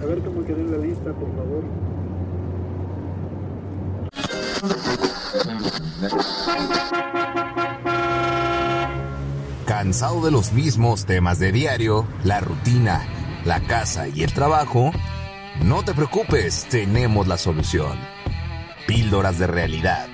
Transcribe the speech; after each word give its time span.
A 0.00 0.04
ver 0.04 0.22
cómo 0.22 0.44
quedó 0.44 0.58
en 0.58 0.70
la 0.70 0.78
lista, 0.78 1.12
por 1.12 1.28
favor. 1.36 1.64
Cansado 9.66 10.24
de 10.24 10.30
los 10.30 10.52
mismos 10.52 11.04
temas 11.04 11.38
de 11.38 11.52
diario, 11.52 12.06
la 12.24 12.40
rutina, 12.40 13.06
la 13.44 13.60
casa 13.60 14.08
y 14.08 14.22
el 14.22 14.32
trabajo, 14.32 14.92
no 15.62 15.82
te 15.84 15.94
preocupes, 15.94 16.66
tenemos 16.70 17.26
la 17.28 17.36
solución. 17.36 17.98
Píldoras 18.86 19.38
de 19.38 19.46
realidad, 19.46 20.06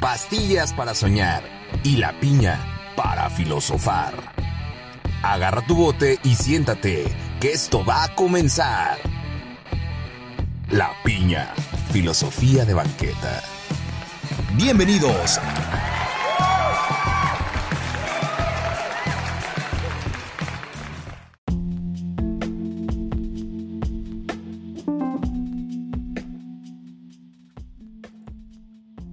pastillas 0.00 0.72
para 0.72 0.94
soñar 0.94 1.42
y 1.84 1.96
la 1.96 2.18
piña 2.20 2.58
para 2.96 3.28
filosofar. 3.30 4.14
Agarra 5.22 5.64
tu 5.66 5.76
bote 5.76 6.18
y 6.24 6.34
siéntate, 6.34 7.04
que 7.40 7.52
esto 7.52 7.84
va 7.84 8.04
a 8.04 8.14
comenzar. 8.14 9.11
La 10.72 10.90
piña, 11.04 11.52
filosofía 11.92 12.64
de 12.64 12.72
banqueta. 12.72 13.42
Bienvenidos. 14.56 15.38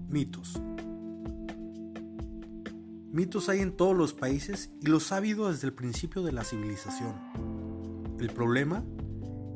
Mitos. 0.07 0.61
Mitos 3.11 3.49
hay 3.49 3.59
en 3.59 3.75
todos 3.75 3.97
los 3.97 4.13
países 4.13 4.71
y 4.81 4.85
los 4.85 5.11
ha 5.11 5.17
habido 5.17 5.52
desde 5.52 5.67
el 5.67 5.73
principio 5.73 6.23
de 6.23 6.31
la 6.31 6.45
civilización. 6.45 7.16
¿El 8.17 8.30
problema? 8.30 8.81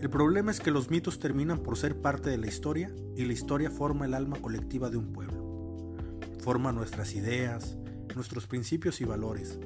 El 0.04 0.10
problema 0.10 0.52
es 0.52 0.60
que 0.60 0.70
los 0.70 0.90
mitos 0.90 1.18
terminan 1.18 1.60
por 1.60 1.78
ser 1.78 2.02
parte 2.02 2.30
de 2.30 2.38
la 2.38 2.48
historia 2.48 2.94
y 3.16 3.24
la 3.24 3.32
historia 3.32 3.72
forma 3.72 4.04
el 4.04 4.14
alma 4.14 4.36
colectiva 4.36 4.90
de 4.90 4.98
un 4.98 5.14
pueblo. 5.14 5.96
Forma 6.40 6.74
nuestras 6.74 7.16
ideas, 7.16 7.78
nuestros 8.14 8.46
principios 8.46 9.00
y 9.00 9.06
valores. 9.06 9.58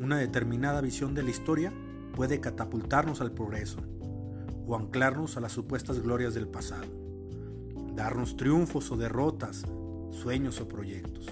Una 0.00 0.16
determinada 0.16 0.80
visión 0.80 1.14
de 1.14 1.22
la 1.22 1.30
historia 1.30 1.72
puede 2.16 2.40
catapultarnos 2.40 3.20
al 3.20 3.30
progreso 3.30 3.78
o 4.66 4.74
anclarnos 4.74 5.36
a 5.36 5.40
las 5.40 5.52
supuestas 5.52 6.00
glorias 6.00 6.34
del 6.34 6.48
pasado, 6.48 6.88
darnos 7.94 8.36
triunfos 8.36 8.90
o 8.90 8.96
derrotas, 8.96 9.62
sueños 10.10 10.60
o 10.60 10.66
proyectos. 10.66 11.28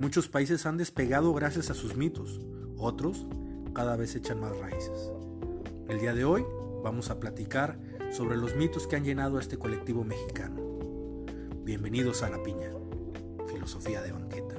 Muchos 0.00 0.28
países 0.28 0.64
han 0.64 0.78
despegado 0.78 1.34
gracias 1.34 1.68
a 1.68 1.74
sus 1.74 1.94
mitos, 1.94 2.40
otros 2.78 3.26
cada 3.74 3.96
vez 3.96 4.16
echan 4.16 4.40
más 4.40 4.56
raíces. 4.56 5.10
El 5.88 6.00
día 6.00 6.14
de 6.14 6.24
hoy 6.24 6.42
vamos 6.86 7.10
a 7.10 7.18
platicar 7.18 7.76
sobre 8.12 8.36
los 8.36 8.54
mitos 8.54 8.86
que 8.86 8.94
han 8.94 9.02
llenado 9.02 9.38
a 9.38 9.40
este 9.40 9.58
colectivo 9.58 10.04
mexicano. 10.04 10.54
Bienvenidos 11.64 12.22
a 12.22 12.30
La 12.30 12.40
Piña, 12.44 12.70
filosofía 13.48 14.02
de 14.02 14.12
banqueta. 14.12 14.54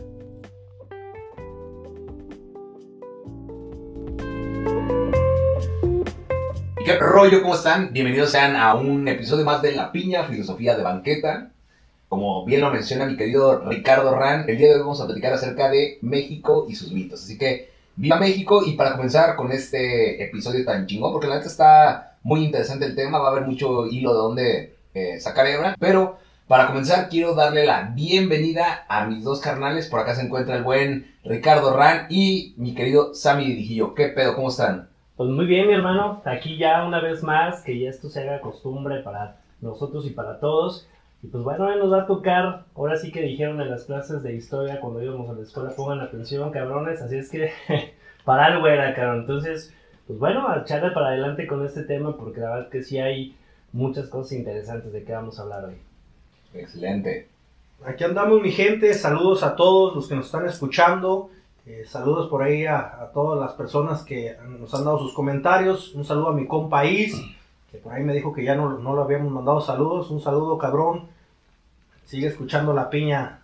¿Qué 6.84 7.00
rollo? 7.00 7.42
¿Cómo 7.42 7.56
están? 7.56 7.94
Bienvenidos 7.94 8.32
sean 8.32 8.58
a 8.58 8.76
un 8.76 9.08
episodio 9.08 9.46
más 9.46 9.62
de 9.62 9.72
La 9.72 9.94
Piña, 9.94 10.26
filosofía 10.26 10.76
de 10.76 10.84
banqueta. 10.84 11.52
Como 12.10 12.44
bien 12.44 12.60
lo 12.60 12.72
menciona 12.72 13.06
mi 13.06 13.16
querido 13.16 13.62
Ricardo 13.70 14.14
Ran, 14.14 14.50
el 14.50 14.58
día 14.58 14.68
de 14.68 14.74
hoy 14.74 14.82
vamos 14.82 15.00
a 15.00 15.06
platicar 15.06 15.32
acerca 15.32 15.70
de 15.70 15.98
México 16.02 16.66
y 16.68 16.76
sus 16.76 16.92
mitos. 16.92 17.24
Así 17.24 17.38
que, 17.38 17.70
viva 17.96 18.20
México 18.20 18.64
y 18.66 18.74
para 18.74 18.98
comenzar 18.98 19.38
con 19.38 19.54
este 19.54 20.22
episodio 20.22 20.66
tan 20.66 20.88
chingón, 20.88 21.14
porque 21.14 21.28
la 21.28 21.36
neta 21.36 21.48
está 21.48 22.07
muy 22.28 22.44
interesante 22.44 22.86
el 22.86 22.94
tema, 22.94 23.20
va 23.20 23.30
a 23.30 23.32
haber 23.32 23.46
mucho 23.46 23.88
hilo 23.88 24.12
de 24.12 24.18
donde 24.18 24.76
eh, 24.94 25.18
sacar 25.22 25.48
hebra, 25.48 25.78
pero 25.80 26.18
para 26.50 26.68
comenzar 26.68 27.08
quiero 27.08 27.36
darle 27.36 27.66
la 27.66 27.94
bienvenida 27.96 28.86
a 28.90 29.06
mis 29.06 29.24
dos 29.24 29.40
carnales, 29.40 29.88
por 29.88 30.02
acá 30.02 30.14
se 30.14 30.26
encuentra 30.26 30.58
el 30.58 30.64
buen 30.64 31.16
Ricardo 31.24 31.72
Ran 31.74 32.08
y 32.10 32.54
mi 32.58 32.76
querido 32.76 33.14
Sammy 33.14 33.46
Dirigillo. 33.46 33.96
¿Qué 33.96 34.10
pedo? 34.10 34.36
¿Cómo 34.36 34.50
están? 34.50 34.90
Pues 35.16 35.30
muy 35.30 35.46
bien, 35.46 35.68
mi 35.68 35.74
hermano. 35.74 36.22
Aquí 36.26 36.58
ya 36.58 36.86
una 36.86 37.00
vez 37.00 37.24
más, 37.24 37.64
que 37.64 37.80
ya 37.80 37.90
esto 37.90 38.10
se 38.10 38.20
haga 38.20 38.42
costumbre 38.42 39.00
para 39.04 39.38
nosotros 39.62 40.06
y 40.06 40.10
para 40.10 40.42
todos. 40.42 40.86
Y 41.24 41.28
pues 41.28 41.46
bueno, 41.46 41.74
nos 41.78 41.94
va 41.94 42.02
a 42.02 42.08
tocar, 42.08 42.66
ahora 42.76 42.98
sí 42.98 43.10
que 43.10 43.22
dijeron 43.22 43.62
en 43.62 43.72
las 43.72 43.86
clases 43.86 44.22
de 44.22 44.36
historia 44.36 44.82
cuando 44.82 45.02
íbamos 45.02 45.30
a 45.30 45.34
la 45.34 45.44
escuela, 45.44 45.70
pongan 45.78 46.02
atención, 46.02 46.52
cabrones. 46.52 47.02
Así 47.02 47.18
es 47.18 47.32
que, 47.32 47.52
para 48.26 48.48
algo 48.48 48.68
era, 48.68 48.94
cabrón. 48.94 49.22
Entonces, 49.22 49.74
pues 50.08 50.18
bueno, 50.18 50.48
a 50.48 50.62
echarle 50.62 50.92
para 50.92 51.08
adelante 51.08 51.46
con 51.46 51.66
este 51.66 51.84
tema, 51.84 52.16
porque 52.16 52.40
la 52.40 52.52
verdad 52.52 52.70
que 52.70 52.82
sí 52.82 52.98
hay 52.98 53.36
muchas 53.74 54.08
cosas 54.08 54.32
interesantes 54.32 54.94
de 54.94 55.04
que 55.04 55.12
vamos 55.12 55.38
a 55.38 55.44
hablar 55.44 55.66
hoy. 55.66 55.76
Excelente. 56.54 57.28
Aquí 57.86 58.04
andamos, 58.06 58.42
mi 58.42 58.52
gente. 58.52 58.94
Saludos 58.94 59.44
a 59.44 59.56
todos 59.56 59.94
los 59.94 60.08
que 60.08 60.16
nos 60.16 60.28
están 60.28 60.48
escuchando. 60.48 61.30
Eh, 61.66 61.84
saludos 61.86 62.30
por 62.30 62.42
ahí 62.42 62.66
a, 62.66 62.80
a, 62.80 63.12
todas 63.12 63.38
las 63.40 63.52
personas 63.54 64.04
que 64.04 64.38
nos 64.60 64.74
han 64.74 64.86
dado 64.86 65.00
sus 65.00 65.14
comentarios. 65.14 65.94
Un 65.94 66.06
saludo 66.06 66.30
a 66.30 66.34
mi 66.34 66.48
compa 66.48 66.86
Is, 66.86 67.22
que 67.70 67.78
por 67.78 67.92
ahí 67.92 68.04
me 68.04 68.14
dijo 68.14 68.34
que 68.34 68.46
ya 68.46 68.56
no, 68.56 68.80
no 68.80 68.96
lo 68.96 69.04
habíamos 69.04 69.32
mandado 69.32 69.60
saludos. 69.60 70.10
Un 70.10 70.22
saludo, 70.22 70.58
cabrón. 70.58 71.08
Sigue 72.06 72.28
escuchando 72.28 72.74
la 72.74 72.90
piña. 72.90 73.37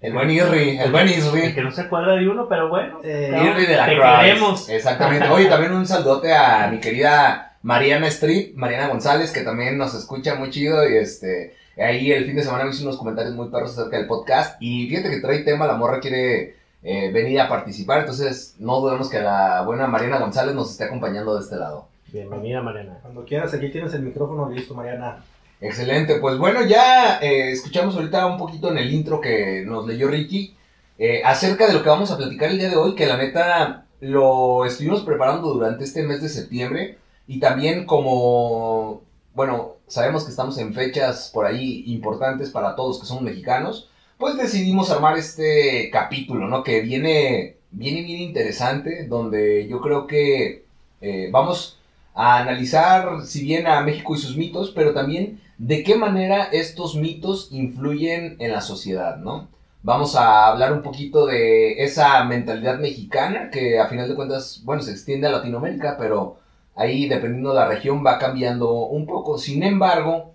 El 0.00 0.14
buen 0.14 0.30
Irri, 0.30 0.78
el 0.78 0.90
buen 0.90 1.08
Isri. 1.08 1.54
Que 1.54 1.62
no 1.62 1.70
se 1.70 1.86
cuadra 1.86 2.14
de 2.14 2.26
uno, 2.26 2.48
pero 2.48 2.70
bueno. 2.70 3.00
Eh, 3.04 3.38
Irri 3.44 3.66
de 3.66 3.76
la 3.76 3.86
te 3.86 3.96
queremos. 3.96 4.68
Exactamente. 4.70 5.28
Oye, 5.28 5.46
también 5.46 5.72
un 5.72 5.86
saludote 5.86 6.34
a 6.34 6.68
mi 6.68 6.80
querida 6.80 7.58
Mariana 7.62 8.06
Street, 8.06 8.54
Mariana 8.54 8.88
González, 8.88 9.30
que 9.30 9.42
también 9.42 9.76
nos 9.76 9.94
escucha 9.94 10.34
muy 10.36 10.50
chido 10.50 10.88
y 10.88 10.96
este... 10.96 11.54
Ahí 11.78 12.12
el 12.12 12.26
fin 12.26 12.36
de 12.36 12.42
semana 12.42 12.64
me 12.64 12.70
hizo 12.70 12.82
unos 12.82 12.98
comentarios 12.98 13.34
muy 13.34 13.48
perros 13.48 13.78
acerca 13.78 13.96
del 13.96 14.06
podcast 14.06 14.60
y 14.60 14.88
fíjate 14.88 15.08
que 15.08 15.20
trae 15.20 15.38
tema, 15.40 15.66
la 15.66 15.76
morra 15.76 16.00
quiere 16.00 16.56
eh, 16.82 17.10
venir 17.10 17.40
a 17.40 17.48
participar, 17.48 18.00
entonces 18.00 18.56
no 18.58 18.80
dudemos 18.80 19.08
que 19.08 19.20
la 19.20 19.62
buena 19.62 19.86
Mariana 19.86 20.18
González 20.18 20.54
nos 20.54 20.72
esté 20.72 20.84
acompañando 20.84 21.34
de 21.34 21.42
este 21.42 21.56
lado. 21.56 21.88
Bienvenida, 22.12 22.60
Mariana. 22.60 22.98
Cuando 23.00 23.24
quieras, 23.24 23.54
aquí 23.54 23.70
tienes 23.70 23.94
el 23.94 24.02
micrófono 24.02 24.50
listo, 24.50 24.74
Mariana. 24.74 25.18
Excelente, 25.60 26.14
pues 26.20 26.38
bueno, 26.38 26.64
ya 26.64 27.18
eh, 27.18 27.50
escuchamos 27.52 27.94
ahorita 27.94 28.24
un 28.26 28.38
poquito 28.38 28.70
en 28.70 28.78
el 28.78 28.92
intro 28.94 29.20
que 29.20 29.62
nos 29.66 29.86
leyó 29.86 30.08
Ricky 30.08 30.56
eh, 30.98 31.20
acerca 31.22 31.66
de 31.66 31.74
lo 31.74 31.82
que 31.82 31.90
vamos 31.90 32.10
a 32.10 32.16
platicar 32.16 32.50
el 32.50 32.58
día 32.58 32.70
de 32.70 32.76
hoy, 32.76 32.94
que 32.94 33.06
la 33.06 33.18
neta 33.18 33.84
lo 34.00 34.64
estuvimos 34.64 35.02
preparando 35.02 35.52
durante 35.52 35.84
este 35.84 36.02
mes 36.02 36.22
de 36.22 36.30
septiembre 36.30 36.96
y 37.26 37.40
también 37.40 37.84
como, 37.84 39.02
bueno, 39.34 39.76
sabemos 39.86 40.24
que 40.24 40.30
estamos 40.30 40.56
en 40.56 40.72
fechas 40.72 41.30
por 41.32 41.44
ahí 41.44 41.84
importantes 41.88 42.48
para 42.48 42.74
todos 42.74 42.98
que 42.98 43.06
somos 43.06 43.22
mexicanos, 43.22 43.90
pues 44.16 44.38
decidimos 44.38 44.90
armar 44.90 45.18
este 45.18 45.90
capítulo, 45.92 46.48
¿no? 46.48 46.64
Que 46.64 46.80
viene, 46.80 47.56
viene 47.70 48.02
bien 48.02 48.20
interesante, 48.20 49.06
donde 49.06 49.68
yo 49.68 49.80
creo 49.82 50.06
que 50.06 50.64
eh, 51.02 51.28
vamos 51.30 51.79
a 52.14 52.38
analizar, 52.38 53.22
si 53.24 53.44
bien 53.44 53.66
a 53.66 53.80
México 53.82 54.14
y 54.14 54.18
sus 54.18 54.36
mitos, 54.36 54.72
pero 54.74 54.92
también 54.92 55.40
de 55.58 55.82
qué 55.82 55.96
manera 55.96 56.44
estos 56.52 56.96
mitos 56.96 57.48
influyen 57.52 58.36
en 58.38 58.52
la 58.52 58.60
sociedad, 58.60 59.16
¿no? 59.18 59.48
Vamos 59.82 60.14
a 60.14 60.48
hablar 60.48 60.72
un 60.72 60.82
poquito 60.82 61.26
de 61.26 61.82
esa 61.82 62.22
mentalidad 62.24 62.78
mexicana 62.78 63.50
que 63.50 63.78
a 63.78 63.88
final 63.88 64.08
de 64.08 64.14
cuentas, 64.14 64.62
bueno, 64.64 64.82
se 64.82 64.90
extiende 64.92 65.26
a 65.26 65.30
Latinoamérica, 65.30 65.96
pero 65.98 66.38
ahí 66.74 67.08
dependiendo 67.08 67.50
de 67.50 67.56
la 67.56 67.68
región 67.68 68.04
va 68.04 68.18
cambiando 68.18 68.72
un 68.86 69.06
poco. 69.06 69.38
Sin 69.38 69.62
embargo, 69.62 70.32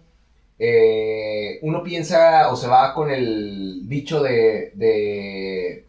eh, 0.57 1.59
uno 1.61 1.83
piensa 1.83 2.49
o 2.51 2.55
se 2.55 2.67
va 2.67 2.93
con 2.93 3.11
el 3.11 3.87
dicho 3.87 4.21
de, 4.23 4.71
de, 4.75 5.85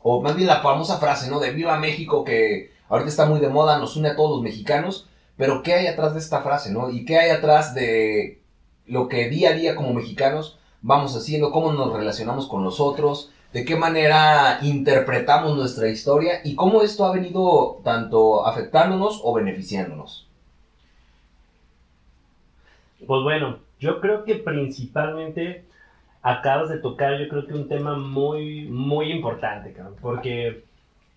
o 0.00 0.20
más 0.22 0.36
bien 0.36 0.48
la 0.48 0.60
famosa 0.60 0.98
frase, 0.98 1.30
¿no? 1.30 1.40
De 1.40 1.52
Viva 1.52 1.78
México 1.78 2.24
que 2.24 2.70
ahorita 2.90 3.08
está 3.08 3.24
muy 3.24 3.40
de 3.40 3.48
moda, 3.48 3.78
nos 3.78 3.96
une 3.96 4.10
a 4.10 4.16
todos 4.16 4.30
los 4.32 4.42
mexicanos, 4.42 5.08
pero 5.38 5.62
¿qué 5.62 5.72
hay 5.72 5.86
atrás 5.86 6.12
de 6.12 6.20
esta 6.20 6.42
frase, 6.42 6.70
¿no? 6.70 6.90
¿Y 6.90 7.06
qué 7.06 7.18
hay 7.18 7.30
atrás 7.30 7.74
de 7.74 8.42
lo 8.86 9.08
que 9.08 9.30
día 9.30 9.50
a 9.50 9.54
día 9.54 9.74
como 9.74 9.94
mexicanos 9.94 10.58
vamos 10.82 11.16
haciendo, 11.16 11.52
cómo 11.52 11.72
nos 11.72 11.92
relacionamos 11.92 12.46
con 12.46 12.64
los 12.64 12.80
otros, 12.80 13.32
de 13.52 13.64
qué 13.64 13.76
manera 13.76 14.58
interpretamos 14.62 15.56
nuestra 15.56 15.88
historia 15.88 16.40
y 16.44 16.54
cómo 16.54 16.82
esto 16.82 17.04
ha 17.04 17.12
venido 17.12 17.80
tanto 17.84 18.46
afectándonos 18.46 19.20
o 19.24 19.32
beneficiándonos? 19.32 20.28
Pues 23.06 23.22
bueno, 23.22 23.58
yo 23.78 24.00
creo 24.00 24.24
que 24.24 24.34
principalmente 24.34 25.64
acabas 26.22 26.68
de 26.68 26.78
tocar, 26.78 27.18
yo 27.18 27.28
creo 27.28 27.46
que 27.46 27.54
un 27.54 27.68
tema 27.68 27.96
muy, 27.96 28.66
muy 28.66 29.10
importante, 29.10 29.74
porque 30.00 30.64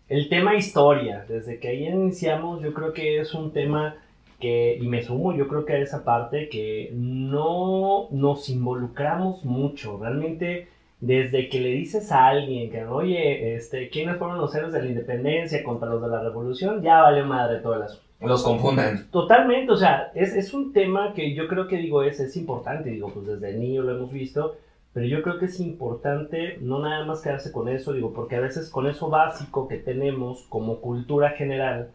el 0.10 0.30
tema 0.30 0.56
historia, 0.56 1.26
desde 1.28 1.60
que 1.60 1.70
ahí 1.70 1.88
iniciamos, 1.88 2.62
yo 2.62 2.74
creo 2.74 2.94
que 2.94 3.20
es 3.20 3.34
un 3.34 3.52
tema 3.52 3.96
que, 4.40 4.78
y 4.80 4.88
me 4.88 5.02
sumo 5.02 5.34
yo 5.34 5.48
creo 5.48 5.66
que 5.66 5.74
a 5.74 5.78
esa 5.78 6.04
parte, 6.04 6.50
que 6.50 6.92
no 6.94 8.08
nos 8.12 8.50
involucramos 8.50 9.46
mucho, 9.46 9.98
realmente 9.98 10.68
desde 11.00 11.50
que 11.50 11.60
le 11.60 11.70
dices 11.70 12.12
a 12.12 12.28
alguien 12.28 12.72
que, 12.72 12.86
oye, 12.86 13.56
este, 13.56 13.90
¿quiénes 13.90 14.18
fueron 14.18 14.38
los 14.38 14.56
héroes 14.56 14.74
de 14.74 14.84
la 14.84 14.90
independencia 14.90 15.64
contra 15.64 15.90
los 15.90 16.02
de 16.02 16.08
la 16.08 16.22
revolución? 16.22 16.82
Ya 16.82 17.02
vale 17.02 17.24
madre 17.24 17.60
todo 17.60 17.76
el 17.76 17.84
asunto. 17.84 18.04
Los 18.22 18.42
confunden. 18.42 19.10
Totalmente, 19.12 19.72
o 19.72 19.76
sea, 19.76 20.12
es, 20.16 20.34
es 20.34 20.54
un 20.54 20.72
tema 20.72 21.14
que 21.14 21.34
yo 21.34 21.48
creo 21.50 21.68
que 21.68 21.76
digo 21.76 22.04
es, 22.04 22.22
es 22.22 22.38
importante, 22.38 22.90
digo, 22.90 23.10
pues 23.14 23.28
desde 23.28 23.58
niño 23.58 23.82
lo 23.82 23.98
hemos 23.98 24.14
visto, 24.14 24.56
pero 24.94 25.08
yo 25.08 25.24
creo 25.24 25.40
que 25.40 25.46
es 25.46 25.60
importante 25.60 26.58
no 26.62 26.80
nada 26.80 27.04
más 27.06 27.22
quedarse 27.22 27.52
con 27.52 27.68
eso, 27.68 27.94
digo, 27.94 28.14
porque 28.14 28.36
a 28.36 28.42
veces 28.42 28.70
con 28.70 28.88
eso 28.88 29.10
básico 29.10 29.68
que 29.68 29.78
tenemos 29.78 30.44
como 30.50 30.82
cultura 30.82 31.32
general, 31.32 31.90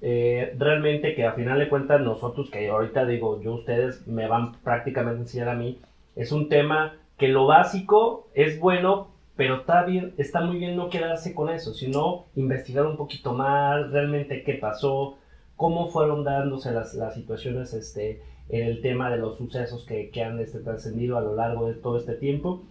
eh, 0.00 0.54
realmente 0.58 1.14
que 1.14 1.24
a 1.24 1.32
final 1.32 1.60
de 1.60 1.68
cuentas 1.68 2.00
nosotros, 2.00 2.50
que 2.50 2.68
ahorita 2.68 3.06
digo, 3.06 3.40
yo 3.40 3.54
ustedes 3.54 4.06
me 4.08 4.26
van 4.26 4.54
prácticamente 4.64 5.18
a 5.18 5.22
enseñar 5.22 5.48
a 5.50 5.54
mí, 5.54 5.78
es 6.16 6.32
un 6.32 6.48
tema 6.48 6.96
que 7.16 7.28
lo 7.28 7.46
básico 7.46 8.28
es 8.34 8.58
bueno, 8.58 9.12
pero 9.36 9.60
está 9.60 9.84
bien, 9.84 10.12
está 10.18 10.40
muy 10.40 10.58
bien 10.58 10.76
no 10.76 10.90
quedarse 10.90 11.34
con 11.34 11.48
eso, 11.48 11.72
sino 11.72 12.26
investigar 12.34 12.86
un 12.86 12.96
poquito 12.96 13.32
más, 13.32 13.90
realmente 13.92 14.42
qué 14.42 14.54
pasó, 14.54 15.18
cómo 15.54 15.88
fueron 15.90 16.24
dándose 16.24 16.72
las, 16.72 16.94
las 16.94 17.14
situaciones 17.14 17.72
este, 17.72 18.20
el 18.52 18.82
tema 18.82 19.10
de 19.10 19.16
los 19.16 19.38
sucesos 19.38 19.84
que, 19.84 20.10
que 20.10 20.22
han 20.22 20.38
este, 20.38 20.60
trascendido 20.60 21.16
a 21.16 21.22
lo 21.22 21.34
largo 21.34 21.66
de 21.66 21.74
todo 21.74 21.96
este 21.96 22.14
tiempo. 22.14 22.62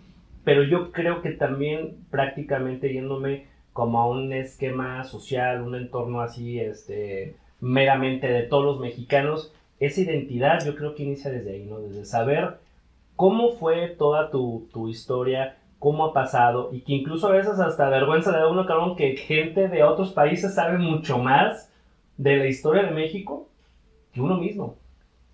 Pero 0.44 0.64
yo 0.64 0.92
creo 0.92 1.22
que 1.22 1.32
también 1.32 1.98
prácticamente 2.10 2.94
yéndome 2.94 3.48
como 3.74 4.00
a 4.00 4.10
un 4.10 4.32
esquema 4.32 5.04
social, 5.04 5.62
un 5.62 5.76
entorno 5.76 6.22
así, 6.22 6.60
este, 6.60 7.36
meramente 7.60 8.28
de 8.28 8.44
todos 8.44 8.64
los 8.66 8.80
mexicanos, 8.80 9.54
esa 9.80 10.02
identidad 10.02 10.64
yo 10.66 10.76
creo 10.76 10.94
que 10.94 11.04
inicia 11.04 11.32
desde 11.32 11.54
ahí, 11.54 11.66
¿no? 11.66 11.80
Desde 11.80 12.06
saber 12.06 12.58
cómo 13.16 13.54
fue 13.54 13.88
toda 13.88 14.30
tu, 14.30 14.68
tu 14.72 14.88
historia, 14.88 15.58
cómo 15.80 16.06
ha 16.06 16.14
pasado, 16.14 16.70
y 16.72 16.82
que 16.82 16.94
incluso 16.94 17.28
a 17.28 17.32
veces 17.32 17.60
hasta 17.60 17.90
vergüenza 17.90 18.32
le 18.32 18.38
da 18.38 18.50
uno, 18.50 18.66
cabrón, 18.68 18.96
que 18.96 19.16
gente 19.18 19.68
de 19.68 19.84
otros 19.84 20.12
países 20.12 20.54
sabe 20.54 20.78
mucho 20.78 21.18
más 21.18 21.72
de 22.18 22.38
la 22.38 22.46
historia 22.46 22.84
de 22.84 22.92
México 22.92 23.48
que 24.14 24.22
uno 24.22 24.38
mismo. 24.38 24.76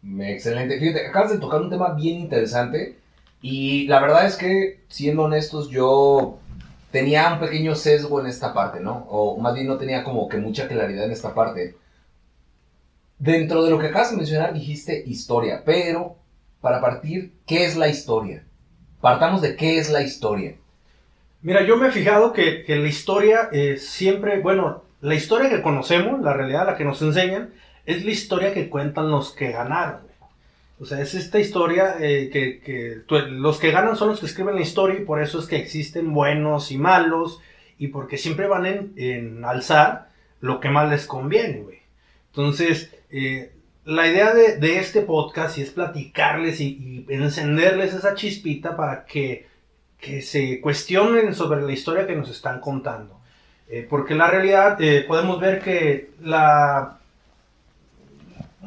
Excelente. 0.03 0.79
Fíjate, 0.79 1.07
acabas 1.07 1.31
de 1.31 1.39
tocar 1.39 1.61
un 1.61 1.69
tema 1.69 1.93
bien 1.93 2.19
interesante 2.19 2.97
y 3.41 3.87
la 3.87 3.99
verdad 3.99 4.25
es 4.25 4.35
que, 4.35 4.83
siendo 4.87 5.23
honestos, 5.23 5.69
yo 5.69 6.39
tenía 6.91 7.33
un 7.33 7.39
pequeño 7.39 7.75
sesgo 7.75 8.19
en 8.19 8.27
esta 8.27 8.53
parte, 8.53 8.79
¿no? 8.79 9.05
O 9.09 9.37
más 9.37 9.53
bien 9.53 9.67
no 9.67 9.77
tenía 9.77 10.03
como 10.03 10.27
que 10.27 10.37
mucha 10.37 10.67
claridad 10.67 11.05
en 11.05 11.11
esta 11.11 11.33
parte. 11.33 11.75
Dentro 13.19 13.63
de 13.63 13.71
lo 13.71 13.79
que 13.79 13.87
acabas 13.87 14.11
de 14.11 14.17
mencionar 14.17 14.53
dijiste 14.53 15.03
historia, 15.05 15.63
pero 15.65 16.17
para 16.61 16.81
partir, 16.81 17.33
¿qué 17.45 17.65
es 17.65 17.75
la 17.75 17.87
historia? 17.87 18.43
Partamos 19.01 19.41
de 19.41 19.55
qué 19.55 19.79
es 19.79 19.89
la 19.89 20.01
historia. 20.01 20.55
Mira, 21.41 21.63
yo 21.63 21.77
me 21.77 21.87
he 21.87 21.91
fijado 21.91 22.33
que, 22.33 22.63
que 22.63 22.75
la 22.75 22.87
historia 22.87 23.49
eh, 23.51 23.77
siempre, 23.77 24.39
bueno, 24.39 24.83
la 25.01 25.15
historia 25.15 25.49
que 25.49 25.61
conocemos, 25.61 26.21
la 26.21 26.33
realidad, 26.33 26.65
la 26.65 26.75
que 26.75 26.83
nos 26.83 27.01
enseñan, 27.01 27.53
es 27.87 28.05
la 28.05 28.11
historia 28.11 28.53
que 28.53 28.69
cuentan 28.69 29.09
los 29.09 29.31
que 29.31 29.51
ganaron. 29.51 30.01
O 30.79 30.85
sea, 30.85 31.01
es 31.01 31.15
esta 31.15 31.39
historia 31.39 31.95
eh, 31.99 32.29
que, 32.31 32.59
que 32.59 33.01
los 33.31 33.57
que 33.57 33.71
ganan 33.71 33.95
son 33.95 34.09
los 34.09 34.19
que 34.19 34.27
escriben 34.27 34.55
la 34.55 34.61
historia 34.61 34.99
y 34.99 35.05
por 35.05 35.19
eso 35.19 35.39
es 35.39 35.47
que 35.47 35.55
existen 35.55 36.13
buenos 36.13 36.71
y 36.71 36.77
malos 36.77 37.41
y 37.79 37.87
porque 37.87 38.19
siempre 38.19 38.47
van 38.47 38.67
en, 38.67 38.93
en 38.95 39.43
alzar 39.43 40.09
lo 40.39 40.59
que 40.59 40.69
más 40.69 40.87
les 40.89 41.07
conviene, 41.07 41.61
güey. 41.61 41.79
Entonces, 42.27 42.93
eh, 43.09 43.53
la 43.85 44.05
idea 44.05 44.33
de, 44.33 44.57
de 44.57 44.77
este 44.77 45.01
podcast 45.01 45.57
es 45.57 45.71
platicarles 45.71 46.59
y, 46.59 47.05
y 47.09 47.13
encenderles 47.13 47.93
esa 47.93 48.13
chispita 48.13 48.75
para 48.75 49.05
que, 49.05 49.47
que 49.99 50.21
se 50.21 50.61
cuestionen 50.61 51.33
sobre 51.33 51.61
la 51.61 51.71
historia 51.71 52.05
que 52.05 52.15
nos 52.15 52.29
están 52.29 52.59
contando. 52.59 53.19
Eh, 53.69 53.85
porque 53.89 54.13
la 54.13 54.29
realidad 54.29 54.79
eh, 54.81 55.05
podemos 55.07 55.39
ver 55.39 55.61
que 55.61 56.11
la... 56.21 56.96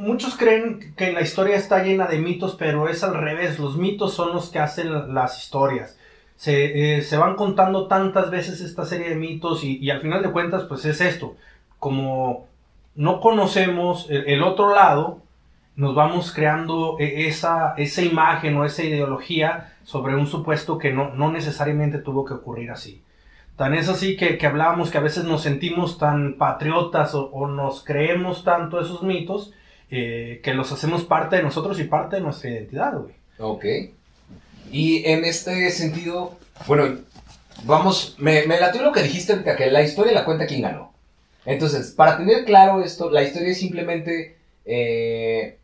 Muchos 0.01 0.35
creen 0.35 0.95
que 0.97 1.13
la 1.13 1.21
historia 1.21 1.57
está 1.57 1.83
llena 1.83 2.07
de 2.07 2.19
mitos, 2.19 2.57
pero 2.59 2.89
es 2.89 3.05
al 3.05 3.15
revés. 3.15 3.59
Los 3.59 3.77
mitos 3.77 4.15
son 4.15 4.33
los 4.33 4.49
que 4.49 4.59
hacen 4.59 5.13
las 5.13 5.39
historias. 5.39 5.99
Se, 6.37 6.97
eh, 6.97 7.03
se 7.03 7.19
van 7.19 7.37
contando 7.37 7.87
tantas 7.87 8.31
veces 8.31 8.63
esta 8.63 8.87
serie 8.87 9.11
de 9.11 9.17
mitos 9.17 9.63
y, 9.63 9.91
al 9.91 10.01
final 10.01 10.23
de 10.23 10.31
cuentas 10.31 10.65
pues 10.65 10.87
es 10.87 11.03
esto. 11.03 11.37
Como 11.79 12.47
no 12.95 13.21
conocemos 13.21 14.07
el, 14.09 14.43
otro 14.43 14.75
lado, 14.75 15.21
nos 15.77 15.95
vamos 15.95 16.33
creando 16.33 16.97
e- 16.99 17.27
esa, 17.27 17.75
esa 17.77 18.01
imagen 18.01 18.57
o 18.57 18.65
esa 18.65 18.83
ideología 18.83 19.75
sobre 19.85 20.15
un 20.15 20.27
supuesto 20.27 20.79
que 20.79 20.95
no, 20.95 21.11
no 21.11 21.31
necesariamente 21.31 21.99
tuvo 21.99 22.25
que 22.25 22.33
ocurrir 22.33 22.71
así. 22.71 23.03
Tan 23.57 23.75
es 23.75 23.91
así 23.91 24.17
que, 24.17 24.39
que 24.39 24.47
hablábamos 24.47 24.91
que 24.91 24.97
a 24.97 25.03
veces 25.03 25.25
nos 25.25 25.43
sentimos 25.43 25.99
tan 25.99 26.39
patriotas 26.39 27.15
o 27.15 27.47
nos 27.49 27.85
creemos 27.85 28.45
tanto 28.45 28.81
esos 28.81 29.03
mitos 29.03 29.53
eh, 29.91 30.41
que 30.43 30.55
los 30.55 30.71
hacemos 30.73 31.05
parte 31.05 31.37
de 31.37 31.43
nosotros 31.43 31.81
y 31.81 31.85
parte 31.85 32.17
de 32.17 32.23
nuestra 32.23 32.51
identidad, 32.51 32.99
güey. 32.99 33.15
Ok. 33.39 33.65
Y 34.71 35.05
en 35.05 35.25
este 35.25 35.71
sentido, 35.71 36.39
bueno, 36.67 36.99
vamos, 37.65 38.15
me, 38.19 38.47
me 38.47 38.61
latió 38.61 38.83
lo 38.83 38.93
que 38.93 39.03
dijiste 39.03 39.33
ahorita, 39.33 39.57
que 39.57 39.71
la 39.71 39.83
historia 39.83 40.13
la 40.13 40.25
cuenta 40.25 40.47
quien 40.47 40.63
ganó. 40.63 40.93
Entonces, 41.45 41.91
para 41.91 42.19
tener 42.19 42.45
claro 42.45 42.83
esto, 42.83 43.11
la 43.11 43.23
historia 43.23 43.49
es 43.49 43.59
simplemente, 43.59 44.37
eh, 44.65 45.59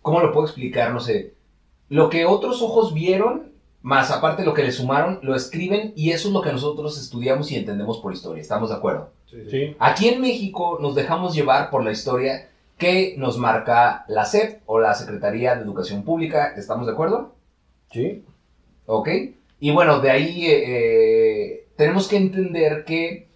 ¿cómo 0.00 0.20
lo 0.20 0.32
puedo 0.32 0.46
explicar? 0.46 0.92
No 0.92 1.00
sé, 1.00 1.34
lo 1.88 2.08
que 2.08 2.24
otros 2.24 2.62
ojos 2.62 2.94
vieron, 2.94 3.52
más 3.82 4.10
aparte 4.10 4.44
lo 4.44 4.54
que 4.54 4.62
le 4.62 4.72
sumaron, 4.72 5.18
lo 5.22 5.34
escriben 5.34 5.92
y 5.96 6.12
eso 6.12 6.28
es 6.28 6.34
lo 6.34 6.40
que 6.40 6.52
nosotros 6.52 6.98
estudiamos 6.98 7.50
y 7.50 7.56
entendemos 7.56 7.98
por 7.98 8.12
historia, 8.12 8.40
¿estamos 8.40 8.70
de 8.70 8.76
acuerdo? 8.76 9.10
Sí. 9.50 9.74
Aquí 9.78 10.08
en 10.08 10.20
México 10.20 10.78
nos 10.80 10.94
dejamos 10.94 11.34
llevar 11.34 11.70
por 11.70 11.84
la 11.84 11.90
historia 11.90 12.48
que 12.82 13.14
nos 13.16 13.38
marca 13.38 14.04
la 14.08 14.24
SEP 14.24 14.60
o 14.66 14.80
la 14.80 14.94
Secretaría 14.94 15.54
de 15.54 15.62
Educación 15.62 16.02
Pública, 16.02 16.52
¿estamos 16.56 16.84
de 16.88 16.92
acuerdo? 16.92 17.36
Sí. 17.92 18.24
¿Ok? 18.86 19.08
Y 19.60 19.70
bueno, 19.70 20.00
de 20.00 20.10
ahí 20.10 20.46
eh, 20.46 20.64
eh, 20.66 21.68
tenemos 21.76 22.08
que 22.08 22.16
entender 22.16 22.84
que, 22.84 23.28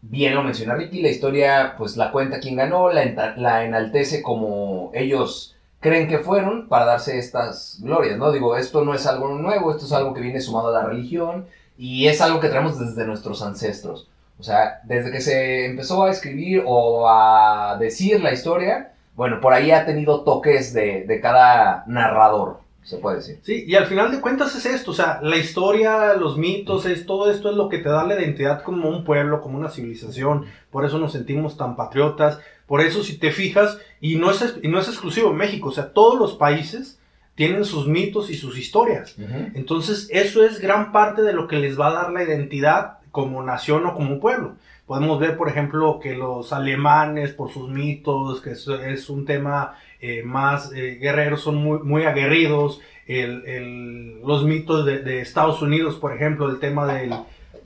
bien 0.00 0.34
lo 0.34 0.42
menciona 0.42 0.74
Ricky, 0.74 1.02
la 1.02 1.10
historia 1.10 1.74
pues 1.76 1.98
la 1.98 2.10
cuenta 2.10 2.40
quien 2.40 2.56
ganó, 2.56 2.90
la, 2.90 3.34
la 3.36 3.64
enaltece 3.66 4.22
como 4.22 4.92
ellos 4.94 5.54
creen 5.80 6.08
que 6.08 6.20
fueron 6.20 6.66
para 6.66 6.86
darse 6.86 7.18
estas 7.18 7.78
glorias, 7.82 8.16
¿no? 8.16 8.32
Digo, 8.32 8.56
esto 8.56 8.82
no 8.82 8.94
es 8.94 9.06
algo 9.06 9.28
nuevo, 9.28 9.72
esto 9.72 9.84
es 9.84 9.92
algo 9.92 10.14
que 10.14 10.22
viene 10.22 10.40
sumado 10.40 10.68
a 10.68 10.80
la 10.80 10.86
religión 10.86 11.44
y 11.76 12.06
es 12.06 12.22
algo 12.22 12.40
que 12.40 12.48
traemos 12.48 12.78
desde 12.78 13.06
nuestros 13.06 13.42
ancestros. 13.42 14.08
O 14.38 14.42
sea, 14.42 14.80
desde 14.84 15.10
que 15.10 15.20
se 15.20 15.66
empezó 15.66 16.04
a 16.04 16.10
escribir 16.10 16.62
o 16.66 17.08
a 17.08 17.76
decir 17.78 18.20
la 18.20 18.32
historia, 18.32 18.92
bueno, 19.14 19.40
por 19.40 19.54
ahí 19.54 19.70
ha 19.70 19.86
tenido 19.86 20.24
toques 20.24 20.74
de, 20.74 21.04
de 21.06 21.20
cada 21.20 21.84
narrador, 21.86 22.60
se 22.82 22.98
puede 22.98 23.16
decir. 23.16 23.40
Sí, 23.42 23.64
y 23.66 23.74
al 23.74 23.86
final 23.86 24.10
de 24.10 24.20
cuentas 24.20 24.54
es 24.54 24.66
esto, 24.66 24.90
o 24.90 24.94
sea, 24.94 25.20
la 25.22 25.38
historia, 25.38 26.12
los 26.14 26.36
mitos, 26.36 26.84
es, 26.84 27.06
todo 27.06 27.30
esto 27.30 27.48
es 27.50 27.56
lo 27.56 27.70
que 27.70 27.78
te 27.78 27.88
da 27.88 28.04
la 28.04 28.20
identidad 28.20 28.62
como 28.62 28.90
un 28.90 29.04
pueblo, 29.04 29.40
como 29.40 29.56
una 29.56 29.70
civilización, 29.70 30.44
por 30.70 30.84
eso 30.84 30.98
nos 30.98 31.12
sentimos 31.12 31.56
tan 31.56 31.74
patriotas, 31.74 32.38
por 32.66 32.82
eso 32.82 33.02
si 33.02 33.16
te 33.16 33.30
fijas, 33.30 33.78
y 34.02 34.16
no 34.16 34.30
es, 34.30 34.58
y 34.62 34.68
no 34.68 34.78
es 34.78 34.88
exclusivo 34.88 35.32
México, 35.32 35.70
o 35.70 35.72
sea, 35.72 35.94
todos 35.94 36.18
los 36.18 36.34
países 36.34 36.98
tienen 37.36 37.64
sus 37.64 37.86
mitos 37.86 38.30
y 38.30 38.34
sus 38.34 38.58
historias. 38.58 39.14
Entonces, 39.54 40.08
eso 40.10 40.42
es 40.42 40.58
gran 40.58 40.90
parte 40.90 41.20
de 41.20 41.34
lo 41.34 41.46
que 41.46 41.58
les 41.58 41.78
va 41.78 41.88
a 41.88 41.92
dar 41.92 42.10
la 42.10 42.24
identidad 42.24 42.98
como 43.16 43.42
nación 43.42 43.86
o 43.86 43.94
como 43.94 44.20
pueblo. 44.20 44.56
Podemos 44.86 45.18
ver, 45.18 45.38
por 45.38 45.48
ejemplo, 45.48 45.98
que 46.02 46.14
los 46.14 46.52
alemanes, 46.52 47.32
por 47.32 47.50
sus 47.50 47.70
mitos, 47.70 48.42
que 48.42 48.50
es, 48.50 49.08
un 49.08 49.24
tema 49.24 49.74
eh, 50.02 50.22
más 50.22 50.70
eh, 50.74 50.98
guerreros, 51.00 51.40
son 51.40 51.56
muy, 51.56 51.78
muy 51.78 52.04
aguerridos. 52.04 52.82
El- 53.06 53.42
el- 53.46 54.20
los 54.20 54.44
mitos 54.44 54.84
de, 54.84 55.20
Estados 55.22 55.62
Unidos, 55.62 55.94
por 55.96 56.12
ejemplo, 56.14 56.50
el 56.50 56.58
tema 56.58 56.86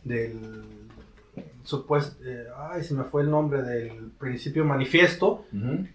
del 0.04 0.59
supuesto, 1.70 2.22
eh, 2.24 2.46
ay, 2.70 2.82
se 2.84 2.94
me 2.94 3.04
fue 3.04 3.22
el 3.22 3.30
nombre 3.30 3.62
del 3.62 4.10
principio 4.18 4.64
manifiesto. 4.64 5.46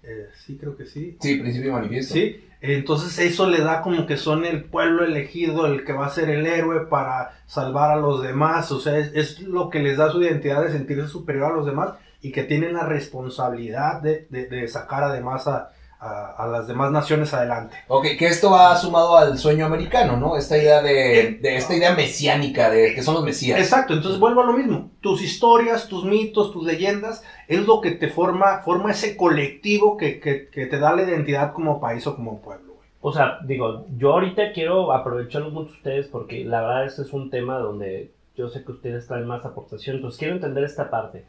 Eh, 0.03 0.29
sí, 0.45 0.57
creo 0.57 0.75
que 0.75 0.85
sí. 0.85 1.17
Sí, 1.21 1.35
principio 1.35 1.73
manifiesto. 1.73 2.13
Sí, 2.15 2.41
entonces 2.61 3.19
eso 3.19 3.47
le 3.49 3.59
da 3.61 3.81
como 3.81 4.07
que 4.07 4.17
son 4.17 4.45
el 4.45 4.63
pueblo 4.63 5.03
elegido, 5.05 5.67
el 5.67 5.83
que 5.83 5.93
va 5.93 6.07
a 6.07 6.09
ser 6.09 6.29
el 6.29 6.45
héroe 6.47 6.87
para 6.87 7.33
salvar 7.45 7.91
a 7.91 7.97
los 7.97 8.23
demás, 8.23 8.71
o 8.71 8.79
sea, 8.79 8.97
es, 8.97 9.11
es 9.13 9.41
lo 9.41 9.69
que 9.69 9.79
les 9.79 9.97
da 9.97 10.11
su 10.11 10.21
identidad 10.23 10.63
de 10.63 10.71
sentirse 10.71 11.07
superior 11.07 11.51
a 11.51 11.55
los 11.55 11.65
demás 11.65 11.93
y 12.21 12.31
que 12.31 12.43
tienen 12.43 12.73
la 12.73 12.85
responsabilidad 12.87 14.01
de, 14.01 14.25
de- 14.31 14.47
de 14.47 14.67
sacar 14.67 15.03
además 15.03 15.47
a, 15.47 15.71
a- 15.99 16.35
a 16.37 16.47
las 16.47 16.67
demás 16.67 16.91
naciones 16.91 17.33
adelante. 17.33 17.75
Ok, 17.87 18.05
que 18.19 18.27
esto 18.27 18.51
va 18.51 18.75
sumado 18.75 19.17
al 19.17 19.37
sueño 19.37 19.65
americano, 19.65 20.17
¿no? 20.17 20.37
Esta 20.37 20.57
idea 20.57 20.81
de, 20.81 21.39
de 21.41 21.55
esta 21.55 21.75
idea 21.75 21.95
mesiánica 21.95 22.69
de 22.69 22.93
que 22.93 23.01
son 23.01 23.15
los 23.15 23.23
mesías. 23.23 23.59
Exacto, 23.59 23.93
entonces 23.93 24.19
vuelvo 24.19 24.41
a 24.41 24.45
lo 24.45 24.53
mismo, 24.53 24.91
tus 25.01 25.21
historias, 25.21 25.87
tus 25.87 26.03
mitos, 26.05 26.51
tus 26.51 26.65
leyendas, 26.65 27.23
es 27.47 27.65
lo 27.65 27.81
que 27.81 27.91
te 27.91 28.09
forma, 28.09 28.59
forma 28.63 28.91
ese 28.91 29.15
colectivo 29.17 29.97
que, 29.97 30.19
que- 30.19 30.49
que 30.49 30.65
te 30.65 30.79
da 30.79 30.95
la 30.95 31.03
identidad 31.03 31.53
como 31.53 31.79
país 31.79 32.05
o 32.07 32.15
como 32.15 32.39
pueblo. 32.41 32.73
güey. 32.73 32.87
O 33.01 33.13
sea, 33.13 33.39
digo, 33.45 33.85
yo 33.97 34.13
ahorita 34.13 34.51
quiero 34.53 34.91
aprovecharlo 34.91 35.49
mucho 35.51 35.71
ustedes 35.73 36.07
porque 36.07 36.43
la 36.43 36.61
verdad 36.61 36.85
este 36.85 37.03
es 37.03 37.13
un 37.13 37.29
tema 37.29 37.57
donde 37.59 38.11
yo 38.35 38.49
sé 38.49 38.63
que 38.63 38.71
ustedes 38.73 39.07
traen 39.07 39.27
más 39.27 39.45
aportación, 39.45 39.97
entonces 39.97 40.17
quiero 40.19 40.33
entender 40.35 40.63
esta 40.63 40.89
parte. 40.89 41.23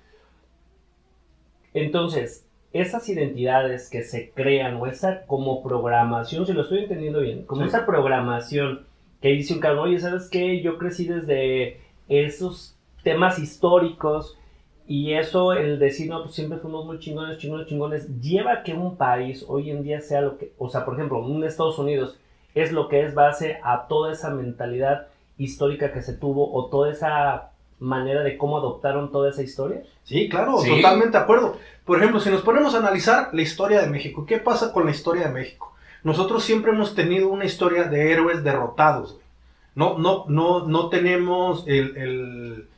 Entonces, 1.74 2.45
esas 2.72 3.08
identidades 3.08 3.88
que 3.90 4.02
se 4.02 4.30
crean 4.30 4.76
o 4.76 4.86
esa 4.86 5.24
como 5.26 5.62
programación, 5.62 6.46
si 6.46 6.52
lo 6.52 6.62
estoy 6.62 6.80
entendiendo 6.80 7.20
bien, 7.20 7.44
como 7.44 7.62
Sí. 7.62 7.68
esa 7.68 7.86
programación 7.86 8.86
que 9.22 9.28
dice 9.28 9.54
un 9.54 9.60
cabrón, 9.60 9.88
oye, 9.88 9.98
¿sabes 9.98 10.28
qué? 10.30 10.60
Yo 10.60 10.78
crecí 10.78 11.06
desde 11.06 11.80
esos 12.08 12.76
temas 13.02 13.38
históricos 13.38 14.38
y 14.86 15.14
eso, 15.14 15.52
el 15.52 15.78
decir, 15.78 16.08
no, 16.08 16.22
pues 16.22 16.34
siempre 16.34 16.58
fuimos 16.58 16.84
muy 16.86 16.98
chingones, 16.98 17.38
chingones, 17.38 17.66
chingones, 17.66 18.20
lleva 18.20 18.52
a 18.52 18.62
que 18.62 18.74
un 18.74 18.96
país 18.96 19.44
hoy 19.48 19.70
en 19.70 19.82
día 19.82 20.00
sea 20.00 20.20
lo 20.20 20.38
que, 20.38 20.52
o 20.58 20.68
sea, 20.68 20.84
por 20.84 20.94
ejemplo, 20.94 21.18
un 21.24 21.42
Estados 21.44 21.78
Unidos 21.78 22.18
es 22.54 22.72
lo 22.72 22.88
que 22.88 23.02
es 23.02 23.14
base 23.14 23.58
a 23.64 23.86
toda 23.88 24.12
esa 24.12 24.30
mentalidad 24.30 25.08
histórica 25.38 25.92
que 25.92 26.02
se 26.02 26.14
tuvo 26.16 26.52
o 26.54 26.66
toda 26.66 26.90
esa 26.90 27.50
manera 27.78 28.22
de 28.22 28.36
cómo 28.38 28.56
adoptaron 28.58 29.10
toda 29.12 29.30
esa 29.30 29.42
historia. 29.42 29.82
Sí, 30.04 30.28
claro, 30.28 30.58
Sí. 30.58 30.70
totalmente 30.70 31.16
de 31.18 31.22
acuerdo. 31.24 31.56
Por 31.84 31.98
ejemplo, 31.98 32.20
si 32.20 32.30
nos 32.30 32.42
ponemos 32.42 32.74
a 32.74 32.78
analizar 32.78 33.30
la 33.32 33.42
historia 33.42 33.80
de 33.80 33.88
México, 33.88 34.24
¿qué 34.26 34.38
pasa 34.38 34.72
con 34.72 34.84
la 34.86 34.90
historia 34.92 35.26
de 35.28 35.32
México? 35.34 35.72
Nosotros 36.02 36.44
siempre 36.44 36.72
hemos 36.72 36.94
tenido 36.94 37.28
una 37.28 37.44
historia 37.44 37.84
de 37.84 38.12
héroes 38.12 38.42
derrotados. 38.44 39.12
güey. 39.14 39.24
No, 39.74 39.98
no, 39.98 40.24
no, 40.28 40.66
no 40.66 40.88
tenemos 40.88 41.64
el, 41.66 41.96
el- 41.96 42.68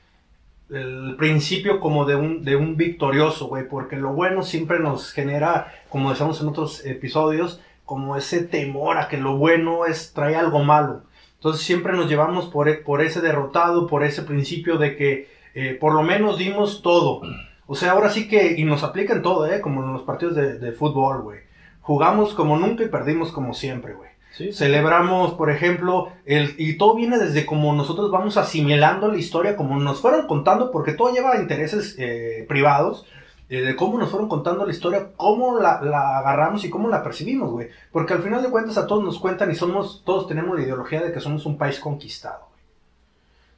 el 0.70 1.14
principio 1.16 1.80
como 1.80 2.04
de 2.04 2.16
un, 2.16 2.44
de 2.44 2.54
un 2.56 2.76
victorioso, 2.76 3.46
güey, 3.46 3.66
porque 3.68 3.96
lo 3.96 4.12
bueno 4.12 4.42
siempre 4.42 4.78
nos 4.78 5.12
genera, 5.12 5.72
como 5.88 6.10
decíamos 6.10 6.40
en 6.42 6.48
otros 6.48 6.84
episodios, 6.84 7.60
como 7.86 8.16
ese 8.16 8.42
temor 8.44 8.98
a 8.98 9.08
que 9.08 9.16
lo 9.16 9.38
bueno 9.38 9.86
es 9.86 10.12
trae 10.12 10.36
algo 10.36 10.62
malo. 10.62 11.00
Entonces 11.38 11.62
siempre 11.64 11.92
nos 11.94 12.08
llevamos 12.08 12.46
por, 12.46 12.68
e- 12.68 12.74
por 12.74 13.00
ese 13.00 13.20
derrotado, 13.20 13.86
por 13.86 14.04
ese 14.04 14.22
principio 14.22 14.76
de 14.76 14.96
que 14.96 15.28
eh, 15.54 15.76
por 15.80 15.94
lo 15.94 16.02
menos 16.02 16.36
dimos 16.38 16.82
todo. 16.82 17.22
O 17.66 17.74
sea, 17.74 17.92
ahora 17.92 18.10
sí 18.10 18.28
que, 18.28 18.54
y 18.58 18.64
nos 18.64 18.82
aplica 18.82 19.14
en 19.14 19.22
todo, 19.22 19.46
¿eh? 19.46 19.60
Como 19.60 19.82
en 19.84 19.92
los 19.92 20.02
partidos 20.02 20.34
de, 20.34 20.58
de 20.58 20.72
fútbol, 20.72 21.22
güey. 21.22 21.40
Jugamos 21.80 22.34
como 22.34 22.56
nunca 22.58 22.82
y 22.84 22.88
perdimos 22.88 23.32
como 23.32 23.54
siempre, 23.54 23.94
güey. 23.94 24.10
Sí, 24.32 24.52
Celebramos, 24.52 25.34
por 25.34 25.50
ejemplo, 25.50 26.12
el, 26.26 26.54
y 26.58 26.76
todo 26.76 26.94
viene 26.94 27.18
desde 27.18 27.46
como 27.46 27.72
nosotros 27.72 28.10
vamos 28.10 28.36
asimilando 28.36 29.08
la 29.08 29.16
historia, 29.18 29.56
como 29.56 29.78
nos 29.80 30.00
fueron 30.00 30.26
contando, 30.26 30.70
porque 30.70 30.92
todo 30.92 31.12
lleva 31.12 31.32
a 31.32 31.40
intereses 31.40 31.96
eh, 31.98 32.44
privados, 32.48 33.06
eh, 33.50 33.60
de 33.62 33.76
cómo 33.76 33.98
nos 33.98 34.10
fueron 34.10 34.28
contando 34.28 34.64
la 34.66 34.72
historia, 34.72 35.08
cómo 35.16 35.58
la, 35.58 35.80
la 35.82 36.18
agarramos 36.18 36.64
y 36.64 36.70
cómo 36.70 36.88
la 36.88 37.02
percibimos, 37.02 37.50
güey. 37.50 37.68
Porque 37.92 38.14
al 38.14 38.22
final 38.22 38.42
de 38.42 38.50
cuentas 38.50 38.76
a 38.78 38.86
todos 38.86 39.02
nos 39.04 39.18
cuentan 39.18 39.50
y 39.50 39.54
somos, 39.54 40.02
todos 40.04 40.26
tenemos 40.28 40.56
la 40.56 40.62
ideología 40.64 41.00
de 41.02 41.12
que 41.12 41.20
somos 41.20 41.46
un 41.46 41.56
país 41.56 41.78
conquistado. 41.80 42.46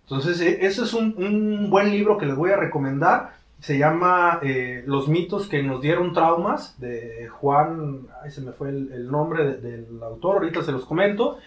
Entonces, 0.02 0.40
eh, 0.40 0.58
ese 0.62 0.82
es 0.82 0.92
un, 0.94 1.14
un 1.18 1.70
buen 1.70 1.90
libro 1.90 2.18
que 2.18 2.26
les 2.26 2.36
voy 2.36 2.50
a 2.50 2.56
recomendar. 2.56 3.34
Se 3.60 3.76
llama 3.78 4.40
eh, 4.42 4.82
Los 4.86 5.08
mitos 5.08 5.46
que 5.46 5.62
nos 5.62 5.80
dieron 5.82 6.12
traumas, 6.12 6.80
de 6.80 7.28
Juan, 7.28 8.06
ay, 8.22 8.30
se 8.30 8.40
me 8.40 8.52
fue 8.52 8.70
el, 8.70 8.90
el 8.92 9.10
nombre 9.10 9.44
de- 9.44 9.56
del 9.58 10.02
autor, 10.02 10.36
ahorita 10.38 10.62
se 10.62 10.72
los 10.72 10.84
comento. 10.86 11.38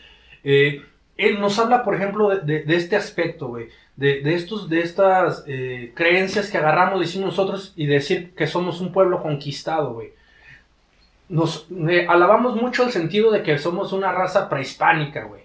Eh, 0.43 0.81
él 1.17 1.39
nos 1.39 1.59
habla, 1.59 1.83
por 1.83 1.95
ejemplo, 1.95 2.29
de, 2.29 2.63
este 2.67 2.95
aspecto, 2.95 3.47
güey, 3.47 3.67
de, 3.95 4.21
de, 4.21 4.33
estos, 4.33 4.69
de 4.69 4.81
estas 4.81 5.43
eh, 5.47 5.91
creencias 5.95 6.49
que 6.49 6.57
agarramos, 6.57 6.99
decimos 6.99 7.27
nosotros, 7.27 7.73
y 7.75 7.85
decir 7.85 8.33
que 8.33 8.47
somos 8.47 8.81
un 8.81 8.91
pueblo 8.91 9.21
conquistado, 9.21 9.93
güey. 9.93 10.13
Nos 11.29 11.67
eh, 11.89 12.05
alabamos 12.09 12.55
mucho 12.55 12.83
el 12.83 12.91
sentido 12.91 13.31
de 13.31 13.43
que 13.43 13.57
somos 13.57 13.93
una 13.93 14.11
raza 14.11 14.49
prehispánica, 14.49 15.23
güey. 15.25 15.43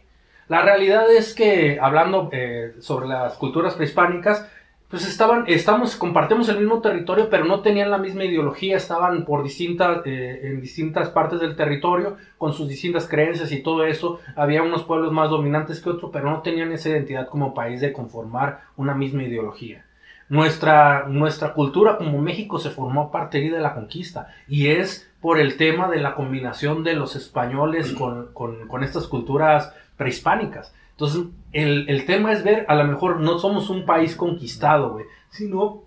La 0.48 0.62
realidad 0.62 1.10
es 1.10 1.34
que, 1.34 1.78
hablando 1.80 2.30
eh, 2.32 2.74
sobre 2.80 3.06
las 3.06 3.34
culturas 3.34 3.74
prehispánicas, 3.74 4.48
pues 4.88 5.06
estaban, 5.06 5.44
estamos, 5.48 5.96
compartimos 5.96 6.48
el 6.48 6.60
mismo 6.60 6.80
territorio, 6.80 7.28
pero 7.28 7.44
no 7.44 7.60
tenían 7.60 7.90
la 7.90 7.98
misma 7.98 8.24
ideología, 8.24 8.78
estaban 8.78 9.26
por 9.26 9.42
distintas, 9.42 10.00
eh, 10.06 10.40
en 10.44 10.62
distintas 10.62 11.10
partes 11.10 11.40
del 11.40 11.56
territorio, 11.56 12.16
con 12.38 12.54
sus 12.54 12.68
distintas 12.68 13.06
creencias 13.06 13.52
y 13.52 13.62
todo 13.62 13.84
eso. 13.84 14.20
Había 14.34 14.62
unos 14.62 14.84
pueblos 14.84 15.12
más 15.12 15.28
dominantes 15.28 15.82
que 15.82 15.90
otros, 15.90 16.10
pero 16.10 16.30
no 16.30 16.40
tenían 16.40 16.72
esa 16.72 16.88
identidad 16.88 17.28
como 17.28 17.52
país 17.52 17.82
de 17.82 17.92
conformar 17.92 18.62
una 18.78 18.94
misma 18.94 19.24
ideología. 19.24 19.84
Nuestra, 20.30 21.06
nuestra 21.06 21.52
cultura 21.52 21.98
como 21.98 22.18
México 22.20 22.58
se 22.58 22.70
formó 22.70 23.02
a 23.02 23.10
partir 23.10 23.52
de 23.52 23.60
la 23.60 23.74
conquista 23.74 24.28
y 24.46 24.68
es 24.68 25.10
por 25.20 25.38
el 25.38 25.56
tema 25.56 25.90
de 25.90 26.00
la 26.00 26.14
combinación 26.14 26.82
de 26.84 26.94
los 26.94 27.16
españoles 27.16 27.92
con, 27.92 28.32
con, 28.32 28.68
con 28.68 28.84
estas 28.84 29.06
culturas 29.06 29.74
prehispánicas. 29.96 30.72
Entonces, 30.98 31.26
el, 31.52 31.88
el, 31.88 32.06
tema 32.06 32.32
es 32.32 32.42
ver, 32.42 32.66
a 32.68 32.74
lo 32.74 32.82
mejor 32.82 33.20
no 33.20 33.38
somos 33.38 33.70
un 33.70 33.86
país 33.86 34.16
conquistado, 34.16 34.94
güey, 34.94 35.04
sino 35.30 35.82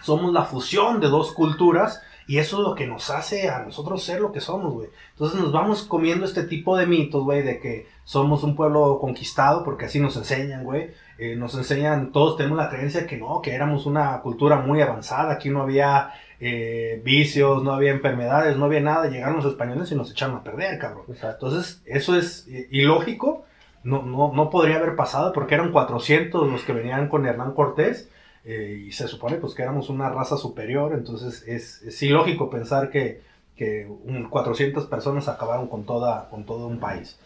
somos 0.00 0.32
la 0.32 0.44
fusión 0.44 1.00
de 1.00 1.08
dos 1.08 1.32
culturas 1.32 2.00
y 2.26 2.38
eso 2.38 2.56
es 2.56 2.62
lo 2.62 2.74
que 2.74 2.86
nos 2.86 3.10
hace 3.10 3.50
a 3.50 3.58
nosotros 3.58 4.02
ser 4.02 4.22
lo 4.22 4.32
que 4.32 4.40
somos, 4.40 4.72
güey. 4.72 4.88
Entonces 5.10 5.38
nos 5.38 5.52
vamos 5.52 5.82
comiendo 5.82 6.24
este 6.24 6.44
tipo 6.44 6.78
de 6.78 6.86
mitos, 6.86 7.22
güey, 7.22 7.42
de 7.42 7.60
que 7.60 7.86
somos 8.04 8.42
un 8.42 8.56
pueblo 8.56 8.98
conquistado, 8.98 9.64
porque 9.64 9.84
así 9.84 10.00
nos 10.00 10.16
enseñan, 10.16 10.64
güey. 10.64 10.92
Eh, 11.18 11.36
nos 11.36 11.54
enseñan, 11.54 12.10
todos 12.10 12.38
tenemos 12.38 12.56
la 12.56 12.70
creencia 12.70 13.06
que 13.06 13.18
no, 13.18 13.42
que 13.42 13.52
éramos 13.52 13.84
una 13.84 14.18
cultura 14.22 14.56
muy 14.56 14.80
avanzada, 14.80 15.34
aquí 15.34 15.50
no 15.50 15.60
había 15.60 16.10
eh, 16.40 17.02
vicios, 17.04 17.62
no 17.62 17.74
había 17.74 17.90
enfermedades, 17.90 18.56
no 18.56 18.64
había 18.64 18.80
nada. 18.80 19.10
Llegaron 19.10 19.36
los 19.36 19.44
españoles 19.44 19.92
y 19.92 19.94
nos 19.94 20.10
echaron 20.10 20.36
a 20.36 20.42
perder, 20.42 20.78
cabrón. 20.78 21.04
Exacto. 21.08 21.48
Entonces, 21.48 21.82
eso 21.84 22.16
es 22.16 22.48
ilógico 22.70 23.44
no, 23.84 24.02
no, 24.02 24.32
no 24.32 24.50
podría 24.50 24.76
haber 24.76 24.96
pasado 24.96 25.32
porque 25.32 25.54
eran 25.54 25.70
400 25.70 26.50
los 26.50 26.62
que 26.64 26.72
venían 26.72 27.08
con 27.08 27.26
Hernán 27.26 27.52
Cortés 27.52 28.08
eh, 28.44 28.84
y 28.88 28.92
se 28.92 29.06
supone 29.08 29.36
pues 29.36 29.54
que 29.54 29.62
éramos 29.62 29.88
una 29.90 30.10
raza 30.10 30.36
superior, 30.36 30.92
entonces 30.94 31.44
es, 31.46 31.82
es 31.82 32.02
ilógico 32.02 32.50
pensar 32.50 32.90
que, 32.90 33.22
que 33.56 33.86
un 33.86 34.28
400 34.28 34.86
personas 34.86 35.28
acabaron 35.28 35.68
con, 35.68 35.84
toda, 35.84 36.28
con 36.30 36.44
todo 36.44 36.66
un 36.66 36.80
país. 36.80 37.18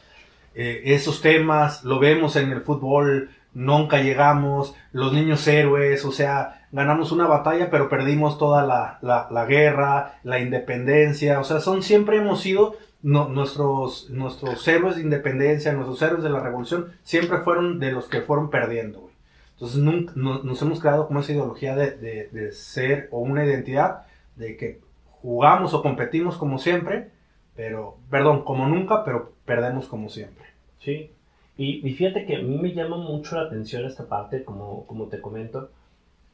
Eh, 0.54 0.82
esos 0.86 1.20
temas 1.20 1.84
lo 1.84 1.98
vemos 2.00 2.36
en 2.36 2.50
el 2.50 2.62
fútbol, 2.62 3.30
nunca 3.54 4.00
llegamos, 4.00 4.74
los 4.92 5.12
niños 5.12 5.46
héroes, 5.46 6.04
o 6.04 6.12
sea, 6.12 6.66
ganamos 6.72 7.12
una 7.12 7.26
batalla 7.26 7.70
pero 7.70 7.88
perdimos 7.88 8.38
toda 8.38 8.64
la, 8.64 8.98
la, 9.02 9.28
la 9.30 9.44
guerra, 9.46 10.20
la 10.24 10.40
independencia, 10.40 11.40
o 11.40 11.44
sea, 11.44 11.60
son 11.60 11.82
siempre 11.82 12.16
hemos 12.16 12.40
sido 12.40 12.76
no, 13.02 13.28
nuestros, 13.28 14.10
nuestros 14.10 14.66
héroes 14.66 14.96
de 14.96 15.02
independencia, 15.02 15.72
nuestros 15.72 16.02
héroes 16.02 16.22
de 16.22 16.30
la 16.30 16.40
revolución, 16.40 16.92
siempre 17.02 17.38
fueron 17.38 17.78
de 17.78 17.92
los 17.92 18.08
que 18.08 18.22
fueron 18.22 18.50
perdiendo. 18.50 19.10
Entonces 19.52 19.78
nunca, 19.78 20.12
no, 20.16 20.42
nos 20.42 20.60
hemos 20.62 20.80
creado 20.80 21.06
como 21.06 21.20
esa 21.20 21.32
ideología 21.32 21.74
de, 21.74 21.92
de, 21.92 22.28
de, 22.28 22.52
ser 22.52 23.08
o 23.10 23.18
una 23.18 23.44
identidad 23.44 24.06
de 24.36 24.56
que 24.56 24.80
jugamos 25.20 25.74
o 25.74 25.82
competimos 25.82 26.36
como 26.36 26.58
siempre, 26.58 27.10
pero, 27.56 27.96
perdón, 28.08 28.44
como 28.44 28.68
nunca, 28.68 29.04
pero 29.04 29.32
perdemos 29.44 29.86
como 29.86 30.08
siempre. 30.08 30.44
Sí, 30.78 31.10
y, 31.56 31.86
y 31.86 31.92
fíjate 31.94 32.24
que 32.24 32.36
a 32.36 32.42
mí 32.42 32.56
me 32.56 32.72
llama 32.72 32.98
mucho 32.98 33.34
la 33.34 33.42
atención 33.42 33.84
esta 33.84 34.06
parte, 34.06 34.44
como, 34.44 34.86
como 34.86 35.06
te 35.06 35.20
comento, 35.20 35.70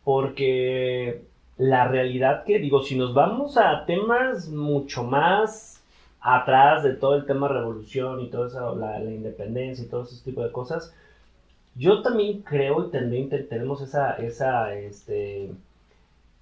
porque 0.05 1.23
la 1.57 1.89
realidad 1.89 2.45
que, 2.45 2.59
digo, 2.59 2.83
si 2.83 2.97
nos 2.97 3.15
vamos 3.15 3.57
a 3.57 3.87
temas 3.87 4.49
mucho 4.51 5.03
más 5.03 5.74
atrás 6.25 6.83
de 6.85 6.95
todo 6.95 7.17
el 7.17 7.27
tema 7.27 7.49
revolución 7.49 8.21
y 8.21 8.31
todo 8.31 8.47
eso, 8.49 8.77
la, 8.77 8.99
la 9.01 9.13
independencia 9.13 9.85
y 9.85 9.89
todo 9.89 10.05
ese 10.05 10.25
tipo 10.25 10.43
de 10.43 10.53
cosas, 10.53 10.95
yo 11.77 12.03
también 12.03 12.43
creo 12.43 12.87
y 12.89 12.91
también 12.91 13.31
tenemos 13.31 13.83
esa, 13.83 14.13
esa, 14.15 14.75
este, 14.75 15.51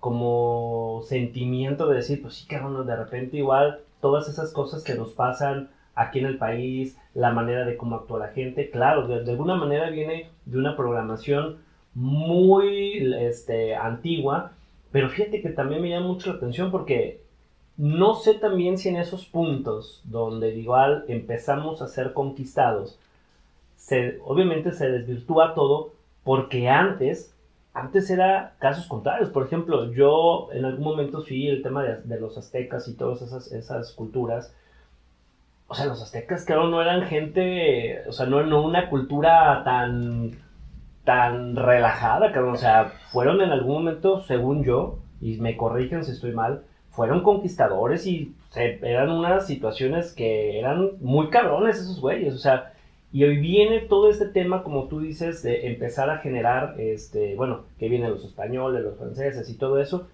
como 0.01 1.03
sentimiento 1.05 1.89
de 1.89 1.97
decir, 1.97 2.23
pues 2.23 2.35
sí, 2.35 2.47
cabrón, 2.47 2.87
de 2.87 2.97
repente 2.97 3.39
igual 3.39 3.81
todas 4.01 4.29
esas 4.29 4.53
cosas 4.53 4.85
que 4.85 4.95
nos 4.95 5.13
pasan 5.13 5.71
aquí 5.95 6.21
en 6.21 6.27
el 6.27 6.39
país, 6.39 6.99
la 7.15 7.33
manera 7.33 7.65
de 7.65 7.77
cómo 7.77 7.97
actúa 7.97 8.21
la 8.21 8.29
gente, 8.29 8.71
claro, 8.71 9.09
de, 9.09 9.25
de 9.25 9.33
alguna 9.33 9.57
manera 9.57 9.91
viene 9.91 10.31
de 10.47 10.59
una 10.59 10.77
programación 10.77 11.59
muy 11.95 13.15
este, 13.15 13.77
antigua, 13.77 14.53
pero 14.93 15.09
fíjate 15.11 15.43
que 15.43 15.51
también 15.51 15.83
me 15.83 15.91
llama 15.91 16.09
mucho 16.09 16.31
la 16.31 16.37
atención 16.39 16.71
porque 16.71 17.22
no 17.77 18.15
sé 18.15 18.35
también 18.35 18.79
si 18.79 18.89
en 18.91 18.97
esos 18.97 19.27
puntos 19.27 20.03
donde 20.05 20.55
igual 20.55 21.05
empezamos 21.09 21.83
a 21.83 21.89
ser 21.89 22.13
conquistados, 22.13 22.99
obviamente 24.25 24.73
se 24.73 24.91
desvirtúa 24.91 25.55
todo 25.55 25.93
porque 26.25 26.69
antes, 26.69 27.35
antes 27.75 28.11
era 28.11 28.55
casos 28.59 28.87
contrarios. 28.87 29.31
Por 29.31 29.47
ejemplo, 29.47 29.93
yo 29.93 30.49
en 30.53 30.65
algún 30.65 30.85
momento 30.85 31.23
fui 31.23 31.49
el 31.49 31.63
tema 31.63 31.83
de, 31.83 32.21
los 32.21 32.39
aztecas 32.39 32.87
y 32.89 32.95
todas 32.95 33.23
esas, 33.23 33.51
esas, 33.53 33.93
culturas. 33.93 34.55
O 35.69 35.75
sea, 35.75 35.87
los 35.87 36.03
aztecas, 36.03 36.45
claro, 36.45 36.69
no 36.69 36.83
eran 36.83 37.07
gente, 37.07 38.07
o 38.07 38.13
sea, 38.13 38.27
no, 38.27 38.45
no 38.45 38.63
una 38.63 38.91
cultura 38.91 39.63
tan, 39.65 40.33
tan 41.05 41.57
relajada, 41.57 42.33
cabrón. 42.33 42.55
O 42.55 42.59
sea, 42.59 42.93
fueron 43.11 43.41
en 43.41 43.51
algún 43.51 43.75
momento, 43.75 44.21
según 44.21 44.65
yo, 44.65 44.99
y 45.21 45.39
me 45.39 45.57
corrigen 45.57 46.05
si 46.05 46.13
estoy 46.13 46.33
mal, 46.33 46.65
fueron 46.93 47.23
conquistadores 47.23 48.07
y 48.07 48.35
se, 48.51 48.79
eran 48.83 49.11
unas 49.11 49.47
situaciones 49.47 50.13
que 50.13 50.59
eran 50.59 50.93
muy 51.01 51.29
cabrones 51.29 51.79
esos 51.79 52.01
güeyes, 52.01 52.35
o 52.35 52.39
sea, 52.39 52.73
y 53.13 53.25
hoy 53.25 53.39
viene 53.39 53.81
todo 53.81 54.09
este 54.09 54.27
tema, 54.27 54.63
como 54.63 54.85
tú 54.85 55.01
dices, 55.01 55.43
de 55.43 55.67
empezar 55.67 56.09
a 56.09 56.19
generar, 56.19 56.77
este, 56.79 57.35
bueno, 57.35 57.65
que 57.79 57.89
vienen 57.89 58.11
los 58.11 58.25
españoles, 58.25 58.83
los 58.83 58.97
franceses 58.97 59.51
y 59.51 59.55
todo 59.55 59.81
eso, 59.81 60.07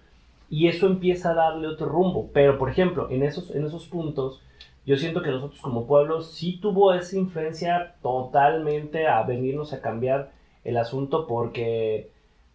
y 0.49 0.67
eso 0.67 0.87
empieza 0.87 1.31
a 1.31 1.35
darle 1.35 1.67
otro 1.67 1.87
rumbo. 1.87 2.29
Pero, 2.33 2.57
por 2.57 2.69
ejemplo, 2.69 3.07
en 3.09 3.23
esos, 3.23 3.55
en 3.55 3.65
esos 3.65 3.85
puntos, 3.87 4.41
yo 4.85 4.97
siento 4.97 5.21
que 5.21 5.29
nosotros 5.29 5.61
como 5.61 5.87
pueblo 5.87 6.21
sí 6.21 6.59
tuvo 6.61 6.93
esa 6.93 7.15
influencia 7.17 7.95
totalmente 8.01 9.07
a 9.07 9.23
venirnos 9.23 9.71
a 9.71 9.81
cambiar 9.81 10.31
el 10.65 10.75
asunto 10.75 11.25
porque 11.25 12.09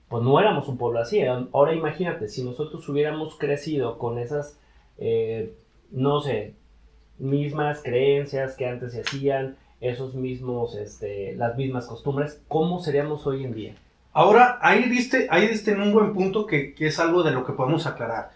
pues 0.09 0.23
no 0.23 0.39
éramos 0.41 0.69
un 0.69 0.79
pueblo 0.79 1.01
así. 1.01 1.23
Ahora 1.23 1.75
imagínate, 1.75 2.29
si 2.29 2.45
nosotros 2.45 2.89
hubiéramos 2.89 3.37
crecido 3.37 3.99
con 3.99 4.19
esas, 4.19 4.59
eh, 4.99 5.55
no 5.91 6.21
sé, 6.21 6.55
mismas 7.19 7.83
creencias 7.83 8.57
que 8.57 8.67
antes 8.67 8.93
se 8.93 9.01
hacían, 9.01 9.57
esos 9.81 10.15
mismos, 10.15 10.77
este, 10.77 11.35
las 11.37 11.57
mismas 11.57 11.87
costumbres, 11.87 12.41
¿cómo 12.49 12.81
seríamos 12.81 13.27
hoy 13.27 13.45
en 13.45 13.55
día? 13.55 13.75
Ahora, 14.13 14.59
ahí 14.63 14.85
diste, 14.85 15.27
ahí 15.31 15.47
diste 15.49 15.73
en 15.73 15.83
un 15.83 15.93
buen 15.93 16.15
punto 16.15 16.47
que, 16.47 16.75
que 16.75 16.87
es 16.87 16.99
algo 16.99 17.23
de 17.23 17.33
lo 17.33 17.45
que 17.45 17.53
podemos 17.53 17.87
aclarar. 17.87 18.31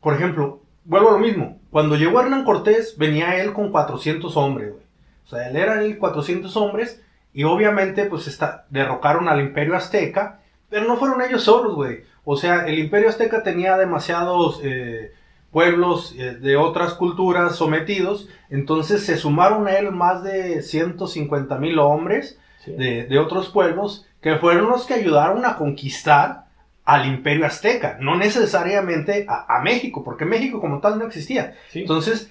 Por 0.00 0.14
ejemplo, 0.14 0.60
vuelvo 0.84 1.10
a 1.10 1.12
lo 1.12 1.18
mismo. 1.18 1.58
Cuando 1.70 1.96
llegó 1.96 2.20
Hernán 2.20 2.44
Cortés, 2.44 2.96
venía 2.96 3.36
él 3.42 3.52
con 3.52 3.70
400 3.70 4.36
hombres, 4.36 4.72
güey. 4.72 4.84
O 5.26 5.28
sea, 5.28 5.48
él 5.48 5.56
era 5.56 5.82
el 5.82 5.98
400 5.98 6.56
hombres 6.56 7.02
y 7.34 7.44
obviamente, 7.44 8.04
pues, 8.06 8.28
está, 8.28 8.64
derrocaron 8.70 9.28
al 9.28 9.40
Imperio 9.40 9.76
Azteca, 9.76 10.40
pero 10.68 10.86
no 10.86 10.96
fueron 10.96 11.22
ellos 11.22 11.42
solos, 11.44 11.74
güey. 11.74 12.00
O 12.24 12.36
sea, 12.36 12.66
el 12.66 12.78
Imperio 12.78 13.08
Azteca 13.08 13.42
tenía 13.42 13.76
demasiados 13.76 14.60
eh, 14.64 15.12
pueblos 15.52 16.14
eh, 16.18 16.34
de 16.34 16.56
otras 16.56 16.94
culturas 16.94 17.56
sometidos, 17.56 18.28
entonces 18.50 19.04
se 19.04 19.16
sumaron 19.16 19.66
a 19.68 19.78
él 19.78 19.92
más 19.92 20.22
de 20.24 20.62
150 20.62 21.56
mil 21.58 21.78
hombres 21.78 22.38
Sí. 22.64 22.72
de, 22.72 23.04
de 23.04 23.18
otros 23.20 23.48
pueblos 23.50 24.06
que 24.20 24.36
fueron 24.38 24.68
los 24.68 24.86
que 24.86 24.94
ayudaron 24.94 25.44
a 25.46 25.56
conquistar 25.56 26.46
al 26.84 27.06
imperio 27.06 27.46
azteca, 27.46 27.96
no 28.00 28.16
necesariamente 28.16 29.24
a, 29.28 29.56
a 29.56 29.62
México, 29.62 30.02
porque 30.02 30.24
México 30.24 30.60
como 30.60 30.80
tal 30.80 30.98
no 30.98 31.06
existía. 31.06 31.54
Sí. 31.70 31.80
Entonces, 31.82 32.28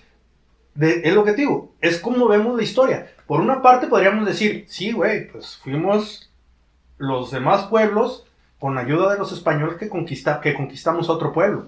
de- 0.73 1.01
es 1.05 1.13
lo 1.13 1.23
que 1.23 1.31
te 1.31 1.37
digo, 1.41 1.71
es 1.79 1.99
como 1.99 2.27
vemos 2.27 2.55
la 2.57 2.63
historia. 2.63 3.07
Por 3.27 3.39
una 3.39 3.61
parte 3.61 3.87
podríamos 3.87 4.25
decir, 4.25 4.65
sí, 4.67 4.91
güey, 4.91 5.29
pues 5.31 5.57
fuimos 5.63 6.24
los 6.97 7.31
demás 7.31 7.65
pueblos 7.65 8.25
con 8.59 8.77
ayuda 8.77 9.13
de 9.13 9.19
los 9.19 9.31
españoles 9.31 9.75
que, 9.77 9.89
conquista, 9.89 10.39
que 10.41 10.53
conquistamos 10.53 11.09
otro 11.09 11.33
pueblo. 11.33 11.67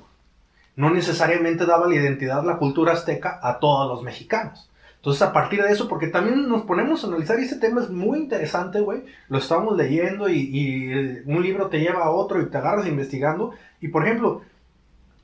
No 0.75 0.89
necesariamente 0.89 1.65
daba 1.65 1.87
la 1.87 1.95
identidad, 1.95 2.43
la 2.43 2.57
cultura 2.57 2.93
azteca 2.93 3.39
a 3.41 3.59
todos 3.59 3.89
los 3.89 4.03
mexicanos. 4.03 4.69
Entonces, 4.97 5.21
a 5.21 5.31
partir 5.31 5.61
de 5.61 5.71
eso, 5.71 5.87
porque 5.87 6.07
también 6.07 6.49
nos 6.49 6.63
ponemos 6.63 7.03
a 7.03 7.07
analizar, 7.07 7.39
y 7.39 7.43
este 7.43 7.57
tema 7.57 7.81
es 7.81 7.89
muy 7.89 8.19
interesante, 8.19 8.79
güey. 8.79 9.03
Lo 9.29 9.37
estamos 9.37 9.77
leyendo 9.77 10.27
y, 10.27 10.39
y, 10.39 11.21
un 11.25 11.41
libro 11.41 11.67
te 11.67 11.79
lleva 11.79 12.03
a 12.03 12.09
otro 12.09 12.41
y 12.41 12.47
te 12.47 12.57
agarras 12.57 12.87
investigando. 12.87 13.51
Y, 13.79 13.89
por 13.89 14.05
ejemplo, 14.05 14.41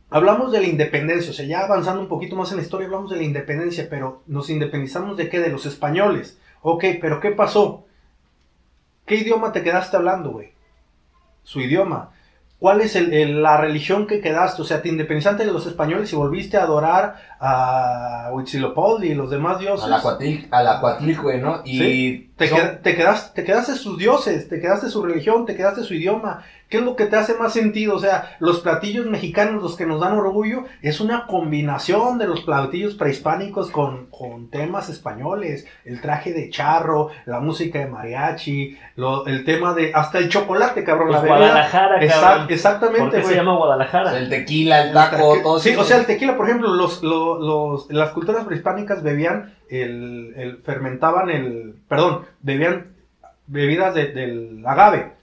hablamos 0.10 0.52
de 0.52 0.62
la 0.62 0.68
independencia, 0.68 1.32
o 1.32 1.34
sea, 1.34 1.46
ya 1.46 1.62
avanzando 1.62 2.02
un 2.02 2.08
poquito 2.08 2.36
más 2.36 2.52
en 2.52 2.58
la 2.58 2.64
historia, 2.64 2.86
hablamos 2.86 3.12
de 3.12 3.18
la 3.18 3.24
independencia, 3.24 3.88
pero 3.90 4.22
nos 4.28 4.50
independizamos 4.50 5.18
de 5.18 5.28
qué? 5.28 5.40
De 5.40 5.50
los 5.50 5.66
españoles. 5.66 6.38
Ok, 6.62 6.86
pero 7.02 7.20
¿qué 7.20 7.32
pasó? 7.32 7.86
¿Qué 9.06 9.16
idioma 9.16 9.52
te 9.52 9.64
quedaste 9.64 9.98
hablando, 9.98 10.32
güey? 10.32 10.54
Su 11.44 11.60
idioma. 11.62 12.12
¿Cuál 12.60 12.80
es 12.80 12.96
el- 12.96 13.12
el- 13.14 13.44
la 13.44 13.58
religión 13.58 14.08
que 14.08 14.22
quedaste? 14.22 14.62
O 14.62 14.66
sea, 14.66 14.82
te 14.82 14.88
independizaste 14.88 15.46
de 15.46 15.52
los 15.52 15.66
españoles 15.68 16.14
y 16.14 16.16
volviste 16.16 16.56
a 16.56 16.64
adorar 16.64 17.16
a 17.42 18.30
Huitzilopochtli 18.32 19.10
y 19.12 19.16
los 19.16 19.30
demás 19.30 19.60
dioses. 19.60 19.86
A 19.86 19.90
la 19.90 20.02
Cuatlic, 20.02 20.48
a 20.54 20.64
la 20.64 20.80
Cuatlicue, 20.80 21.40
¿no? 21.40 21.62
Y 21.66 21.78
Sí. 21.80 22.34
Te, 22.38 22.48
son- 22.48 22.60
qued- 22.60 22.82
te 22.82 22.96
quedaste, 22.96 23.42
te 23.42 23.46
quedaste 23.46 23.74
sus 23.76 23.98
dioses, 23.98 24.48
te 24.48 24.62
quedaste 24.62 24.88
su 24.90 25.04
religión, 25.04 25.46
te 25.46 25.58
quedaste 25.58 25.84
su 25.84 25.94
idioma. 25.94 26.44
¿Qué 26.70 26.78
es 26.80 26.84
lo 26.84 26.96
que 26.96 27.06
te 27.06 27.16
hace 27.16 27.36
más 27.36 27.54
sentido? 27.54 27.96
O 27.96 28.00
sea, 28.00 28.36
los 28.40 28.62
platillos 28.62 29.06
mexicanos, 29.06 29.62
los 29.62 29.76
que 29.76 29.86
nos 29.86 30.02
dan 30.02 30.14
orgullo, 30.14 30.64
es 30.82 31.00
una 31.02 31.28
combinación 31.28 32.18
de 32.18 32.26
los 32.28 32.42
platillos 32.42 32.96
prehispánicos 32.96 33.70
con, 33.70 34.08
con 34.08 34.50
temas 34.50 34.90
españoles. 34.90 35.68
El 35.86 36.02
traje 36.02 36.34
de 36.34 36.50
charro, 36.50 37.10
la 37.26 37.40
música 37.40 37.78
de 37.78 37.86
mariachi, 37.88 38.78
lo- 38.96 39.28
el 39.28 39.46
tema 39.46 39.74
de... 39.76 39.92
Hasta 39.94 40.18
el 40.18 40.30
chocolate, 40.30 40.84
cabrón. 40.84 41.10
Pues 41.10 41.18
la 41.18 41.22
bebida. 41.22 41.38
Guadalajara, 41.38 42.02
Exact- 42.02 42.22
cabrón. 42.22 42.44
¿Por 42.46 42.52
exactamente, 42.54 43.18
qué 43.18 43.24
se 43.24 43.36
llama 43.36 43.56
Guadalajara? 43.56 44.18
el 44.18 44.30
tequila, 44.30 44.84
el 44.88 44.94
taco, 44.94 45.36
todo 45.44 45.60
Sí, 45.60 45.70
eso. 45.70 45.82
o 45.82 45.84
sea, 45.84 45.98
el 45.98 46.06
tequila, 46.08 46.36
por 46.36 46.48
ejemplo, 46.48 46.70
los, 46.74 47.04
lo- 47.04 47.40
los, 47.40 47.92
las 47.92 48.10
culturas 48.10 48.46
prehispánicas 48.46 49.04
bebían 49.04 49.54
el, 49.70 50.34
el- 50.38 50.58
fermentaban 50.64 51.30
el, 51.30 51.76
perdón, 51.88 52.26
bebían 52.42 52.94
bebidas 53.46 53.94
de- 53.94 54.08
del 54.12 54.64
agave, 54.66 55.14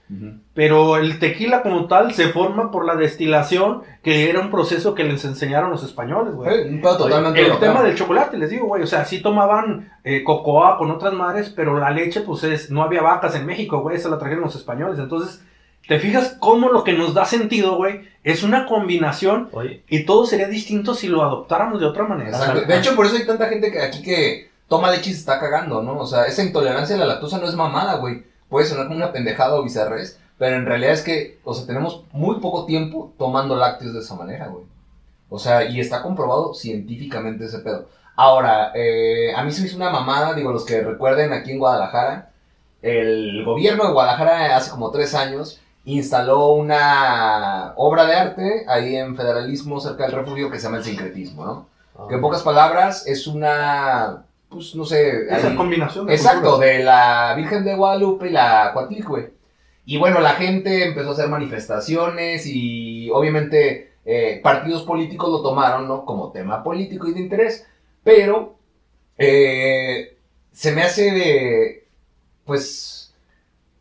Pero 0.53 0.97
el 0.97 1.19
tequila 1.19 1.61
como 1.61 1.87
tal 1.87 2.13
se 2.13 2.27
forma 2.27 2.69
por 2.69 2.85
la 2.85 2.95
destilación, 2.95 3.83
que 4.03 4.29
era 4.29 4.41
un 4.41 4.51
proceso 4.51 4.93
que 4.93 5.05
les 5.05 5.23
enseñaron 5.23 5.71
los 5.71 5.83
españoles, 5.83 6.33
güey. 6.33 6.81
Pedo 6.81 6.97
totalmente 6.97 7.45
El 7.45 7.59
tema 7.59 7.81
del 7.81 7.95
chocolate, 7.95 8.37
les 8.37 8.49
digo, 8.49 8.67
güey, 8.67 8.83
o 8.83 8.87
sea, 8.87 9.05
sí 9.05 9.21
tomaban 9.21 9.91
eh, 10.03 10.23
cocoa 10.23 10.77
con 10.77 10.91
otras 10.91 11.13
madres, 11.13 11.51
pero 11.55 11.79
la 11.79 11.91
leche, 11.91 12.21
pues 12.21 12.43
es, 12.43 12.69
no 12.69 12.83
había 12.83 13.01
vacas 13.01 13.35
en 13.35 13.45
México, 13.45 13.79
güey, 13.79 13.95
esa 13.95 14.09
la 14.09 14.19
trajeron 14.19 14.43
los 14.43 14.55
españoles, 14.55 14.99
entonces, 14.99 15.41
te 15.87 15.99
fijas 15.99 16.35
cómo 16.39 16.69
lo 16.69 16.83
que 16.83 16.93
nos 16.93 17.13
da 17.13 17.25
sentido, 17.25 17.77
güey, 17.77 18.01
es 18.23 18.43
una 18.43 18.65
combinación 18.65 19.49
Oye, 19.53 19.83
y 19.89 20.05
todo 20.05 20.25
sería 20.25 20.47
distinto 20.47 20.93
si 20.93 21.07
lo 21.07 21.23
adoptáramos 21.23 21.79
de 21.79 21.85
otra 21.85 22.03
manera. 22.03 22.31
Exacto. 22.31 22.61
De 22.61 22.77
hecho, 22.77 22.95
por 22.95 23.05
eso 23.05 23.15
hay 23.15 23.25
tanta 23.25 23.47
gente 23.47 23.71
que 23.71 23.81
aquí 23.81 24.01
que 24.01 24.51
toma 24.67 24.91
leche 24.91 25.09
y 25.09 25.13
se 25.13 25.19
está 25.19 25.39
cagando, 25.39 25.81
¿no? 25.81 25.97
O 25.97 26.05
sea, 26.05 26.25
esa 26.25 26.43
intolerancia 26.43 26.95
a 26.95 26.99
la 26.99 27.05
lactosa 27.05 27.39
no 27.39 27.47
es 27.47 27.55
mamada, 27.55 27.95
güey. 27.95 28.23
Puede 28.51 28.65
sonar 28.67 28.87
como 28.87 28.97
una 28.97 29.13
pendejada 29.13 29.55
o 29.55 29.63
bizarrés, 29.63 30.19
pero 30.37 30.57
en 30.57 30.65
realidad 30.65 30.91
es 30.91 31.03
que, 31.03 31.39
o 31.45 31.53
sea, 31.53 31.65
tenemos 31.65 32.03
muy 32.11 32.41
poco 32.41 32.65
tiempo 32.65 33.13
tomando 33.17 33.55
lácteos 33.55 33.93
de 33.93 34.01
esa 34.01 34.15
manera, 34.15 34.47
güey. 34.47 34.65
O 35.29 35.39
sea, 35.39 35.63
y 35.63 35.79
está 35.79 36.01
comprobado 36.03 36.53
científicamente 36.53 37.45
ese 37.45 37.59
pedo. 37.59 37.87
Ahora, 38.17 38.73
eh, 38.75 39.33
a 39.33 39.41
mí 39.43 39.53
se 39.53 39.61
me 39.61 39.67
hizo 39.67 39.77
una 39.77 39.89
mamada, 39.89 40.33
digo, 40.33 40.51
los 40.51 40.65
que 40.65 40.81
recuerden 40.81 41.31
aquí 41.31 41.51
en 41.51 41.59
Guadalajara, 41.59 42.33
el 42.81 43.45
gobierno 43.45 43.85
de 43.85 43.93
Guadalajara 43.93 44.57
hace 44.57 44.69
como 44.69 44.91
tres 44.91 45.15
años 45.15 45.61
instaló 45.85 46.49
una 46.49 47.71
obra 47.77 48.05
de 48.05 48.15
arte 48.15 48.65
ahí 48.67 48.97
en 48.97 49.15
Federalismo 49.15 49.79
cerca 49.79 50.03
del 50.03 50.11
refugio 50.11 50.51
que 50.51 50.57
se 50.59 50.65
llama 50.65 50.79
el 50.79 50.83
sincretismo, 50.83 51.45
¿no? 51.45 51.69
Que 52.09 52.15
en 52.15 52.21
pocas 52.21 52.43
palabras 52.43 53.07
es 53.07 53.27
una, 53.27 54.25
pues 54.51 54.75
no 54.75 54.85
sé, 54.85 55.25
Esa 55.29 55.47
ahí- 55.49 55.55
combinación 55.55 56.05
de 56.05 56.13
exacto, 56.13 56.51
culturas. 56.51 56.69
de 56.77 56.83
la 56.83 57.33
Virgen 57.37 57.63
de 57.65 57.75
Guadalupe 57.75 58.27
y 58.27 58.31
la 58.31 58.71
Coatlicue. 58.73 59.33
Y 59.85 59.97
bueno, 59.97 60.19
la 60.19 60.31
gente 60.33 60.85
empezó 60.85 61.09
a 61.09 61.13
hacer 61.13 61.29
manifestaciones 61.29 62.45
y 62.45 63.09
obviamente 63.11 63.93
eh, 64.05 64.39
partidos 64.43 64.83
políticos 64.83 65.29
lo 65.29 65.41
tomaron, 65.41 65.87
¿no? 65.87 66.05
Como 66.05 66.31
tema 66.31 66.63
político 66.63 67.07
y 67.07 67.13
de 67.13 67.19
interés, 67.21 67.65
pero 68.03 68.55
eh, 69.17 70.17
se 70.51 70.71
me 70.71 70.81
hace 70.83 71.11
de, 71.11 71.87
pues, 72.45 73.13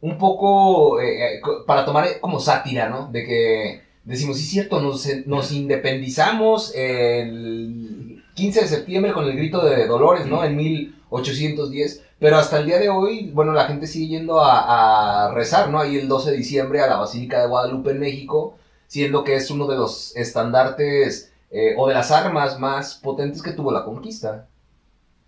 un 0.01 0.19
poco 0.19 1.01
eh, 1.01 1.41
para 1.67 1.85
tomar 1.85 2.21
como 2.21 2.39
sátira, 2.41 2.89
¿no? 2.89 3.09
De 3.11 3.25
que 3.27 3.83
decimos, 4.05 4.39
sí, 4.39 4.45
cierto, 4.45 4.81
nos, 4.81 5.07
nos 5.27 5.53
independizamos 5.53 6.75
el 6.75 8.00
15 8.41 8.63
de 8.63 8.69
septiembre 8.69 9.13
con 9.13 9.25
el 9.25 9.37
grito 9.37 9.65
de 9.65 9.87
Dolores, 9.87 10.27
¿no? 10.27 10.43
En 10.45 10.57
1810. 10.57 12.05
Pero 12.19 12.37
hasta 12.37 12.59
el 12.59 12.67
día 12.67 12.79
de 12.79 12.89
hoy, 12.89 13.31
bueno, 13.33 13.53
la 13.53 13.67
gente 13.67 13.87
sigue 13.87 14.19
yendo 14.19 14.41
a, 14.41 15.27
a 15.27 15.35
rezar, 15.35 15.71
¿no? 15.71 15.79
Ahí 15.79 15.97
el 15.97 16.09
12 16.09 16.31
de 16.31 16.37
diciembre 16.37 16.81
a 16.81 16.87
la 16.87 16.97
Basílica 16.97 17.41
de 17.41 17.49
Guadalupe 17.49 17.91
en 17.91 18.01
México, 18.01 18.55
siendo 18.87 19.25
que 19.25 19.37
es 19.37 19.51
uno 19.51 19.67
de 19.67 19.77
los 19.77 20.17
estandartes 20.17 21.33
eh, 21.51 21.75
o 21.77 21.89
de 21.89 21.95
las 21.95 22.11
armas 22.11 22.59
más 22.59 22.95
potentes 22.95 23.43
que 23.43 23.53
tuvo 23.53 23.73
la 23.73 23.85
conquista. 23.85 24.49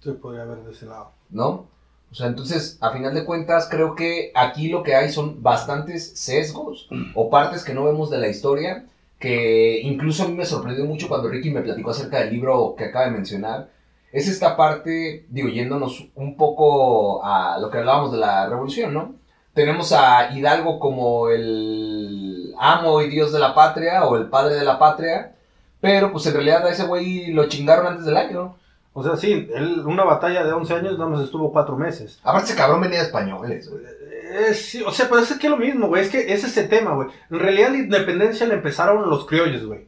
Se 0.01 0.13
podría 0.13 0.45
ver 0.45 0.65
de 0.65 0.73
ese 0.73 0.87
lado. 0.87 1.13
¿no? 1.33 1.67
O 2.11 2.15
sea, 2.15 2.27
entonces, 2.27 2.79
a 2.81 2.93
final 2.93 3.15
de 3.15 3.25
cuentas, 3.25 3.69
creo 3.71 3.95
que 3.95 4.33
aquí 4.35 4.69
lo 4.69 4.83
que 4.83 4.95
hay 4.95 5.11
son 5.11 5.43
bastantes 5.43 6.13
sesgos 6.19 6.89
o 7.15 7.31
partes 7.31 7.65
que 7.65 7.75
no 7.75 7.85
vemos 7.85 8.11
de 8.11 8.19
la 8.19 8.29
historia, 8.29 8.87
que 9.23 9.81
incluso 9.83 10.25
a 10.25 10.29
mí 10.29 10.35
me 10.35 10.45
sorprendió 10.45 10.85
mucho 10.85 11.07
cuando 11.07 11.29
Ricky 11.29 11.53
me 11.53 11.63
platicó 11.63 11.93
acerca 11.93 12.19
del 12.19 12.33
libro 12.33 12.75
que 12.77 12.87
acaba 12.87 13.05
de 13.05 13.13
mencionar. 13.13 13.69
Es 14.11 14.27
esta 14.27 14.57
parte, 14.57 15.27
digo, 15.29 15.49
yéndonos 15.49 16.09
un 16.17 16.37
poco 16.37 17.25
a 17.25 17.57
lo 17.61 17.71
que 17.71 17.79
hablábamos 17.79 18.11
de 18.11 18.19
la 18.19 18.49
revolución, 18.49 18.93
¿no? 18.93 19.15
Tenemos 19.55 19.93
a 19.93 20.37
Hidalgo 20.37 20.81
como 20.81 21.29
el 21.29 22.53
amo 22.59 23.01
y 23.01 23.09
dios 23.09 23.33
de 23.33 23.39
la 23.39 23.55
patria 23.55 24.07
o 24.07 24.17
el 24.17 24.29
padre 24.29 24.57
de 24.57 24.65
la 24.65 24.81
patria, 24.81 25.37
pero 25.81 26.11
pues 26.11 26.27
en 26.27 26.35
realidad 26.35 26.67
a 26.67 26.71
ese 26.71 26.85
güey 26.85 27.33
lo 27.33 27.49
chingaron 27.49 27.87
antes 27.87 28.05
del 28.05 28.17
año. 28.17 28.57
O 28.93 29.05
sea, 29.05 29.17
sí, 29.17 29.49
él, 29.55 29.85
una 29.87 30.03
batalla 30.03 30.45
de 30.45 30.53
11 30.53 30.75
años 30.75 30.99
nada 30.99 31.11
más 31.11 31.23
estuvo 31.23 31.53
4 31.53 31.77
meses. 31.77 32.19
Aparte 32.25 32.49
ese 32.49 32.57
cabrón 32.57 32.81
venía 32.81 32.99
de 32.99 33.05
españoles. 33.05 33.71
Eh, 34.33 34.55
sí, 34.55 34.83
o 34.87 34.91
sea, 34.91 35.09
pero 35.09 35.21
es 35.21 35.33
que 35.35 35.47
es 35.47 35.51
lo 35.51 35.57
mismo, 35.59 35.89
güey. 35.89 36.03
Es 36.03 36.11
que 36.11 36.33
es 36.33 36.45
ese 36.45 36.65
tema, 36.65 36.95
güey. 36.95 37.09
En 37.31 37.39
realidad 37.39 37.71
la 37.71 37.79
independencia 37.79 38.47
la 38.47 38.55
empezaron 38.55 39.09
los 39.11 39.27
criollos, 39.27 39.65
güey. 39.67 39.87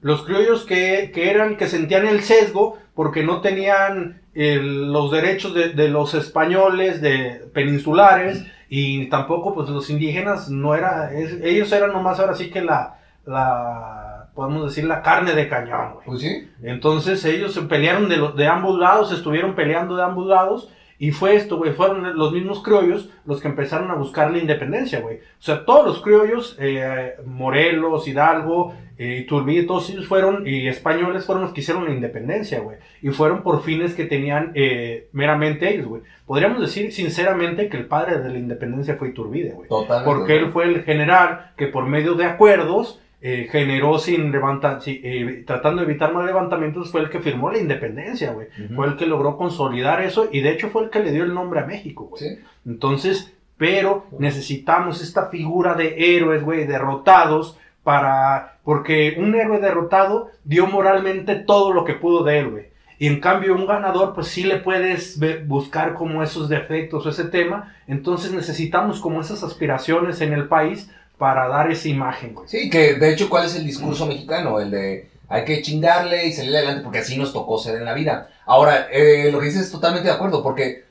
Los 0.00 0.22
criollos 0.22 0.64
que, 0.64 1.10
que 1.12 1.30
eran, 1.30 1.56
que 1.56 1.66
sentían 1.66 2.06
el 2.06 2.22
sesgo 2.22 2.78
porque 2.94 3.24
no 3.24 3.40
tenían 3.40 4.22
el- 4.34 4.92
los 4.92 5.10
derechos 5.10 5.54
de, 5.54 5.70
de 5.70 5.88
los 5.88 6.14
españoles, 6.14 7.00
de 7.00 7.48
peninsulares, 7.52 8.44
y 8.68 9.06
tampoco, 9.08 9.54
pues, 9.54 9.68
los 9.70 9.90
indígenas 9.90 10.50
no 10.50 10.74
era, 10.74 11.12
es- 11.12 11.38
ellos 11.42 11.72
eran 11.72 11.92
nomás 11.92 12.20
ahora 12.20 12.34
sí 12.34 12.50
que 12.50 12.62
la, 12.62 12.98
la 13.26 14.28
podemos 14.34 14.66
decir, 14.66 14.84
la 14.84 15.02
carne 15.02 15.32
de 15.32 15.48
cañón, 15.48 15.94
güey. 15.94 16.06
Pues 16.06 16.20
sí. 16.20 16.48
Entonces 16.62 17.24
ellos 17.24 17.52
se 17.54 17.62
pelearon 17.62 18.08
de, 18.08 18.18
de 18.36 18.46
ambos 18.46 18.78
lados, 18.78 19.12
estuvieron 19.12 19.54
peleando 19.56 19.96
de 19.96 20.02
ambos 20.04 20.26
lados. 20.28 20.72
Y 21.00 21.12
fue 21.12 21.36
esto, 21.36 21.58
güey, 21.58 21.72
fueron 21.72 22.18
los 22.18 22.32
mismos 22.32 22.62
criollos 22.62 23.08
los 23.24 23.40
que 23.40 23.48
empezaron 23.48 23.90
a 23.90 23.94
buscar 23.94 24.32
la 24.32 24.38
independencia, 24.38 25.00
güey. 25.00 25.18
O 25.18 25.42
sea, 25.42 25.64
todos 25.64 25.86
los 25.86 26.02
criollos, 26.02 26.56
eh, 26.58 27.14
Morelos, 27.24 28.08
Hidalgo, 28.08 28.74
eh, 28.98 29.18
Iturbide, 29.22 29.62
todos 29.62 29.88
ellos 29.90 30.08
fueron, 30.08 30.44
y 30.44 30.66
españoles 30.66 31.24
fueron 31.24 31.44
los 31.44 31.52
que 31.52 31.60
hicieron 31.60 31.84
la 31.84 31.92
independencia, 31.92 32.58
güey. 32.58 32.78
Y 33.00 33.10
fueron 33.10 33.44
por 33.44 33.62
fines 33.62 33.94
que 33.94 34.06
tenían 34.06 34.50
eh, 34.56 35.08
meramente 35.12 35.72
ellos, 35.72 35.86
güey. 35.86 36.02
Podríamos 36.26 36.60
decir 36.60 36.92
sinceramente 36.92 37.68
que 37.68 37.76
el 37.76 37.86
padre 37.86 38.18
de 38.18 38.30
la 38.30 38.38
independencia 38.38 38.96
fue 38.96 39.10
Iturbide, 39.10 39.52
güey. 39.52 39.68
Porque 40.04 40.36
él 40.36 40.50
fue 40.50 40.64
el 40.64 40.82
general 40.82 41.52
que 41.56 41.68
por 41.68 41.86
medio 41.86 42.14
de 42.14 42.24
acuerdos 42.24 43.00
eh, 43.20 43.48
generó 43.50 43.98
sin 43.98 44.30
levantar, 44.30 44.80
eh, 44.86 45.42
tratando 45.44 45.82
de 45.82 45.90
evitar 45.90 46.12
más 46.12 46.24
levantamientos, 46.24 46.92
fue 46.92 47.00
el 47.00 47.10
que 47.10 47.18
firmó 47.18 47.50
la 47.50 47.58
independencia, 47.58 48.32
güey. 48.32 48.46
Fue 48.76 48.86
el 48.86 48.96
que 48.96 49.06
logró 49.06 49.36
consolidar 49.36 50.02
eso 50.02 50.28
y 50.30 50.40
de 50.40 50.52
hecho 50.52 50.68
fue 50.68 50.84
el 50.84 50.90
que 50.90 51.00
le 51.00 51.10
dio 51.10 51.24
el 51.24 51.34
nombre 51.34 51.60
a 51.60 51.66
México, 51.66 52.04
güey. 52.04 52.22
Sí. 52.22 52.38
Entonces, 52.64 53.34
pero 53.56 54.06
necesitamos 54.18 55.02
esta 55.02 55.26
figura 55.26 55.74
de 55.74 56.16
héroes, 56.16 56.44
güey, 56.44 56.64
derrotados 56.64 57.58
para, 57.82 58.58
porque 58.62 59.16
un 59.18 59.34
héroe 59.34 59.58
derrotado 59.58 60.30
dio 60.44 60.66
moralmente 60.68 61.34
todo 61.34 61.72
lo 61.72 61.84
que 61.84 61.94
pudo 61.94 62.22
de 62.22 62.38
él, 62.38 62.50
güey. 62.50 62.68
Y 63.00 63.06
en 63.06 63.20
cambio 63.20 63.54
un 63.54 63.66
ganador, 63.66 64.12
pues 64.14 64.28
sí 64.28 64.42
le 64.44 64.56
puedes 64.56 65.20
buscar 65.46 65.94
como 65.94 66.22
esos 66.22 66.48
defectos 66.48 67.06
o 67.06 67.10
ese 67.10 67.24
tema. 67.24 67.74
Entonces 67.86 68.32
necesitamos 68.32 69.00
como 69.00 69.20
esas 69.20 69.44
aspiraciones 69.44 70.20
en 70.20 70.32
el 70.32 70.48
país 70.48 70.90
para 71.18 71.48
dar 71.48 71.70
esa 71.70 71.88
imagen. 71.88 72.36
Sí, 72.46 72.70
que 72.70 72.94
de 72.94 73.12
hecho, 73.12 73.28
¿cuál 73.28 73.46
es 73.46 73.56
el 73.56 73.66
discurso 73.66 74.06
mexicano? 74.06 74.60
El 74.60 74.70
de 74.70 75.10
hay 75.28 75.44
que 75.44 75.60
chingarle 75.60 76.26
y 76.26 76.32
salir 76.32 76.56
adelante 76.56 76.82
porque 76.82 77.00
así 77.00 77.18
nos 77.18 77.32
tocó 77.32 77.58
ser 77.58 77.76
en 77.76 77.84
la 77.84 77.92
vida. 77.92 78.30
Ahora, 78.46 78.88
eh, 78.90 79.30
lo 79.30 79.40
que 79.40 79.46
dices 79.46 79.62
es 79.62 79.72
totalmente 79.72 80.08
de 80.08 80.14
acuerdo, 80.14 80.42
porque 80.42 80.84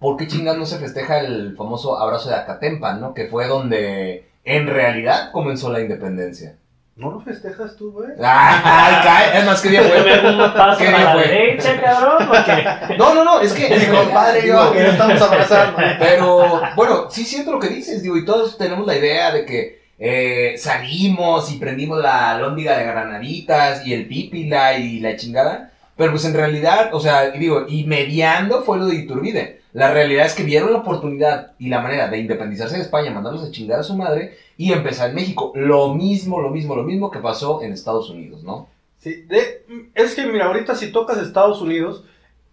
¿por 0.00 0.16
qué 0.16 0.26
chingados 0.26 0.58
no 0.58 0.66
se 0.66 0.78
festeja 0.78 1.20
el 1.20 1.56
famoso 1.56 1.98
abrazo 1.98 2.28
de 2.28 2.34
Acatempan, 2.34 3.00
no? 3.00 3.14
Que 3.14 3.26
fue 3.26 3.46
donde 3.46 4.28
en 4.44 4.66
realidad 4.66 5.30
comenzó 5.30 5.70
la 5.70 5.80
independencia. 5.80 6.56
¿No 6.96 7.10
lo 7.10 7.20
festejas 7.20 7.74
tú, 7.76 7.90
güey? 7.90 8.10
¡Ay, 8.22 8.94
cae! 9.02 9.38
Es 9.38 9.44
más, 9.44 9.60
¿qué 9.60 9.70
día 9.70 9.82
fue? 9.82 10.04
¿Qué 10.78 10.88
día 10.88 11.10
fue? 11.12 11.22
derecha, 11.22 11.80
cabrón, 11.80 12.28
porque... 12.28 12.96
No, 12.98 13.14
no, 13.14 13.24
no, 13.24 13.40
es 13.40 13.52
que 13.52 13.68
mi 13.76 13.86
compadre 13.86 14.44
y 14.44 14.48
yo 14.48 14.72
que 14.72 14.80
no 14.80 14.88
estamos 14.90 15.22
abrazando. 15.22 15.78
Pero 15.98 16.62
bueno, 16.76 17.10
sí 17.10 17.24
siento 17.24 17.50
lo 17.50 17.58
que 17.58 17.68
dices, 17.68 18.02
digo, 18.02 18.16
y 18.16 18.24
todos 18.24 18.56
tenemos 18.56 18.86
la 18.86 18.96
idea 18.96 19.32
de 19.32 19.44
que 19.44 19.84
eh, 19.98 20.54
salimos 20.56 21.50
y 21.50 21.56
prendimos 21.56 22.00
la 22.00 22.38
lóndiga 22.38 22.78
de 22.78 22.84
granaditas 22.84 23.84
y 23.84 23.92
el 23.92 24.06
pípila 24.06 24.78
y 24.78 25.00
la 25.00 25.16
chingada. 25.16 25.72
Pero 25.96 26.12
pues 26.12 26.24
en 26.24 26.34
realidad, 26.34 26.90
o 26.92 27.00
sea, 27.00 27.34
y 27.34 27.38
digo, 27.38 27.66
y 27.68 27.84
mediando 27.84 28.62
fue 28.62 28.78
lo 28.78 28.86
de 28.86 28.96
Iturbide. 28.96 29.62
La 29.72 29.92
realidad 29.92 30.26
es 30.26 30.34
que 30.34 30.44
vieron 30.44 30.72
la 30.72 30.78
oportunidad 30.78 31.52
y 31.58 31.68
la 31.68 31.80
manera 31.80 32.06
de 32.06 32.18
independizarse 32.18 32.76
de 32.76 32.82
España, 32.82 33.10
mandarlos 33.10 33.44
a 33.44 33.50
chingar 33.50 33.80
a 33.80 33.84
su 33.84 33.96
madre 33.96 34.36
y 34.56 34.72
empezar 34.72 35.10
en 35.10 35.16
México. 35.16 35.52
Lo 35.54 35.94
mismo, 35.94 36.40
lo 36.40 36.50
mismo, 36.50 36.76
lo 36.76 36.82
mismo 36.84 37.10
que 37.10 37.18
pasó 37.18 37.62
en 37.62 37.72
Estados 37.72 38.10
Unidos, 38.10 38.42
¿no? 38.44 38.68
Sí, 38.98 39.22
de- 39.28 39.64
es 39.94 40.14
que 40.14 40.26
mira, 40.26 40.46
ahorita 40.46 40.74
si 40.74 40.90
tocas 40.92 41.18
Estados 41.18 41.60
Unidos, 41.60 42.04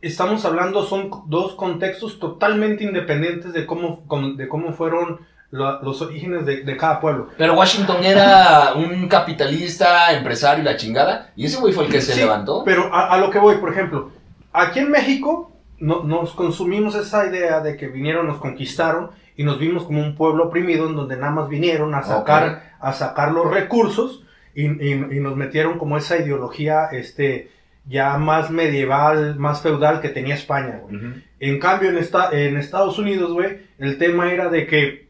estamos 0.01 0.43
hablando, 0.45 0.83
son 0.85 1.09
dos 1.27 1.53
contextos 1.53 2.19
totalmente 2.19 2.83
independientes 2.83 3.53
de 3.53 3.65
cómo, 3.65 4.03
de 4.35 4.47
cómo 4.47 4.73
fueron 4.73 5.19
la- 5.51 5.79
los 5.83 6.01
orígenes 6.01 6.45
de, 6.45 6.63
de 6.63 6.77
cada 6.77 6.99
pueblo. 6.99 7.27
Pero 7.37 7.53
Washington 7.53 7.97
era 8.03 8.73
un 8.73 9.07
capitalista, 9.07 10.11
empresario 10.13 10.63
y 10.63 10.65
la 10.65 10.77
chingada, 10.77 11.31
y 11.35 11.45
ese 11.45 11.59
güey 11.59 11.73
fue 11.73 11.85
el 11.85 11.91
que 11.91 12.01
se 12.01 12.13
Sí, 12.13 12.19
levantó. 12.19 12.63
Pero 12.65 12.93
a, 12.93 13.13
a 13.13 13.17
lo 13.19 13.29
que 13.29 13.37
voy, 13.39 13.57
por 13.57 13.69
ejemplo, 13.71 14.11
aquí 14.53 14.79
en 14.79 14.89
México 14.91 15.50
no- 15.81 16.03
nos 16.03 16.33
consumimos 16.33 16.95
esa 16.95 17.25
idea 17.27 17.59
de 17.59 17.75
que 17.75 17.87
vinieron, 17.87 18.27
nos 18.27 18.37
conquistaron 18.37 19.11
y 19.35 19.43
nos 19.43 19.59
vimos 19.59 19.83
como 19.83 19.99
un 20.01 20.15
pueblo 20.15 20.45
oprimido 20.45 20.87
en 20.87 20.95
donde 20.95 21.17
nada 21.17 21.31
más 21.31 21.49
vinieron 21.49 21.93
a 21.95 22.03
sacar, 22.03 22.75
a 22.79 22.93
sacar 22.93 23.31
los 23.33 23.51
recursos 23.51 24.23
y, 24.55 24.65
y- 24.67 24.91
y 25.17 25.19
nos 25.19 25.35
metieron 25.35 25.77
como 25.79 25.97
esa 25.97 26.17
ideología 26.17 26.85
este, 26.91 27.49
ya 27.85 28.17
más 28.17 28.51
medieval, 28.51 29.37
más 29.37 29.61
feudal 29.61 30.01
que 30.01 30.09
tenía 30.09 30.35
España. 30.35 30.79
güey. 30.83 30.95
En 31.39 31.59
cambio, 31.59 31.89
en, 31.89 31.97
esta, 31.97 32.29
en 32.31 32.57
Estados 32.57 32.99
Unidos, 32.99 33.33
güey, 33.33 33.59
el 33.79 33.97
tema 33.97 34.31
era 34.31 34.49
de 34.49 34.67
que 34.67 35.09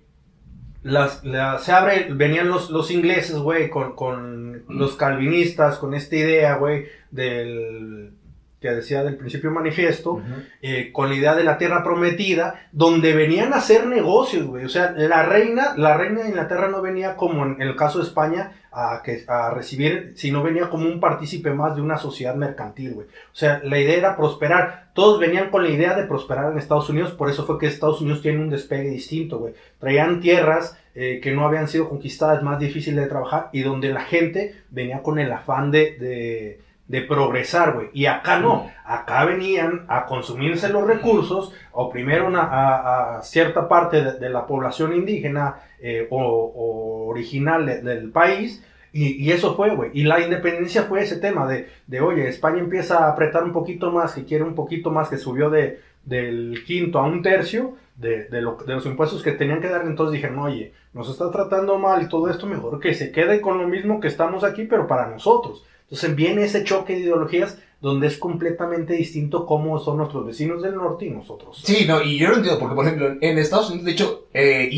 las, 0.83 1.23
la- 1.23 1.57
se 1.59 1.71
abre, 1.73 2.07
venían 2.11 2.47
los, 2.49 2.69
los 2.69 2.89
ingleses, 2.91 3.35
güey, 3.37 3.69
con, 3.69 3.93
con 3.95 4.63
los 4.69 4.95
calvinistas, 4.95 5.77
con 5.77 5.93
esta 5.93 6.15
idea, 6.15 6.55
güey, 6.55 6.85
del 7.11 8.13
que 8.61 8.69
decía 8.69 9.03
del 9.03 9.17
principio 9.17 9.49
manifiesto, 9.49 10.21
eh, 10.61 10.91
con 10.93 11.09
la 11.09 11.15
idea 11.15 11.33
de 11.33 11.43
la 11.43 11.57
tierra 11.57 11.83
prometida, 11.83 12.67
donde 12.71 13.13
venían 13.13 13.53
a 13.53 13.57
hacer 13.57 13.87
negocios, 13.87 14.45
güey. 14.45 14.65
O 14.65 14.69
sea, 14.69 14.91
la 14.91 15.23
reina, 15.23 15.73
la 15.77 15.97
reina 15.97 16.21
de 16.21 16.29
Inglaterra 16.29 16.67
no 16.67 16.79
venía 16.79 17.15
como 17.15 17.43
en 17.43 17.59
el 17.59 17.75
caso 17.75 17.97
de 17.97 18.05
España 18.05 18.51
a, 18.71 19.01
que, 19.03 19.23
a 19.27 19.49
recibir, 19.49 20.13
sino 20.15 20.43
venía 20.43 20.69
como 20.69 20.85
un 20.85 20.99
partícipe 20.99 21.49
más 21.51 21.75
de 21.75 21.81
una 21.81 21.97
sociedad 21.97 22.35
mercantil, 22.35 22.93
güey. 22.93 23.07
O 23.07 23.35
sea, 23.35 23.61
la 23.63 23.79
idea 23.79 23.97
era 23.97 24.15
prosperar. 24.15 24.91
Todos 24.93 25.19
venían 25.19 25.49
con 25.49 25.63
la 25.63 25.71
idea 25.71 25.95
de 25.95 26.05
prosperar 26.05 26.51
en 26.51 26.59
Estados 26.59 26.87
Unidos, 26.87 27.13
por 27.13 27.31
eso 27.31 27.47
fue 27.47 27.57
que 27.57 27.65
Estados 27.65 27.99
Unidos 28.01 28.21
tiene 28.21 28.39
un 28.39 28.51
despegue 28.51 28.91
distinto, 28.91 29.39
güey. 29.39 29.55
Traían 29.79 30.21
tierras 30.21 30.77
eh, 30.93 31.19
que 31.23 31.31
no 31.31 31.47
habían 31.47 31.67
sido 31.67 31.89
conquistadas, 31.89 32.43
más 32.43 32.59
difíciles 32.59 33.03
de 33.03 33.09
trabajar, 33.09 33.49
y 33.53 33.63
donde 33.63 33.91
la 33.91 34.01
gente 34.01 34.55
venía 34.69 35.01
con 35.01 35.17
el 35.17 35.31
afán 35.31 35.71
de, 35.71 35.97
de, 35.97 36.59
de 36.91 37.01
progresar, 37.01 37.73
güey. 37.73 37.89
Y 37.93 38.05
acá 38.05 38.37
no, 38.39 38.69
acá 38.85 39.23
venían 39.25 39.85
a 39.87 40.05
consumirse 40.05 40.67
los 40.69 40.85
recursos, 40.85 41.53
oprimieron 41.71 42.35
a, 42.35 42.41
a- 42.41 43.17
a 43.17 43.21
cierta 43.21 43.67
parte 43.67 44.03
de, 44.03 44.19
de 44.19 44.29
la 44.29 44.45
población 44.45 44.93
indígena 44.93 45.55
eh, 45.79 46.07
o, 46.09 46.19
o 46.21 47.07
original 47.09 47.65
de- 47.65 47.81
del 47.81 48.11
país. 48.11 48.63
Y, 48.93 49.23
y 49.23 49.31
eso 49.31 49.55
fue, 49.55 49.73
güey. 49.73 49.91
Y 49.93 50.03
la 50.03 50.19
independencia 50.19 50.83
fue 50.83 51.01
ese 51.03 51.15
tema 51.17 51.47
de, 51.47 51.69
de, 51.87 52.01
oye, 52.01 52.27
España 52.27 52.59
empieza 52.59 53.05
a 53.05 53.11
apretar 53.11 53.43
un 53.45 53.53
poquito 53.53 53.89
más, 53.91 54.13
que 54.13 54.25
quiere 54.25 54.43
un 54.43 54.53
poquito 54.53 54.91
más, 54.91 55.07
que 55.07 55.17
subió 55.17 55.49
de, 55.49 55.79
del 56.03 56.63
quinto 56.67 56.99
a 56.99 57.03
un 57.03 57.21
tercio 57.21 57.75
de, 57.95 58.25
de, 58.25 58.41
lo- 58.41 58.57
de 58.57 58.73
los 58.73 58.85
impuestos 58.85 59.23
que 59.23 59.31
tenían 59.31 59.61
que 59.61 59.69
dar. 59.69 59.83
Entonces 59.85 60.11
dijeron, 60.13 60.39
oye, 60.39 60.73
nos 60.93 61.09
está 61.09 61.31
tratando 61.31 61.79
mal 61.79 62.01
y 62.03 62.09
todo 62.09 62.29
esto, 62.29 62.45
mejor 62.47 62.81
que 62.81 62.93
se 62.93 63.13
quede 63.13 63.39
con 63.39 63.57
lo 63.59 63.67
mismo 63.69 64.01
que 64.01 64.09
estamos 64.09 64.43
aquí, 64.43 64.65
pero 64.65 64.87
para 64.87 65.07
nosotros. 65.07 65.63
Entonces 65.91 66.15
viene 66.15 66.45
ese 66.45 66.63
choque 66.63 66.93
de 66.93 66.99
ideologías 66.99 67.57
donde 67.81 68.07
es 68.07 68.17
completamente 68.17 68.93
distinto 68.93 69.45
cómo 69.45 69.77
son 69.77 69.97
nuestros 69.97 70.25
vecinos 70.25 70.61
del 70.61 70.75
norte 70.75 71.05
y 71.05 71.09
nosotros. 71.09 71.61
Sí, 71.65 71.85
no, 71.85 72.01
y 72.01 72.17
yo 72.17 72.29
lo 72.29 72.37
entiendo, 72.37 72.59
porque 72.59 72.75
por 72.75 72.85
ejemplo, 72.85 73.17
en 73.19 73.37
Estados 73.37 73.69
Unidos, 73.71 73.85
de 73.85 73.91
hecho, 73.91 74.27
eh, 74.33 74.69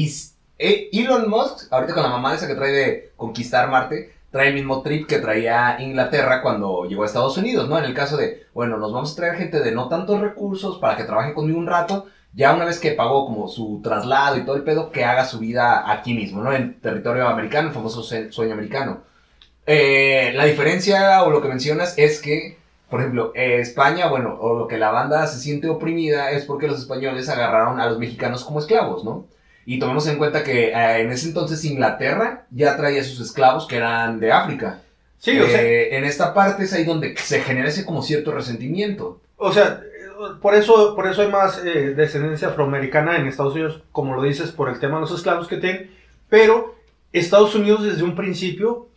eh, 0.57 0.89
Elon 0.91 1.29
Musk, 1.29 1.71
ahorita 1.71 1.93
con 1.93 2.01
la 2.01 2.09
mamá 2.09 2.33
esa 2.33 2.47
que 2.47 2.55
trae 2.55 2.71
de 2.71 3.11
conquistar 3.15 3.69
Marte, 3.69 4.13
trae 4.31 4.47
el 4.47 4.55
mismo 4.55 4.81
trip 4.81 5.05
que 5.05 5.19
traía 5.19 5.77
Inglaterra 5.79 6.41
cuando 6.41 6.85
llegó 6.85 7.03
a 7.03 7.05
Estados 7.05 7.37
Unidos, 7.37 7.69
¿no? 7.69 7.77
En 7.77 7.83
el 7.83 7.93
caso 7.93 8.17
de, 8.17 8.47
bueno, 8.55 8.77
nos 8.77 8.91
vamos 8.91 9.13
a 9.13 9.15
traer 9.15 9.35
gente 9.35 9.59
de 9.59 9.71
no 9.71 9.89
tantos 9.89 10.19
recursos 10.19 10.79
para 10.79 10.97
que 10.97 11.03
trabaje 11.03 11.35
conmigo 11.35 11.59
un 11.59 11.67
rato, 11.67 12.07
ya 12.33 12.55
una 12.55 12.65
vez 12.65 12.79
que 12.79 12.93
pagó 12.93 13.27
como 13.27 13.47
su 13.47 13.81
traslado 13.83 14.37
y 14.37 14.45
todo 14.45 14.55
el 14.55 14.63
pedo, 14.63 14.89
que 14.89 15.05
haga 15.05 15.25
su 15.25 15.37
vida 15.37 15.91
aquí 15.91 16.15
mismo, 16.15 16.41
¿no? 16.41 16.51
En 16.51 16.79
territorio 16.81 17.27
americano, 17.27 17.67
el 17.67 17.73
famoso 17.75 18.01
sueño 18.01 18.53
americano. 18.53 19.12
Eh, 19.65 20.31
la 20.35 20.45
diferencia 20.45 21.23
o 21.23 21.29
lo 21.29 21.41
que 21.41 21.47
mencionas 21.47 21.97
es 21.97 22.21
que, 22.21 22.57
por 22.89 22.99
ejemplo, 22.99 23.31
eh, 23.33 23.59
España, 23.59 24.07
bueno, 24.07 24.37
o 24.39 24.57
lo 24.57 24.67
que 24.67 24.77
la 24.77 24.91
banda 24.91 25.25
se 25.27 25.39
siente 25.39 25.69
oprimida 25.69 26.31
es 26.31 26.45
porque 26.45 26.67
los 26.67 26.79
españoles 26.79 27.29
agarraron 27.29 27.79
a 27.79 27.87
los 27.87 27.97
mexicanos 27.97 28.43
como 28.43 28.59
esclavos, 28.59 29.03
¿no? 29.03 29.25
Y 29.65 29.79
tomemos 29.79 30.05
en 30.07 30.17
cuenta 30.17 30.43
que 30.43 30.69
eh, 30.69 31.01
en 31.01 31.11
ese 31.11 31.27
entonces 31.27 31.63
Inglaterra 31.63 32.45
ya 32.51 32.75
traía 32.75 33.03
sus 33.03 33.21
esclavos 33.21 33.65
que 33.65 33.77
eran 33.77 34.19
de 34.19 34.31
África. 34.33 34.81
Sí, 35.17 35.39
o 35.39 35.47
sea, 35.47 35.61
en 35.61 36.03
esta 36.03 36.33
parte 36.33 36.65
es 36.65 36.73
ahí 36.73 36.83
donde 36.83 37.15
se 37.15 37.39
genera 37.39 37.69
ese 37.69 37.85
como 37.85 38.03
cierto 38.03 38.33
resentimiento. 38.33 39.21
O 39.37 39.53
sea, 39.53 39.79
por 40.41 40.53
eso, 40.53 40.97
por 40.97 41.07
eso 41.07 41.21
hay 41.21 41.29
más 41.29 41.63
descendencia 41.63 42.49
afroamericana 42.49 43.15
en 43.15 43.27
Estados 43.27 43.53
Unidos, 43.53 43.83
como 43.93 44.15
lo 44.15 44.23
dices, 44.23 44.51
por 44.51 44.67
el 44.67 44.79
tema 44.79 44.95
de 44.95 45.01
los 45.01 45.13
esclavos 45.13 45.47
que 45.47 45.55
tienen. 45.55 45.91
Pero 46.27 46.75
Estados 47.13 47.55
Unidos 47.55 47.83
desde 47.83 48.03
un 48.03 48.17
principio 48.17 48.89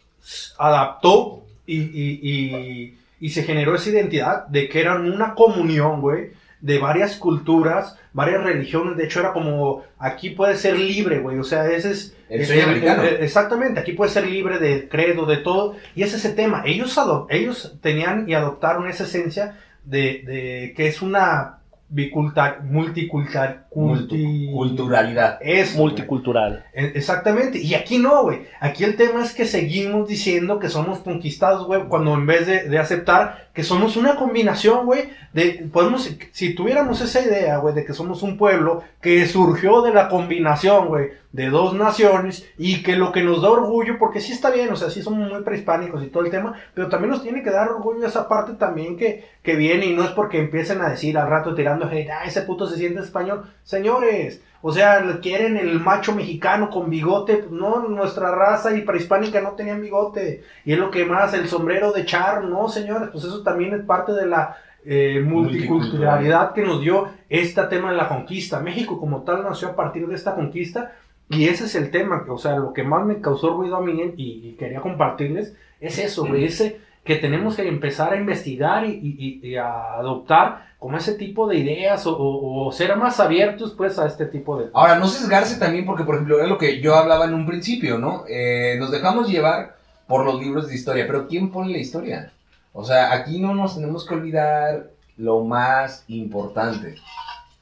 adaptó 0.59 1.45
y, 1.67 1.77
y- 1.79 2.21
y- 2.23 2.99
y 3.19 3.31
se 3.31 3.45
generó 3.45 3.75
esa 3.75 3.91
identidad 3.91 4.47
de 4.49 4.69
que 4.69 4.81
eran 4.81 5.11
una 5.11 5.35
comunión, 5.35 6.01
güey, 6.03 6.33
de 6.61 6.79
varias 6.79 7.17
culturas, 7.17 7.99
varias 8.13 8.43
religiones. 8.45 8.97
De 8.97 9.05
hecho, 9.05 9.21
era 9.21 9.33
como, 9.33 9.85
aquí 9.99 10.31
puede 10.31 10.57
ser 10.57 10.79
libre, 10.79 11.21
güey. 11.21 11.39
O 11.39 11.45
sea, 11.45 11.67
ese 11.71 11.93
es... 11.93 12.15
El 12.29 12.45
sueño 12.45 12.65
americano. 12.65 13.05
exactamente, 13.05 13.79
aquí 13.81 13.93
puede 13.93 14.11
ser 14.11 14.27
libre 14.27 14.59
de 14.59 14.89
credo, 14.89 15.27
de 15.27 15.39
todo. 15.39 15.77
Y 15.95 16.03
es 16.03 16.13
ese 16.13 16.31
tema. 16.31 16.63
Ellos, 16.67 16.99
ellos 17.31 17.75
tenían 17.81 18.29
y 18.29 18.35
adoptaron 18.35 18.89
esa 18.89 19.05
esencia 19.05 19.59
de, 19.85 20.23
de 20.27 20.75
que 20.77 20.89
es 20.89 21.01
una 21.03 21.56
bicultar, 21.89 22.63
multicultural, 22.65 23.65
culti- 23.71 24.51
Culturalidad. 24.53 25.39
Eso. 25.41 25.79
Multicultural. 25.79 26.65
E- 26.75 26.93
Exactamente, 26.95 27.59
y 27.59 27.75
aquí 27.75 27.99
no, 27.99 28.23
güey. 28.25 28.41
Aquí 28.61 28.85
el 28.85 28.97
tema 28.97 29.23
es 29.23 29.33
que 29.33 29.45
seguimos 29.45 30.09
diciendo 30.09 30.59
que 30.59 30.69
somos 30.69 30.99
conquistados, 31.01 31.67
güey, 31.67 31.85
cuando 31.85 32.15
en 32.15 32.27
vez 32.27 32.47
de, 32.47 32.69
de 32.69 32.79
aceptar 32.79 33.49
que 33.55 33.63
somos 33.63 33.97
una 33.97 34.17
combinación, 34.17 34.85
güey, 34.87 35.11
de, 35.33 35.69
podemos, 35.73 36.11
si 36.33 36.55
tuviéramos 36.55 37.01
esa 37.01 37.21
idea, 37.25 37.59
güey, 37.59 37.75
de 37.75 37.85
que 37.85 37.93
somos 37.93 38.23
un 38.23 38.37
pueblo 38.37 38.83
que 39.01 39.27
surgió 39.27 39.83
de 39.83 39.93
la 39.95 40.09
combinación, 40.09 40.89
güey, 40.89 41.11
de 41.37 41.51
dos 41.51 41.75
naciones 41.75 42.49
y 42.57 42.83
que 42.83 42.97
lo 42.97 43.13
que 43.13 43.23
nos 43.23 43.43
da 43.43 43.51
orgullo, 43.51 43.99
porque 43.99 44.21
sí 44.21 44.33
está 44.33 44.51
bien, 44.51 44.73
o 44.73 44.77
sea, 44.77 44.89
sí 44.89 45.03
somos 45.03 45.31
muy 45.31 45.43
prehispánicos 45.43 46.03
y 46.03 46.07
todo 46.07 46.25
el 46.25 46.31
tema, 46.31 46.55
pero 46.73 46.89
también 46.89 47.11
nos 47.11 47.23
tiene 47.23 47.43
que 47.43 47.51
dar 47.51 47.69
orgullo 47.69 48.07
esa 48.07 48.27
parte 48.27 48.55
también 48.55 48.97
que, 48.97 49.29
que 49.43 49.55
viene 49.55 49.85
y 49.85 49.95
no 49.95 50.03
es 50.03 50.13
porque 50.13 50.39
empiecen 50.39 50.81
a 50.81 50.89
decir 50.89 51.19
al 51.19 51.29
rato 51.29 51.55
tirando 51.55 51.91
hate, 51.91 52.09
ah, 52.11 52.25
ese 52.25 52.41
puto 52.41 52.67
se 52.67 52.79
siente 52.79 53.01
español. 53.01 53.45
Señores, 53.65 54.41
o 54.63 54.73
sea, 54.73 55.21
quieren 55.21 55.59
el 55.59 55.79
macho 55.79 56.15
mexicano 56.15 56.71
con 56.71 56.89
bigote. 56.89 57.45
No, 57.51 57.87
nuestra 57.87 58.35
raza 58.35 58.75
y 58.75 58.81
prehispánica 58.81 59.43
no 59.43 59.51
tenían 59.51 59.83
bigote. 59.83 60.43
Y 60.65 60.73
es 60.73 60.79
lo 60.79 60.91
que 60.91 61.05
más, 61.05 61.35
el 61.35 61.49
sombrero 61.49 61.93
de 61.93 62.07
char, 62.07 62.45
no, 62.45 62.69
señores, 62.71 63.11
pues 63.13 63.25
eso 63.25 63.43
también 63.43 63.75
es 63.75 63.83
parte 63.83 64.13
de 64.13 64.27
la 64.27 64.57
eh, 64.87 65.21
multiculturalidad 65.21 66.53
que 66.55 66.63
nos 66.63 66.81
dio 66.81 67.09
este 67.29 67.61
tema 67.65 67.91
de 67.91 67.97
la 67.97 68.09
conquista. 68.09 68.61
México 68.61 68.99
como 68.99 69.23
tal 69.23 69.43
nació 69.43 69.69
a 69.69 69.77
partir 69.77 70.07
de 70.07 70.15
esta 70.15 70.35
conquista. 70.35 70.93
Y 71.29 71.49
ese 71.49 71.65
es 71.65 71.75
el 71.75 71.91
tema, 71.91 72.25
que, 72.25 72.31
o 72.31 72.39
sea, 72.39 72.57
lo 72.57 72.73
que 72.73 72.83
más 72.85 73.05
me 73.05 73.21
causó 73.21 73.51
ruido 73.57 73.77
a 73.77 73.81
mí 73.81 74.01
y, 74.17 74.49
y 74.49 74.57
quería 74.59 74.81
compartirles 74.81 75.55
es 75.81 75.99
eso, 75.99 76.25
güey, 76.27 76.45
ese 76.45 76.81
que 77.05 77.17
tenemos 77.17 77.55
que 77.57 77.69
empezar 77.69 78.13
a 78.13 78.17
investigar 78.17 78.85
y, 78.87 78.91
y- 79.43 79.47
y 79.49 79.57
a 79.57 79.95
adoptar 79.95 80.67
como 80.79 80.97
ese 80.97 81.15
tipo 81.15 81.47
de 81.47 81.57
ideas 81.57 82.07
o, 82.07 82.17
o- 82.17 82.67
o 82.67 82.73
ser 82.73 82.97
más 82.97 83.21
abiertos 83.21 83.75
pues 83.77 83.99
a 83.99 84.07
este 84.07 84.27
tipo 84.27 84.59
de... 84.59 84.71
Ahora, 84.75 84.99
no 84.99 85.07
sesgarse 85.07 85.59
también 85.59 85.85
porque, 85.87 86.05
por 86.05 86.17
ejemplo, 86.17 86.41
es 86.41 86.49
lo 86.49 86.59
que 86.59 86.81
yo 86.81 86.95
hablaba 86.97 87.25
en 87.27 87.35
un 87.35 87.47
principio, 87.47 87.99
¿no? 87.99 88.25
Eh, 88.29 88.77
nos 88.79 88.91
dejamos 88.91 89.29
llevar 89.29 89.77
por 90.09 90.25
los 90.25 90.41
libros 90.41 90.69
de 90.69 90.75
historia, 90.75 91.07
pero 91.07 91.27
¿quién 91.29 91.51
pone 91.51 91.73
la 91.73 91.79
historia? 91.79 92.33
O 92.73 92.85
sea, 92.85 93.13
aquí 93.13 93.39
no 93.41 93.55
nos 93.55 93.75
tenemos 93.77 94.05
que 94.07 94.15
olvidar 94.15 94.91
lo 95.17 95.45
más 95.45 96.05
importante. 96.09 96.97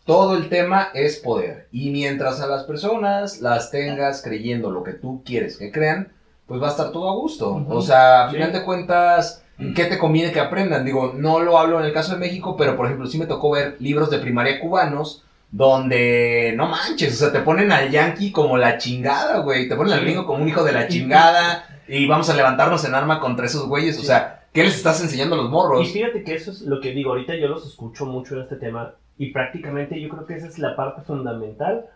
Todo 0.04 0.36
el 0.36 0.48
tema 0.50 0.88
es 0.94 1.16
poder. 1.16 1.68
Y 1.72 1.90
mientras 1.90 2.40
a 2.40 2.46
las 2.46 2.64
personas 2.64 3.40
las 3.40 3.70
tengas 3.70 4.22
creyendo 4.22 4.70
lo 4.70 4.82
que 4.82 4.92
tú 4.92 5.22
quieres 5.24 5.56
que 5.56 5.72
crean, 5.72 6.12
pues 6.46 6.60
va 6.62 6.68
a 6.68 6.70
estar 6.70 6.92
todo 6.92 7.08
a 7.10 7.14
gusto. 7.14 7.64
O 7.68 7.80
sea, 7.80 8.24
a 8.26 8.28
Sí. 8.30 8.36
final 8.36 8.52
de 8.52 8.64
cuentas, 8.64 9.42
¿qué 9.74 9.86
te 9.86 9.98
conviene 9.98 10.30
que 10.32 10.40
aprendan? 10.40 10.84
Digo, 10.84 11.14
no 11.16 11.40
lo 11.40 11.58
hablo 11.58 11.80
en 11.80 11.86
el 11.86 11.92
caso 11.94 12.12
de 12.12 12.18
México, 12.18 12.54
pero 12.56 12.76
por 12.76 12.84
ejemplo, 12.86 13.06
sí 13.06 13.16
me 13.18 13.24
tocó 13.26 13.52
ver 13.52 13.76
libros 13.80 14.10
de 14.10 14.18
primaria 14.18 14.60
cubanos 14.60 15.24
donde 15.50 16.52
no 16.56 16.66
manches, 16.68 17.14
o 17.14 17.16
sea, 17.16 17.32
te 17.32 17.40
ponen 17.40 17.72
al 17.72 17.90
yankee 17.90 18.30
como 18.32 18.58
la 18.58 18.76
chingada, 18.76 19.38
güey. 19.38 19.68
Te 19.68 19.76
ponen 19.76 19.92
al 19.94 20.00
gringo 20.00 20.26
como 20.26 20.42
un 20.42 20.48
hijo 20.48 20.64
de 20.64 20.72
la 20.72 20.88
chingada 20.88 21.64
y 21.88 22.06
vamos 22.06 22.28
a 22.28 22.34
levantarnos 22.34 22.84
en 22.84 22.94
arma 22.94 23.20
contra 23.20 23.46
esos 23.46 23.66
güeyes. 23.68 23.98
O 23.98 24.02
sea, 24.02 24.44
¿qué 24.52 24.64
les 24.64 24.76
estás 24.76 25.00
enseñando 25.00 25.34
a 25.36 25.38
los 25.38 25.50
morros? 25.50 25.88
Y 25.88 25.92
fíjate 25.92 26.22
que 26.24 26.34
eso 26.34 26.50
es 26.50 26.60
lo 26.62 26.80
que 26.80 26.90
digo, 26.90 27.10
ahorita 27.10 27.34
yo 27.36 27.48
los 27.48 27.66
escucho 27.66 28.04
mucho 28.04 28.34
en 28.34 28.42
este 28.42 28.56
tema 28.56 28.94
y 29.18 29.30
prácticamente 29.30 30.00
yo 30.00 30.08
creo 30.08 30.26
que 30.26 30.34
esa 30.34 30.48
es 30.48 30.58
la 30.58 30.76
parte 30.76 31.02
fundamental 31.02 31.86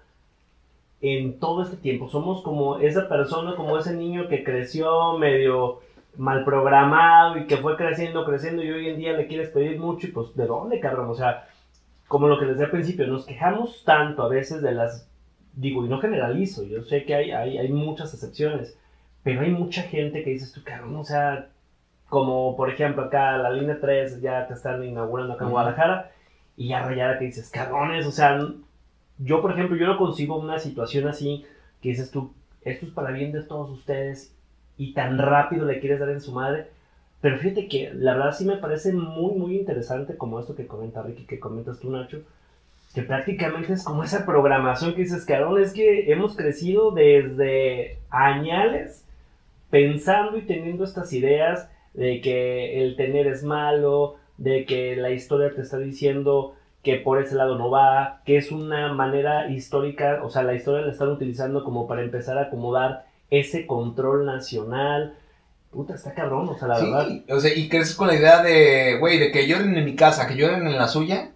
en 1.00 1.38
todo 1.38 1.62
este 1.62 1.76
tiempo. 1.76 2.09
Somos 2.09 2.42
como 2.42 2.78
esa 2.78 3.09
persona, 3.09 3.57
como 3.57 3.78
ese 3.78 3.94
niño 3.94 4.28
que 4.28 4.44
creció 4.44 5.18
medio 5.18 5.81
mal 6.16 6.44
programado 6.44 7.38
y 7.38 7.46
que 7.46 7.59
fue 7.59 7.76
creciendo, 7.76 8.24
creciendo 8.24 8.62
y 8.62 8.70
hoy 8.70 8.88
en 8.88 8.98
día 8.98 9.12
le 9.12 9.28
quieres 9.28 9.50
pedir 9.50 9.78
mucho 9.78 10.07
y 10.07 10.11
pues 10.11 10.35
¿de 10.35 10.46
dónde, 10.46 10.81
cabrón? 10.81 11.11
O 11.11 11.14
sea, 11.14 11.48
como 12.09 12.26
lo 12.28 12.38
que 12.38 12.46
les 12.46 12.54
decía 12.54 12.66
al 12.66 12.72
principio, 12.72 13.07
nos 13.07 13.26
quejamos 13.26 13.85
tanto 13.85 14.22
a 14.22 14.28
veces 14.28 14.62
de 14.62 14.72
las, 14.72 15.09
digo, 15.54 15.85
y 15.85 15.88
no 15.88 16.00
generalizo, 16.00 16.64
yo 16.64 16.83
sé 16.83 17.04
que 17.04 17.14
hay, 17.14 17.31
hay, 17.31 17.59
hay 17.59 17.68
muchas 17.68 18.14
excepciones, 18.14 18.76
pero 19.22 19.42
hay 19.42 19.50
mucha 19.50 19.83
gente 19.83 20.24
que 20.24 20.31
dices 20.31 20.52
tú, 20.52 20.62
cabrón, 20.64 20.96
o 20.96 21.04
sea, 21.04 21.48
como 22.09 22.57
por 22.57 22.70
ejemplo 22.70 23.04
acá 23.04 23.37
la 23.37 23.50
línea 23.50 23.78
3 23.81 24.20
ya 24.20 24.46
te 24.48 24.54
están 24.54 24.83
inaugurando 24.83 25.35
acá 25.35 25.44
en. 25.44 25.50
Guadalajara 25.50 26.11
y 26.59 26.68
ya 26.68 26.83
rayada 26.83 27.18
que 27.18 27.27
dices, 27.27 27.51
cabrones, 27.51 28.05
o 28.05 28.11
sea, 28.11 28.37
yo 29.18 29.40
por 29.40 29.53
ejemplo, 29.53 29.77
yo 29.77 29.87
no 29.87 29.97
consigo 29.97 30.37
una 30.37 30.59
situación 30.59 31.07
así 31.07 31.47
que 31.81 31.90
dices 31.90 32.11
tú, 32.11 32.33
esto 32.62 32.85
es 32.85 32.92
para 32.92 33.12
bien 33.12 33.31
de 33.31 33.42
todos 33.44 33.71
ustedes 33.71 34.35
y 34.77 34.92
tan 34.92 35.18
rápido 35.18 35.64
le 35.64 35.79
quieres 35.79 36.01
dar 36.01 36.11
en 36.11 36.21
su 36.21 36.33
madre. 36.33 36.66
Pero 37.21 37.38
fíjate 37.38 37.68
que 37.68 37.92
la 37.94 38.14
verdad 38.14 38.35
sí 38.37 38.44
me 38.44 38.57
parece 38.57 38.92
muy, 38.92 39.37
muy 39.37 39.57
interesante 39.57 40.16
como 40.16 40.40
esto 40.40 40.57
que 40.57 40.66
comenta 40.66 41.03
Ricky, 41.03 41.27
que 41.27 41.38
comentas 41.38 41.79
tú, 41.79 41.90
Nacho, 41.90 42.23
que 42.92 43.03
prácticamente 43.03 43.73
es 43.73 43.85
como 43.85 44.03
esa 44.03 44.27
programación 44.27 44.94
que 44.94 45.03
dices, 45.03 45.27
es 45.29 45.73
que 45.73 46.12
hemos 46.12 46.37
crecido 46.37 46.90
desde 46.90 47.99
añales 48.11 49.05
pensando 49.71 50.38
y 50.38 50.42
teniendo 50.42 50.83
estas 50.83 51.12
ideas 51.12 51.68
de 51.94 52.21
que 52.21 52.83
el 52.83 52.97
tener 52.97 53.29
es 53.29 53.44
malo, 53.44 54.16
de 54.38 54.64
que 54.64 54.96
la 54.96 55.11
historia 55.11 55.55
te 55.55 55.61
está 55.61 55.79
diciendo 55.79 56.55
que 56.83 56.96
por 56.96 57.20
ese 57.20 57.35
lado 57.35 57.59
no 57.59 57.70
va, 57.70 58.22
que 58.24 58.38
es 58.38 58.51
una 58.51 58.92
manera 58.94 59.51
histórica, 59.51 60.20
o 60.22 60.31
sea, 60.31 60.42
la 60.42 60.55
historia 60.55 60.87
la 60.87 60.92
están 60.92 61.09
utilizando 61.09 61.64
como 61.64 61.87
para 61.87 62.03
empezar 62.03 62.38
a 62.38 62.42
acomodar 62.42 63.07
ese 63.31 63.66
control 63.66 64.24
nacional. 64.24 65.14
Puta, 65.70 65.94
está 65.94 66.14
cabrón, 66.14 66.48
o 66.48 66.59
sea, 66.59 66.68
la 66.68 66.79
verdad. 66.79 67.09
O 67.29 67.40
sea, 67.40 67.55
y 67.55 67.68
creces 67.68 67.94
con 67.94 68.07
la 68.07 68.14
idea 68.14 68.42
de, 68.42 68.96
güey, 68.98 69.18
de 69.18 69.31
que 69.31 69.46
lloren 69.46 69.77
en 69.77 69.85
mi 69.85 69.96
casa, 69.96 70.27
que 70.27 70.37
lloren 70.37 70.66
en 70.66 70.79
la 70.79 70.88
suya. 70.88 71.33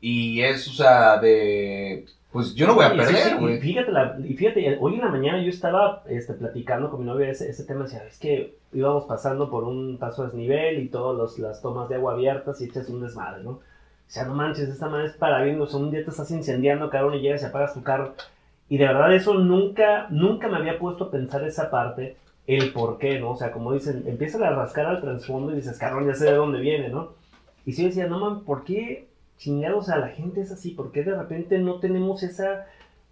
Y 0.00 0.42
es, 0.42 0.68
o 0.68 0.72
sea, 0.72 1.18
de, 1.18 2.04
pues 2.34 2.54
yo 2.54 2.66
no 2.66 2.74
voy 2.74 2.84
a 2.84 2.90
Sí, 2.90 2.98
sí, 2.98 3.06
sí, 3.06 3.12
perder, 3.14 3.36
y 3.36 3.40
güey. 3.40 3.60
fíjate, 3.60 3.92
la- 3.92 4.16
y 4.22 4.34
fíjate, 4.34 4.76
hoy 4.80 4.94
en 4.94 5.00
la 5.00 5.08
mañana 5.08 5.40
yo 5.42 5.48
estaba 5.48 6.02
este, 6.08 6.34
platicando 6.34 6.90
con 6.90 7.00
mi 7.00 7.06
novia 7.06 7.30
ese, 7.30 7.48
ese 7.48 7.64
tema, 7.64 7.84
decía, 7.84 8.04
es 8.04 8.18
que 8.18 8.56
íbamos 8.72 9.04
pasando 9.04 9.48
por 9.48 9.64
un 9.64 9.96
paso 9.98 10.22
a 10.22 10.26
desnivel 10.26 10.80
y 10.82 10.88
todas 10.88 11.38
las 11.38 11.62
tomas 11.62 11.88
de 11.88 11.94
agua 11.94 12.12
abiertas 12.14 12.60
y 12.60 12.64
echas 12.64 12.88
un 12.88 13.00
desmadre, 13.00 13.42
¿no? 13.44 13.50
O 13.50 13.60
sea, 14.08 14.24
no 14.24 14.34
manches, 14.34 14.68
esta 14.68 14.88
madre 14.88 15.06
es 15.06 15.12
para 15.12 15.42
bien, 15.42 15.60
o 15.60 15.66
sea, 15.66 15.78
un 15.80 15.90
día 15.90 16.04
te 16.04 16.10
estás 16.10 16.30
incendiando, 16.32 16.90
cabrón, 16.90 17.14
y 17.14 17.20
llegas 17.20 17.42
y 17.42 17.46
apagas 17.46 17.72
tu 17.72 17.82
carro. 17.82 18.14
Y 18.68 18.76
de 18.78 18.86
verdad 18.86 19.14
eso 19.14 19.34
nunca, 19.34 20.08
nunca 20.10 20.48
me 20.48 20.56
había 20.56 20.78
puesto 20.78 21.04
a 21.04 21.10
pensar 21.10 21.44
esa 21.44 21.70
parte, 21.70 22.16
el 22.48 22.72
por 22.72 22.98
qué, 22.98 23.18
¿no? 23.20 23.30
O 23.30 23.36
sea, 23.36 23.52
como 23.52 23.72
dicen, 23.72 24.02
empiezan 24.06 24.42
a 24.42 24.50
rascar 24.50 24.86
al 24.86 25.00
trasfondo 25.00 25.52
y 25.52 25.56
dices, 25.56 25.78
cabrón, 25.78 26.06
ya 26.06 26.14
sé 26.14 26.24
de 26.26 26.34
dónde 26.34 26.58
viene, 26.60 26.88
¿no? 26.90 27.12
Y 27.64 27.72
sí 27.72 27.84
decía, 27.84 28.06
no 28.08 28.18
man, 28.18 28.40
¿por 28.44 28.64
qué 28.64 29.06
chingados 29.36 29.88
a 29.88 29.98
la 29.98 30.08
gente 30.08 30.40
es 30.40 30.52
así? 30.52 30.70
¿Por 30.70 30.92
qué 30.92 31.02
de 31.02 31.16
repente 31.16 31.58
no 31.58 31.80
tenemos 31.80 32.22
esa 32.22 32.66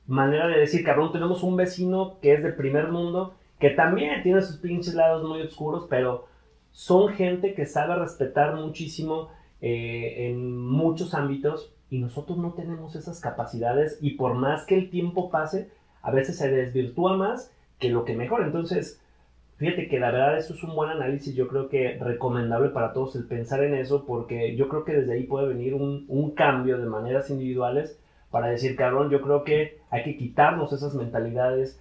manera 0.07 0.47
de 0.49 0.59
decir, 0.59 0.85
cabrón, 0.85 1.13
tenemos 1.13 1.43
un 1.43 1.57
vecino 1.57 2.19
que 2.21 2.35
es 2.35 2.43
del 2.43 2.55
primer 2.55 2.89
mundo, 2.89 3.35
que 3.59 3.71
también 3.71 4.23
tiene 4.23 4.43
sus 4.43 4.57
pinches 4.57 4.95
lados 4.95 5.29
muy 5.29 5.41
oscuros, 5.43 5.87
pero 5.89 6.27
son 6.73 7.11
gente 7.11 7.55
que 7.55 7.67
sabe 7.67 7.97
respetar 7.97 8.55
muchísimo 8.57 9.29
eh, 9.61 10.29
en 10.29 10.59
muchos 10.59 11.15
ámbitos 11.15 11.73
y 11.91 11.99
nosotros 11.99 12.39
no 12.39 12.55
tenemos 12.55 12.97
esas 12.97 13.21
capacidades 13.21 13.99
y 14.01 14.13
por 14.13 14.35
más 14.35 14.65
que 14.65 14.77
el 14.77 14.91
tiempo 14.91 15.31
pase, 15.31 15.71
a 16.01 16.11
veces 16.11 16.39
se 16.39 16.51
desvirtúa 16.51 17.17
más 17.17 17.53
que 17.79 17.91
lo 17.91 18.05
que 18.05 18.17
mejora. 18.17 18.47
Entonces, 18.47 19.02
fíjate 19.62 19.87
que 19.87 20.01
la 20.01 20.11
verdad 20.11 20.38
eso 20.38 20.55
es 20.55 20.64
un 20.64 20.75
buen 20.75 20.90
análisis, 20.90 21.37
yo 21.37 21.46
creo 21.46 21.68
que 21.68 21.96
recomendable 21.96 22.70
para 22.70 22.92
todos 22.92 23.14
el 23.14 23.27
pensar 23.27 23.62
en 23.62 23.75
eso, 23.75 24.05
porque 24.05 24.57
yo 24.57 24.68
creo 24.68 24.85
que 24.85 24.92
desde 24.92 25.12
ahí 25.12 25.22
puede 25.22 25.46
venir 25.46 25.75
un, 25.75 26.33
cambio 26.35 26.79
de 26.79 26.87
maneras 26.87 27.31
individuales 27.31 27.96
para 28.33 28.48
decir, 28.48 28.75
cabrón, 28.75 29.09
yo 29.11 29.20
creo 29.20 29.44
que 29.44 29.79
hay 29.90 30.03
que 30.03 30.16
quitarnos 30.16 30.72
esas 30.72 30.94
mentalidades 30.94 31.79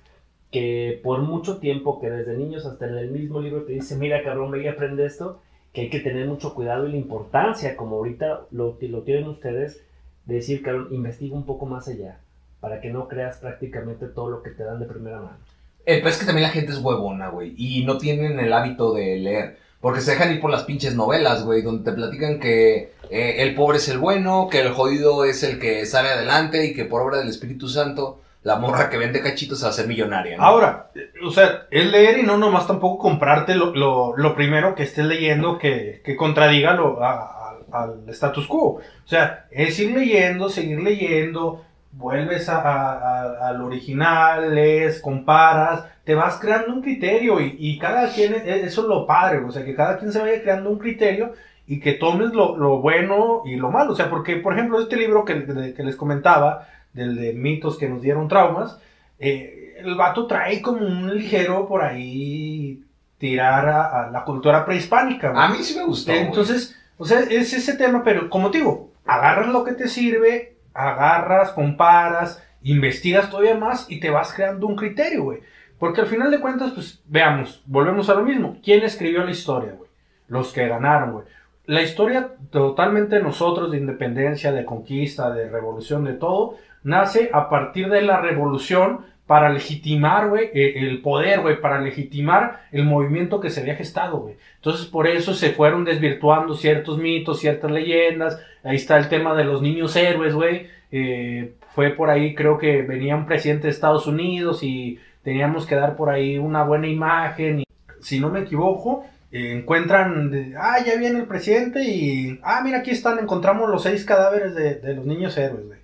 que 0.51 0.99
por 1.03 1.21
mucho 1.21 1.57
tiempo, 1.57 1.99
que 1.99 2.11
desde 2.11 2.37
niños 2.37 2.67
hasta 2.67 2.85
en 2.85 2.97
el 2.97 3.09
mismo 3.09 3.39
libro 3.39 3.63
te 3.63 3.71
dice, 3.71 3.95
mira, 3.95 4.21
cabrón, 4.21 4.51
ve 4.51 4.61
y 4.61 4.67
aprende 4.67 5.03
esto, 5.03 5.41
que 5.73 5.81
hay 5.81 5.89
que 5.89 6.01
tener 6.01 6.27
mucho 6.27 6.53
cuidado 6.53 6.85
y 6.85 6.91
la 6.91 6.97
importancia, 6.97 7.75
como 7.75 7.95
ahorita 7.95 8.41
lo, 8.51 8.77
lo 8.79 9.01
tienen 9.01 9.27
ustedes, 9.27 9.83
de 10.27 10.35
decir, 10.35 10.61
cabrón, 10.61 10.89
investiga 10.91 11.35
un 11.35 11.47
poco 11.47 11.65
más 11.65 11.87
allá, 11.87 12.19
para 12.59 12.79
que 12.79 12.91
no 12.91 13.07
creas 13.07 13.37
prácticamente 13.37 14.05
todo 14.05 14.29
lo 14.29 14.43
que 14.43 14.51
te 14.51 14.65
dan 14.65 14.79
de 14.79 14.85
primera 14.85 15.19
mano. 15.19 15.39
El 15.85 16.01
pues 16.01 16.13
es 16.15 16.19
que 16.19 16.25
también 16.25 16.47
la 16.47 16.53
gente 16.53 16.71
es 16.71 16.77
huevona, 16.79 17.29
güey, 17.29 17.53
y 17.57 17.83
no 17.85 17.97
tienen 17.97 18.39
el 18.39 18.53
hábito 18.53 18.93
de 18.93 19.17
leer. 19.17 19.57
Porque 19.79 20.01
se 20.01 20.11
dejan 20.11 20.31
ir 20.31 20.39
por 20.39 20.51
las 20.51 20.63
pinches 20.63 20.93
novelas, 20.95 21.43
güey, 21.43 21.63
donde 21.63 21.89
te 21.89 21.95
platican 21.95 22.39
que 22.39 22.93
eh, 23.09 23.35
el 23.39 23.55
pobre 23.55 23.77
es 23.77 23.89
el 23.89 23.97
bueno, 23.97 24.47
que 24.51 24.59
el 24.61 24.71
jodido 24.73 25.25
es 25.25 25.41
el 25.41 25.57
que 25.59 25.85
sale 25.87 26.09
adelante 26.09 26.65
y 26.65 26.73
que 26.75 26.85
por 26.85 27.01
obra 27.01 27.17
del 27.17 27.29
Espíritu 27.29 27.67
Santo 27.67 28.19
la 28.43 28.57
morra 28.57 28.89
que 28.89 28.97
vende 28.97 29.21
cachitos 29.21 29.63
va 29.63 29.67
a 29.67 29.69
hacer 29.71 29.87
millonaria. 29.87 30.37
¿no? 30.37 30.43
Ahora, 30.43 30.91
eh, 30.95 31.09
o 31.25 31.31
sea, 31.31 31.67
es 31.71 31.85
leer 31.91 32.19
y 32.19 32.23
no 32.23 32.37
nomás 32.37 32.67
tampoco 32.67 32.99
comprarte 32.99 33.55
lo, 33.55 33.73
lo, 34.15 34.35
primero 34.35 34.75
que 34.75 34.83
estés 34.83 35.05
leyendo 35.05 35.57
que, 35.57 36.01
que 36.05 36.15
contradiga 36.15 36.73
lo, 36.73 37.03
a- 37.03 37.57
al 37.71 38.03
status 38.09 38.47
quo. 38.47 38.65
O 38.75 39.07
sea, 39.07 39.45
es 39.51 39.79
ir 39.79 39.95
leyendo, 39.97 40.49
seguir 40.49 40.79
leyendo, 40.81 41.63
vuelves 41.93 42.47
a- 42.49 42.61
a- 42.61 43.47
al 43.49 43.61
original, 43.61 44.55
lees, 44.55 44.99
comparas, 45.01 45.85
te 46.03 46.15
vas 46.15 46.37
creando 46.39 46.73
un 46.73 46.81
criterio 46.81 47.39
y, 47.39 47.55
y 47.59 47.77
cada 47.79 48.09
quien, 48.13 48.33
e- 48.33 48.61
eso 48.63 48.81
es 48.81 48.87
lo 48.87 49.05
padre, 49.05 49.39
o 49.39 49.51
sea, 49.51 49.63
que 49.65 49.75
cada 49.75 49.97
quien 49.97 50.11
se 50.11 50.19
vaya 50.19 50.41
creando 50.41 50.69
un 50.69 50.79
criterio 50.79 51.33
y 51.67 51.79
que 51.79 51.93
tomes 51.93 52.31
lo, 52.33 52.57
lo 52.57 52.79
bueno 52.79 53.43
y 53.45 53.55
lo 53.55 53.69
malo. 53.71 53.93
O 53.93 53.95
sea, 53.95 54.09
porque, 54.09 54.37
por 54.37 54.53
ejemplo, 54.53 54.79
este 54.81 54.95
libro 54.97 55.25
que, 55.25 55.35
de- 55.35 55.73
que 55.73 55.83
les 55.83 55.95
comentaba, 55.95 56.67
del 56.93 57.15
de 57.15 57.33
mitos 57.33 57.77
que 57.77 57.87
nos 57.87 58.01
dieron 58.01 58.27
traumas, 58.27 58.77
eh, 59.19 59.75
el 59.79 59.95
vato 59.95 60.27
trae 60.27 60.61
como 60.61 60.85
un 60.85 61.15
ligero 61.17 61.67
por 61.67 61.83
ahí 61.83 62.83
tirar 63.17 63.69
a, 63.69 64.07
a 64.07 64.11
la 64.11 64.23
cultura 64.23 64.65
prehispánica. 64.65 65.31
güey. 65.31 65.43
A 65.43 65.47
mí 65.49 65.57
sí 65.63 65.77
me 65.77 65.85
gustó. 65.85 66.11
güey. 66.11 66.25
Entonces, 66.25 66.75
o 66.97 67.05
sea, 67.05 67.19
es 67.21 67.53
ese 67.53 67.75
tema, 67.77 68.03
pero 68.03 68.29
como 68.29 68.49
te 68.51 68.57
digo, 68.59 68.89
agarras 69.05 69.47
lo 69.47 69.63
que 69.63 69.73
te 69.73 69.87
sirve, 69.87 70.50
agarras, 70.73 71.51
comparas, 71.51 72.43
investigas 72.63 73.29
todavía 73.29 73.55
más 73.55 73.89
y 73.89 73.99
te 73.99 74.09
vas 74.09 74.33
creando 74.33 74.67
un 74.67 74.75
criterio, 74.75 75.23
güey. 75.23 75.39
Porque 75.79 76.01
al 76.01 76.07
final 76.07 76.29
de 76.29 76.39
cuentas, 76.39 76.71
pues, 76.71 77.01
veamos, 77.07 77.63
volvemos 77.65 78.09
a 78.09 78.13
lo 78.15 78.23
mismo. 78.23 78.57
¿Quién 78.63 78.83
escribió 78.83 79.23
la 79.23 79.31
historia, 79.31 79.73
güey? 79.73 79.89
Los 80.27 80.53
que 80.53 80.67
ganaron, 80.67 81.13
güey. 81.13 81.25
La 81.65 81.81
historia 81.81 82.35
totalmente 82.49 83.19
nosotros, 83.19 83.71
de 83.71 83.77
independencia, 83.77 84.51
de 84.51 84.65
conquista, 84.65 85.31
de 85.31 85.49
revolución, 85.49 86.03
de 86.03 86.13
todo, 86.13 86.55
nace 86.83 87.29
a 87.33 87.49
partir 87.49 87.89
de 87.89 88.01
la 88.01 88.19
revolución 88.19 89.05
para 89.31 89.47
legitimar, 89.47 90.27
güey, 90.27 90.49
eh, 90.53 90.73
el 90.75 91.01
poder, 91.01 91.39
güey, 91.39 91.61
para 91.61 91.79
legitimar 91.79 92.63
el 92.73 92.83
movimiento 92.83 93.39
que 93.39 93.49
se 93.49 93.61
había 93.61 93.75
gestado, 93.77 94.19
güey. 94.19 94.35
Entonces, 94.55 94.87
por 94.87 95.07
eso 95.07 95.33
se 95.33 95.51
fueron 95.51 95.85
desvirtuando 95.85 96.53
ciertos 96.53 96.97
mitos, 96.97 97.39
ciertas 97.39 97.71
leyendas. 97.71 98.41
Ahí 98.61 98.75
está 98.75 98.97
el 98.97 99.07
tema 99.07 99.33
de 99.33 99.45
los 99.45 99.61
niños 99.61 99.95
héroes, 99.95 100.33
güey. 100.33 100.67
Eh, 100.91 101.53
fue 101.73 101.91
por 101.91 102.09
ahí, 102.09 102.35
creo 102.35 102.57
que 102.57 102.81
venía 102.81 103.15
un 103.15 103.25
presidente 103.25 103.67
de 103.67 103.71
Estados 103.71 104.05
Unidos 104.05 104.63
y 104.63 104.99
teníamos 105.23 105.65
que 105.65 105.75
dar 105.75 105.95
por 105.95 106.09
ahí 106.09 106.37
una 106.37 106.63
buena 106.63 106.87
imagen. 106.87 107.61
Y, 107.61 107.63
si 108.01 108.19
no 108.19 108.31
me 108.31 108.41
equivoco, 108.41 109.05
eh, 109.31 109.53
encuentran, 109.59 110.29
de, 110.29 110.55
ah, 110.57 110.83
ya 110.85 110.97
viene 110.97 111.19
el 111.19 111.25
presidente 111.25 111.81
y, 111.85 112.37
ah, 112.43 112.59
mira, 112.65 112.79
aquí 112.79 112.91
están, 112.91 113.17
encontramos 113.17 113.69
los 113.69 113.83
seis 113.83 114.03
cadáveres 114.03 114.55
de, 114.55 114.75
de 114.75 114.93
los 114.93 115.05
niños 115.05 115.37
héroes, 115.37 115.67
güey. 115.67 115.80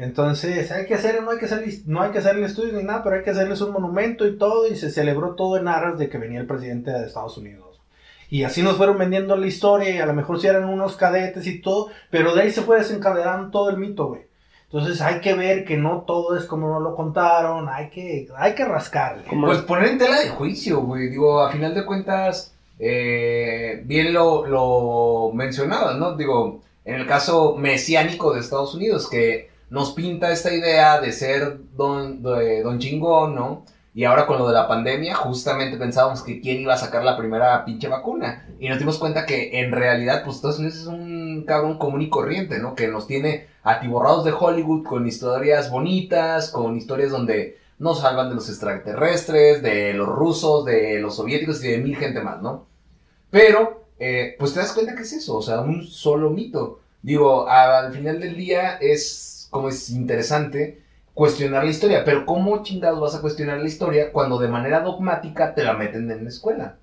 Entonces, 0.00 0.72
hay 0.72 0.86
que 0.86 0.94
hacer, 0.94 1.22
no 1.22 1.30
hay 1.30 1.38
que 1.38 1.44
hacer, 1.44 1.62
no 1.84 2.00
hay 2.00 2.10
que 2.10 2.20
hacerle 2.20 2.46
estudios 2.46 2.72
ni 2.72 2.82
nada, 2.82 3.04
pero 3.04 3.16
hay 3.16 3.22
que 3.22 3.32
hacerles 3.32 3.60
un 3.60 3.72
monumento 3.72 4.26
y 4.26 4.38
todo, 4.38 4.66
y 4.66 4.74
se 4.74 4.90
celebró 4.90 5.34
todo 5.34 5.58
en 5.58 5.68
aras 5.68 5.98
de 5.98 6.08
que 6.08 6.16
venía 6.16 6.40
el 6.40 6.46
presidente 6.46 6.90
de 6.90 7.04
Estados 7.04 7.36
Unidos. 7.36 7.82
Y 8.30 8.44
así 8.44 8.62
nos 8.62 8.78
fueron 8.78 8.96
vendiendo 8.96 9.36
la 9.36 9.46
historia, 9.46 9.90
y 9.90 9.98
a 9.98 10.06
lo 10.06 10.14
mejor 10.14 10.40
si 10.40 10.46
eran 10.46 10.64
unos 10.64 10.96
cadetes 10.96 11.46
y 11.46 11.60
todo, 11.60 11.88
pero 12.08 12.34
de 12.34 12.40
ahí 12.40 12.50
se 12.50 12.62
fue 12.62 12.78
desencadenando 12.78 13.50
todo 13.50 13.68
el 13.68 13.76
mito, 13.76 14.06
güey. 14.06 14.22
Entonces 14.72 15.02
hay 15.02 15.20
que 15.20 15.34
ver 15.34 15.66
que 15.66 15.76
no 15.76 16.04
todo 16.06 16.34
es 16.34 16.46
como 16.46 16.70
nos 16.70 16.80
lo 16.80 16.96
contaron, 16.96 17.68
hay 17.68 17.90
que, 17.90 18.26
hay 18.38 18.54
que 18.54 18.64
rascarle. 18.64 19.24
Pues 19.28 19.58
poner 19.58 19.90
en 19.90 19.98
tela 19.98 20.18
de 20.18 20.30
juicio, 20.30 20.80
güey. 20.80 21.10
Digo, 21.10 21.42
a 21.42 21.52
final 21.52 21.74
de 21.74 21.84
cuentas, 21.84 22.54
eh, 22.78 23.82
bien 23.84 24.14
lo, 24.14 24.46
lo 24.46 25.30
mencionabas, 25.34 25.98
¿no? 25.98 26.16
Digo, 26.16 26.62
en 26.86 26.94
el 26.94 27.06
caso 27.06 27.56
mesiánico 27.58 28.32
de 28.32 28.40
Estados 28.40 28.74
Unidos, 28.74 29.10
que 29.10 29.49
nos 29.70 29.92
pinta 29.92 30.32
esta 30.32 30.52
idea 30.52 31.00
de 31.00 31.12
ser 31.12 31.60
don, 31.74 32.22
de 32.22 32.62
don 32.62 32.78
chingón, 32.78 33.34
¿no? 33.34 33.64
Y 33.92 34.04
ahora 34.04 34.26
con 34.26 34.38
lo 34.38 34.46
de 34.46 34.54
la 34.54 34.68
pandemia, 34.68 35.14
justamente 35.14 35.76
pensábamos 35.76 36.22
que 36.22 36.40
quién 36.40 36.60
iba 36.60 36.74
a 36.74 36.78
sacar 36.78 37.02
la 37.02 37.16
primera 37.16 37.64
pinche 37.64 37.88
vacuna. 37.88 38.46
Y 38.60 38.68
nos 38.68 38.78
dimos 38.78 38.98
cuenta 38.98 39.26
que 39.26 39.60
en 39.60 39.72
realidad, 39.72 40.22
pues 40.24 40.36
Estados 40.36 40.58
Unidos 40.58 40.76
es 40.76 40.86
un 40.86 41.44
cabrón 41.46 41.78
común 41.78 42.02
y 42.02 42.08
corriente, 42.08 42.58
¿no? 42.58 42.74
Que 42.74 42.86
nos 42.86 43.06
tiene 43.08 43.46
atiborrados 43.64 44.24
de 44.24 44.32
Hollywood 44.32 44.84
con 44.84 45.06
historias 45.06 45.70
bonitas, 45.70 46.50
con 46.50 46.76
historias 46.76 47.10
donde 47.10 47.58
nos 47.78 48.04
hablan 48.04 48.28
de 48.28 48.36
los 48.36 48.48
extraterrestres, 48.48 49.62
de 49.62 49.94
los 49.94 50.08
rusos, 50.08 50.64
de 50.64 51.00
los 51.00 51.16
soviéticos 51.16 51.64
y 51.64 51.68
de 51.68 51.78
mil 51.78 51.96
gente 51.96 52.20
más, 52.20 52.40
¿no? 52.42 52.66
Pero, 53.30 53.86
eh, 53.98 54.36
pues 54.38 54.52
te 54.52 54.60
das 54.60 54.72
cuenta 54.72 54.94
que 54.94 55.02
es 55.02 55.12
eso, 55.12 55.36
o 55.36 55.42
sea, 55.42 55.60
un 55.60 55.84
solo 55.84 56.30
mito. 56.30 56.80
Digo, 57.02 57.48
al 57.48 57.92
final 57.92 58.20
del 58.20 58.36
día 58.36 58.76
es 58.80 59.39
como 59.50 59.68
es 59.68 59.90
interesante 59.90 60.80
cuestionar 61.12 61.64
la 61.64 61.70
historia, 61.70 62.04
pero 62.04 62.24
¿cómo 62.24 62.62
chingados 62.62 63.00
vas 63.00 63.14
a 63.14 63.20
cuestionar 63.20 63.58
la 63.58 63.68
historia 63.68 64.12
cuando 64.12 64.38
de 64.38 64.48
manera 64.48 64.80
dogmática 64.80 65.54
te 65.54 65.64
la 65.64 65.74
meten 65.74 66.10
en 66.10 66.24
la 66.24 66.30
escuela? 66.30 66.76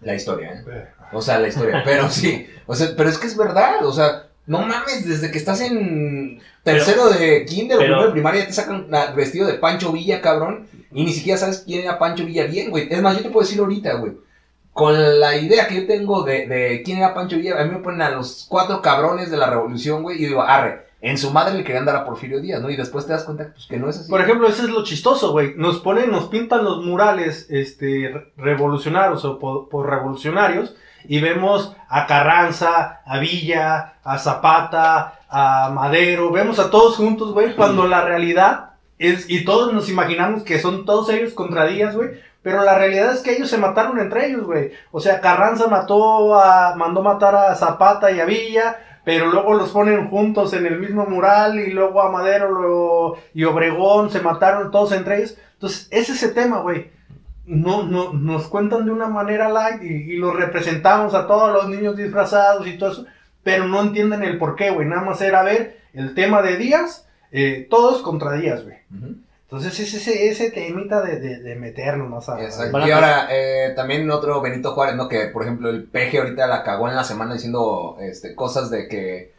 La 0.00 0.14
historia, 0.14 0.52
¿eh? 0.52 0.88
O 1.12 1.20
sea, 1.20 1.38
la 1.38 1.48
historia, 1.48 1.82
pero 1.84 2.08
sí, 2.10 2.46
o 2.66 2.74
sea, 2.74 2.88
pero 2.96 3.08
es 3.08 3.18
que 3.18 3.26
es 3.26 3.36
verdad, 3.36 3.84
o 3.84 3.92
sea, 3.92 4.28
no 4.46 4.60
mames, 4.60 5.06
desde 5.06 5.30
que 5.30 5.38
estás 5.38 5.60
en 5.60 6.40
tercero 6.62 7.08
de 7.08 7.44
kinder 7.44 7.76
o 7.76 7.80
primero 7.80 8.06
de 8.06 8.12
primaria 8.12 8.46
te 8.46 8.52
sacan 8.52 8.88
vestido 9.14 9.46
de 9.46 9.54
Pancho 9.54 9.92
Villa, 9.92 10.20
cabrón, 10.20 10.68
y 10.92 11.04
ni 11.04 11.12
siquiera 11.12 11.38
sabes 11.38 11.62
quién 11.66 11.82
era 11.82 11.98
Pancho 11.98 12.24
Villa 12.24 12.46
bien, 12.46 12.70
güey. 12.70 12.88
Es 12.90 13.02
más, 13.02 13.16
yo 13.16 13.24
te 13.24 13.30
puedo 13.30 13.44
decir 13.46 13.60
ahorita, 13.60 13.94
güey, 13.94 14.12
con 14.72 15.20
la 15.20 15.36
idea 15.36 15.66
que 15.66 15.82
yo 15.82 15.86
tengo 15.86 16.22
de, 16.22 16.46
de 16.46 16.82
quién 16.84 16.98
era 16.98 17.14
Pancho 17.14 17.36
Villa, 17.36 17.60
a 17.60 17.64
mí 17.64 17.70
me 17.70 17.80
ponen 17.80 18.02
a 18.02 18.10
los 18.10 18.46
cuatro 18.48 18.80
cabrones 18.82 19.30
de 19.30 19.36
la 19.36 19.50
revolución, 19.50 20.02
güey, 20.02 20.22
y 20.22 20.26
digo, 20.26 20.42
arre, 20.42 20.85
en 21.00 21.18
su 21.18 21.30
madre 21.30 21.54
le 21.54 21.64
querían 21.64 21.84
dar 21.84 21.96
a 21.96 22.04
Porfirio 22.04 22.40
Díaz, 22.40 22.60
¿no? 22.62 22.70
Y 22.70 22.76
después 22.76 23.06
te 23.06 23.12
das 23.12 23.24
cuenta 23.24 23.50
pues, 23.52 23.66
que 23.66 23.76
no 23.76 23.88
es 23.88 23.98
así. 23.98 24.10
Por 24.10 24.20
ejemplo, 24.20 24.48
ese 24.48 24.62
es 24.62 24.70
lo 24.70 24.82
chistoso, 24.82 25.32
güey. 25.32 25.54
Nos 25.56 25.78
ponen, 25.80 26.10
nos 26.10 26.24
pintan 26.28 26.64
los 26.64 26.84
murales 26.84 27.46
este, 27.50 28.10
re- 28.12 28.32
revolucionarios 28.36 29.24
o 29.24 29.38
por, 29.38 29.68
por 29.68 29.88
revolucionarios 29.88 30.74
y 31.08 31.20
vemos 31.20 31.74
a 31.88 32.06
Carranza, 32.06 33.02
a 33.06 33.18
Villa, 33.18 33.94
a 34.02 34.18
Zapata, 34.18 35.20
a 35.28 35.70
Madero, 35.70 36.30
vemos 36.30 36.58
a 36.58 36.70
todos 36.70 36.96
juntos, 36.96 37.32
güey, 37.32 37.54
cuando 37.54 37.86
la 37.86 38.02
realidad 38.04 38.70
es, 38.98 39.28
y 39.28 39.44
todos 39.44 39.72
nos 39.72 39.88
imaginamos 39.88 40.42
que 40.42 40.58
son 40.58 40.84
todos 40.84 41.10
ellos 41.10 41.34
contra 41.34 41.66
Díaz, 41.66 41.94
güey, 41.94 42.10
pero 42.42 42.62
la 42.64 42.76
realidad 42.78 43.12
es 43.12 43.20
que 43.22 43.32
ellos 43.36 43.50
se 43.50 43.58
mataron 43.58 43.98
entre 43.98 44.28
ellos, 44.28 44.44
güey. 44.44 44.72
O 44.92 45.00
sea, 45.00 45.20
Carranza 45.20 45.66
mató 45.66 46.40
a, 46.40 46.74
mandó 46.76 47.02
matar 47.02 47.34
a 47.34 47.54
Zapata 47.56 48.10
y 48.12 48.20
a 48.20 48.24
Villa, 48.24 48.76
pero 49.06 49.26
luego 49.30 49.54
los 49.54 49.70
ponen 49.70 50.08
juntos 50.08 50.52
en 50.52 50.66
el 50.66 50.80
mismo 50.80 51.06
mural 51.06 51.60
y 51.60 51.70
luego 51.70 52.02
a 52.02 52.10
Madero 52.10 53.16
y 53.32 53.44
Obregón 53.44 54.10
se 54.10 54.20
mataron 54.20 54.72
todos 54.72 54.90
entre 54.90 55.18
ellos. 55.18 55.38
Entonces, 55.52 55.86
es 55.92 56.10
ese 56.10 56.30
tema, 56.30 56.58
güey. 56.58 56.90
No, 57.44 57.84
no, 57.84 58.12
nos 58.12 58.48
cuentan 58.48 58.84
de 58.84 58.90
una 58.90 59.06
manera 59.06 59.48
light 59.48 59.80
y, 59.80 60.14
y 60.14 60.16
los 60.16 60.34
representamos 60.34 61.14
a 61.14 61.28
todos 61.28 61.52
los 61.52 61.68
niños 61.68 61.96
disfrazados 61.96 62.66
y 62.66 62.78
todo 62.78 62.90
eso, 62.90 63.06
pero 63.44 63.68
no 63.68 63.80
entienden 63.80 64.24
el 64.24 64.38
por 64.38 64.56
qué, 64.56 64.70
güey. 64.70 64.88
Nada 64.88 65.02
más 65.02 65.20
era 65.20 65.44
ver 65.44 65.78
el 65.92 66.12
tema 66.12 66.42
de 66.42 66.56
Díaz, 66.56 67.06
eh, 67.30 67.64
todos 67.70 68.02
contra 68.02 68.32
Díaz, 68.32 68.64
güey. 68.64 68.78
Entonces 69.48 69.78
es 69.78 69.94
ese, 69.94 70.28
ese 70.28 70.50
temita 70.50 71.02
de, 71.02 71.20
de, 71.20 71.40
de 71.40 71.54
meternos 71.54 72.10
más 72.10 72.28
a... 72.28 72.42
Exacto. 72.42 72.72
Bueno, 72.72 72.88
y 72.88 72.90
ahora, 72.90 73.28
eh, 73.30 73.72
también 73.76 74.10
otro 74.10 74.40
Benito 74.40 74.72
Juárez, 74.72 74.96
¿no? 74.96 75.08
Que, 75.08 75.26
por 75.26 75.42
ejemplo, 75.44 75.70
el 75.70 75.84
peje 75.84 76.18
ahorita 76.18 76.48
la 76.48 76.64
cagó 76.64 76.88
en 76.88 76.96
la 76.96 77.04
semana 77.04 77.34
diciendo 77.34 77.96
este, 78.00 78.34
cosas 78.34 78.70
de 78.70 78.88
que 78.88 79.32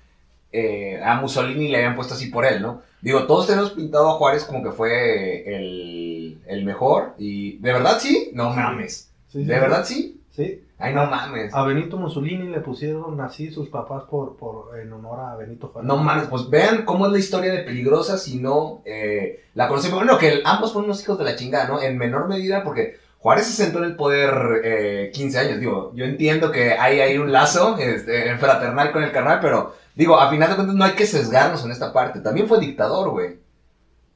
eh, 0.53 1.01
a 1.03 1.19
Mussolini 1.19 1.67
le 1.67 1.77
habían 1.77 1.95
puesto 1.97 2.13
así 2.13 2.27
por 2.27 2.45
él, 2.45 2.61
¿no? 2.61 2.81
Digo, 3.01 3.27
todos 3.27 3.47
tenemos 3.47 3.71
pintado 3.71 4.09
a 4.09 4.13
Juárez 4.13 4.45
como 4.45 4.63
que 4.63 4.71
fue 4.71 5.55
el, 5.55 6.39
el 6.47 6.63
mejor. 6.63 7.13
Y, 7.17 7.57
¿de 7.57 7.73
verdad 7.73 7.97
sí? 7.99 8.31
No 8.33 8.51
mames. 8.51 9.09
Sí, 9.27 9.39
sí, 9.41 9.45
¿De 9.45 9.55
sí. 9.55 9.59
verdad 9.59 9.85
sí? 9.85 10.21
Sí. 10.38 10.63
Ay, 10.78 10.93
no 10.93 11.08
mames. 11.08 11.52
A 11.52 11.63
Benito 11.63 11.97
Mussolini 11.97 12.50
le 12.50 12.60
pusieron 12.60 13.19
así 13.21 13.50
sus 13.50 13.69
papás 13.69 14.04
por, 14.04 14.38
por 14.38 14.78
en 14.78 14.93
honor 14.93 15.19
a 15.19 15.36
Benito 15.36 15.69
Juárez. 15.69 15.88
No 15.88 15.97
mames, 15.97 16.28
pues 16.28 16.47
vean 16.47 16.86
cómo 16.86 17.08
es 17.08 17.12
la 17.12 17.17
historia 17.17 17.52
de 17.52 17.63
Peligrosa 17.63 18.19
si 18.19 18.38
no 18.38 18.84
eh, 18.86 19.45
la 19.56 19.67
conocemos. 19.67 19.97
Bueno, 19.97 20.19
que 20.19 20.43
ambos 20.45 20.73
fueron 20.73 20.91
unos 20.91 21.02
hijos 21.02 21.17
de 21.17 21.23
la 21.23 21.36
chingada, 21.36 21.67
¿no? 21.67 21.82
En 21.82 21.97
menor 21.97 22.28
medida 22.28 22.63
porque 22.63 23.00
Juárez 23.17 23.47
se 23.47 23.63
sentó 23.63 23.80
en 23.80 23.86
el 23.86 23.95
poder 23.95 24.62
eh, 24.63 25.12
15 25.12 25.39
años. 25.39 25.60
Digo, 25.60 25.91
yo 25.95 26.06
entiendo 26.06 26.52
que 26.52 26.73
hay 26.73 27.00
ahí 27.00 27.17
un 27.17 27.32
lazo 27.32 27.76
este, 27.80 28.38
fraternal 28.38 28.91
con 28.91 29.02
el 29.04 29.12
carnal, 29.12 29.39
pero 29.41 29.73
digo, 29.95 30.19
a 30.19 30.30
final 30.30 30.50
de 30.50 30.56
cuentas 30.56 30.76
no 30.76 30.86
hay 30.86 30.93
que 30.93 31.08
sesgarnos 31.08 31.65
en 31.65 31.71
esta 31.71 31.91
parte. 31.91 32.19
También 32.19 32.47
fue 32.47 32.60
dictador, 32.60 33.10
güey. 33.10 33.39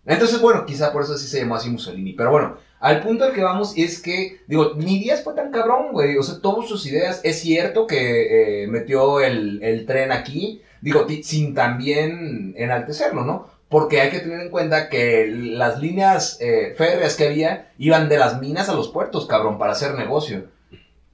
Entonces, 0.06 0.40
bueno, 0.40 0.68
quizá 0.68 0.94
por 0.94 1.02
eso 1.02 1.18
sí 1.18 1.28
se 1.28 1.40
llamó 1.40 1.56
así 1.56 1.72
Mussolini. 1.72 2.14
Pero 2.14 2.30
bueno, 2.30 2.58
al 2.82 3.02
punto 3.02 3.26
al 3.26 3.34
que 3.34 3.44
vamos 3.44 3.78
es 3.78 4.02
que, 4.02 4.42
digo, 4.48 4.74
ni 4.76 4.98
Díaz 4.98 5.24
fue 5.24 5.36
tan 5.36 5.52
cabrón, 5.52 5.92
güey. 5.92 6.18
O 6.18 6.24
sea, 6.24 6.40
todas 6.42 6.68
sus 6.68 6.86
ideas, 6.88 7.22
es 7.24 7.40
cierto 7.40 7.86
que 7.86 8.64
eh, 8.64 8.68
metió 8.68 9.22
el, 9.22 9.62
el 9.62 9.86
tren 9.86 10.12
aquí, 10.12 10.64
digo, 10.82 11.06
sin 11.22 11.54
también 11.54 12.56
enaltecerlo, 12.58 13.24
¿no? 13.24 13.46
Porque 13.70 14.02
hay 14.02 14.10
que 14.10 14.20
tener 14.20 14.42
en 14.42 14.50
cuenta 14.50 14.90
que 14.90 15.28
las 15.28 15.80
líneas 15.80 16.40
eh, 16.42 16.74
férreas 16.76 17.16
que 17.16 17.28
había 17.28 17.72
iban 17.78 18.10
de 18.10 18.18
las 18.18 18.42
minas 18.42 18.68
a 18.68 18.74
los 18.74 18.90
puertos, 18.90 19.28
cabrón, 19.28 19.60
para 19.60 19.74
hacer 19.74 19.94
negocio. 19.94 20.48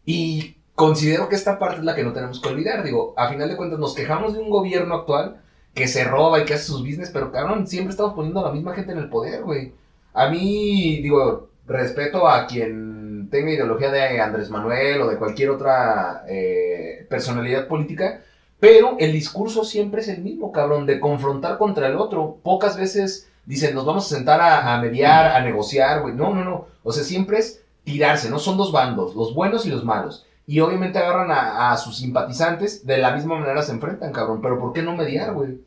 Y 0.06 0.55
considero 0.74 1.28
que 1.28 1.36
esta 1.36 1.59
parte 1.59 1.80
es 1.80 1.84
la 1.84 1.95
que 1.95 2.03
no 2.05 2.13
tenemos 2.13 2.39
que 2.39 2.47
olvidar. 2.47 2.82
Digo, 2.82 3.13
a 3.18 3.28
final 3.28 3.49
de 3.49 3.57
cuentas 3.57 3.78
nos 3.78 3.93
quejamos 3.93 4.34
de 4.34 4.39
un 4.39 4.49
gobierno 4.49 4.95
actual 4.95 5.41
que 5.74 5.89
se 5.89 6.05
roba 6.05 6.39
y 6.39 6.45
que 6.45 6.53
hace 6.53 6.63
sus 6.63 6.80
business, 6.80 7.11
pero 7.11 7.30
cabrón, 7.30 7.68
siempre 7.68 7.91
estamos 7.91 8.13
poniendo 8.13 8.39
a 8.39 8.47
la 8.47 8.53
misma 8.53 8.74
gente 8.74 8.93
en 8.93 8.99
el 8.99 9.09
poder, 9.09 9.43
güey. 9.43 9.74
A 10.13 10.30
mí, 10.30 11.01
digo, 11.03 11.49
respeto 11.68 12.28
a 12.28 12.47
quien 12.47 13.30
tenga 13.30 13.51
ideología 13.51 13.91
de 13.91 14.22
Andrés 14.22 14.49
Manuel 14.49 15.01
o 15.01 15.09
de 15.09 15.18
cualquier 15.18 15.49
otra 15.49 16.24
eh, 16.28 17.05
personalidad 17.09 17.68
política, 17.68 18.22
pero 18.59 18.95
el 18.99 19.11
discurso 19.11 19.63
siempre 19.63 20.01
es 20.01 20.07
el 20.07 20.22
mismo, 20.22 20.51
cabrón, 20.51 20.86
de 20.86 20.99
confrontar 20.99 21.57
contra 21.57 21.88
el 21.88 21.95
otro. 21.97 22.38
Pocas 22.41 22.78
veces 22.78 23.30
dicen, 23.45 23.76
nos 23.76 23.86
vamos 23.86 24.11
a 24.11 24.15
sentar 24.15 24.41
a, 24.41 24.80
mediar, 24.82 25.36
a 25.36 25.41
negociar, 25.41 26.01
güey. 26.01 26.15
No, 26.15 26.34
no, 26.34 26.43
no. 26.43 26.68
O 26.84 26.91
sea, 26.91 27.03
siempre 27.03 27.38
es 27.38 27.63
tirarse, 27.84 28.30
no 28.30 28.39
son 28.39 28.57
dos 28.57 28.72
bandos, 28.72 29.15
los 29.15 29.34
buenos 29.34 29.65
y 29.65 29.70
los 29.70 29.84
malos. 29.86 30.26
y 30.49 30.61
obviamente 30.61 30.97
agarran 30.97 31.30
a, 31.30 31.72
a 31.72 31.78
sus 31.78 31.97
simpatizantes, 31.97 32.86
de 32.86 32.97
la 32.97 33.11
misma 33.13 33.38
manera 33.38 33.61
se 33.61 33.74
enfrentan, 33.74 34.13
cabrón. 34.13 34.41
Pero 34.41 34.59
¿por 34.59 34.74
qué 34.74 34.82
no 34.82 34.95
mediar, 34.95 35.34
güey? 35.34 35.59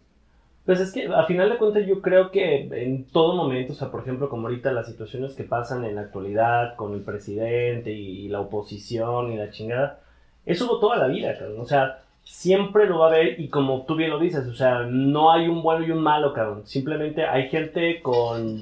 Pues 0.71 0.79
es 0.79 0.93
que 0.93 1.09
a 1.09 1.25
final 1.25 1.51
de 1.51 1.59
cuentas 1.59 1.85
yo 1.85 2.01
creo 2.01 2.31
que 2.31 2.69
en 2.71 3.05
todo 3.07 3.35
momento, 3.35 3.73
o 3.73 3.75
sea, 3.75 3.91
por 3.91 4.03
ejemplo, 4.03 4.29
como 4.29 4.47
ahorita 4.47 4.71
las 4.71 4.87
situaciones 4.87 5.35
que 5.35 5.43
pasan 5.43 5.85
en 5.85 5.97
la 5.97 6.03
actualidad 6.03 6.77
con 6.77 6.95
el 6.95 7.01
presidente 7.01 7.91
y, 7.91 8.21
y 8.21 8.29
la 8.29 8.39
oposición 8.39 9.33
y 9.33 9.37
la 9.37 9.51
chingada, 9.51 9.99
eso 10.47 10.67
hubo 10.67 10.79
toda 10.79 10.97
la 10.97 11.09
vida, 11.09 11.37
cabrón. 11.37 11.59
O 11.59 11.67
sea, 11.67 12.03
siempre 12.23 12.87
lo 12.87 13.01
va 13.01 13.07
a 13.07 13.09
haber 13.09 13.41
y 13.41 13.49
como 13.49 13.85
tú 13.85 13.97
bien 13.97 14.11
lo 14.11 14.21
dices, 14.21 14.47
o 14.47 14.55
sea, 14.55 14.85
no 14.85 15.33
hay 15.33 15.49
un 15.49 15.61
bueno 15.61 15.85
y 15.85 15.91
un 15.91 16.05
malo, 16.05 16.33
cabrón. 16.33 16.65
Simplemente 16.65 17.25
hay 17.25 17.49
gente 17.49 18.01
con 18.01 18.61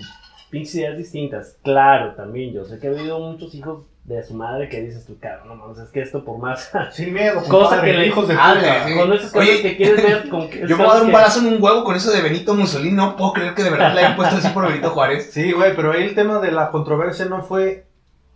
pinches 0.49 0.77
ideas 0.77 0.97
distintas. 0.97 1.59
Claro, 1.63 2.15
también, 2.15 2.55
yo 2.55 2.65
sé 2.65 2.79
que 2.79 2.87
ha 2.87 2.91
habido 2.91 3.21
muchos 3.21 3.55
hijos 3.55 3.85
de 4.09 4.23
su 4.23 4.33
madre 4.35 4.69
que 4.71 4.81
dices 4.81 5.05
tú, 5.07 5.19
cabrón, 5.21 5.49
no 5.49 5.55
mames, 5.57 5.79
es 5.79 5.91
que 5.91 6.01
esto 6.01 6.25
por 6.25 6.39
más... 6.39 6.71
Sin 6.93 7.13
miedo, 7.13 7.43
Cosa 7.47 7.83
que 7.83 7.93
le- 7.93 8.07
hijos 8.07 8.27
de 8.27 8.35
puta. 8.35 8.89
sí. 8.89 8.95
con 8.97 9.13
esas 9.13 9.31
cosas 9.33 9.49
Oye, 9.49 9.63
que 9.63 9.77
quieres 9.77 10.03
ver 10.03 10.29
con 10.31 10.49
que- 10.51 10.67
Yo 10.67 10.77
me 10.79 10.85
voy 10.85 10.91
a 10.91 10.95
dar 10.95 11.03
un 11.03 11.09
que- 11.09 11.15
balazo 11.15 11.41
en 11.41 11.47
un 11.49 11.63
huevo 11.63 11.85
con 11.85 11.95
eso 11.95 12.11
de 12.11 12.23
Benito 12.23 12.55
Mussolini. 12.55 12.95
No 12.97 13.17
puedo 13.17 13.35
creer 13.35 13.55
que 13.55 13.63
de 13.65 13.71
verdad 13.71 13.93
le 13.93 14.01
hayan 14.01 14.17
puesto 14.17 14.37
así 14.37 14.49
por 14.49 14.67
Benito 14.67 14.91
Juárez. 14.91 15.31
Sí, 15.31 15.53
güey, 15.53 15.77
pero 15.77 15.93
ahí 15.93 16.05
el 16.05 16.15
tema 16.15 16.39
de 16.41 16.53
la 16.53 16.71
controversia 16.71 17.27
no 17.27 17.43
fue 17.43 17.85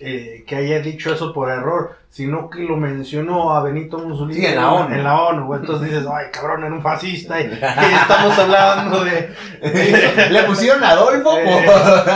eh, 0.04 0.44
que 0.46 0.56
haya 0.56 0.80
dicho 0.80 1.12
eso 1.12 1.32
por 1.32 1.50
error, 1.50 1.96
sino 2.10 2.50
que 2.50 2.60
lo 2.60 2.76
mencionó 2.76 3.54
a 3.54 3.62
Benito 3.62 3.98
Mussolini 3.98 4.40
Sí, 4.40 4.46
en 4.46 4.56
la 4.56 4.72
ONU. 4.72 4.94
En 4.94 5.04
la 5.04 5.22
ONU. 5.22 5.54
Entonces 5.54 5.90
dices, 5.90 6.06
ay, 6.12 6.26
cabrón, 6.32 6.64
era 6.64 6.74
un 6.74 6.82
fascista. 6.82 7.40
Y, 7.40 7.44
y 7.46 7.94
estamos 7.94 8.38
hablando 8.38 9.04
de. 9.04 9.30
Le 10.30 10.42
pusieron 10.44 10.82
a 10.84 10.90
Adolfo 10.90 11.36
Eh. 11.38 11.66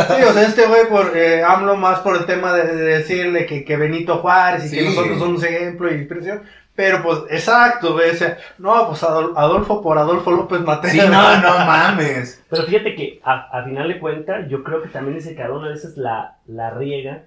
Sí, 0.08 0.22
o 0.24 0.32
sea, 0.32 0.42
este 0.42 0.66
güey 0.66 0.88
por 0.88 1.16
eh, 1.16 1.42
AMLO 1.42 1.76
más 1.76 2.00
por 2.00 2.16
el 2.16 2.26
tema 2.26 2.52
de, 2.52 2.66
de 2.74 2.84
decirle 2.98 3.46
que, 3.46 3.64
que 3.64 3.76
Benito 3.76 4.18
Juárez 4.18 4.64
y 4.64 4.68
Sí. 4.68 4.76
que 4.78 4.84
nosotros 4.84 5.18
somos 5.18 5.42
ejemplo 5.44 5.90
y 5.90 5.94
inspiración. 5.94 6.42
Pero 6.74 7.02
pues, 7.02 7.20
exacto, 7.30 7.94
güey. 7.94 8.10
O 8.10 8.14
sea, 8.14 8.36
no, 8.58 8.88
pues 8.88 9.02
Adol- 9.02 9.32
Adolfo 9.34 9.80
por 9.80 9.96
Adolfo 9.96 10.30
López 10.30 10.60
Mateos. 10.60 10.92
Sí, 10.92 11.00
no, 11.00 11.36
no 11.40 11.48
mames. 11.64 12.44
Pero 12.50 12.64
fíjate 12.64 12.94
que 12.94 13.18
a, 13.24 13.48
a 13.58 13.64
final 13.64 13.88
de 13.88 13.98
cuentas, 13.98 14.46
yo 14.50 14.62
creo 14.62 14.82
que 14.82 14.88
también 14.90 15.16
ese 15.16 15.34
cabrón 15.34 15.64
a 15.64 15.68
veces 15.68 15.96
la, 15.96 16.36
la 16.46 16.68
riega 16.70 17.22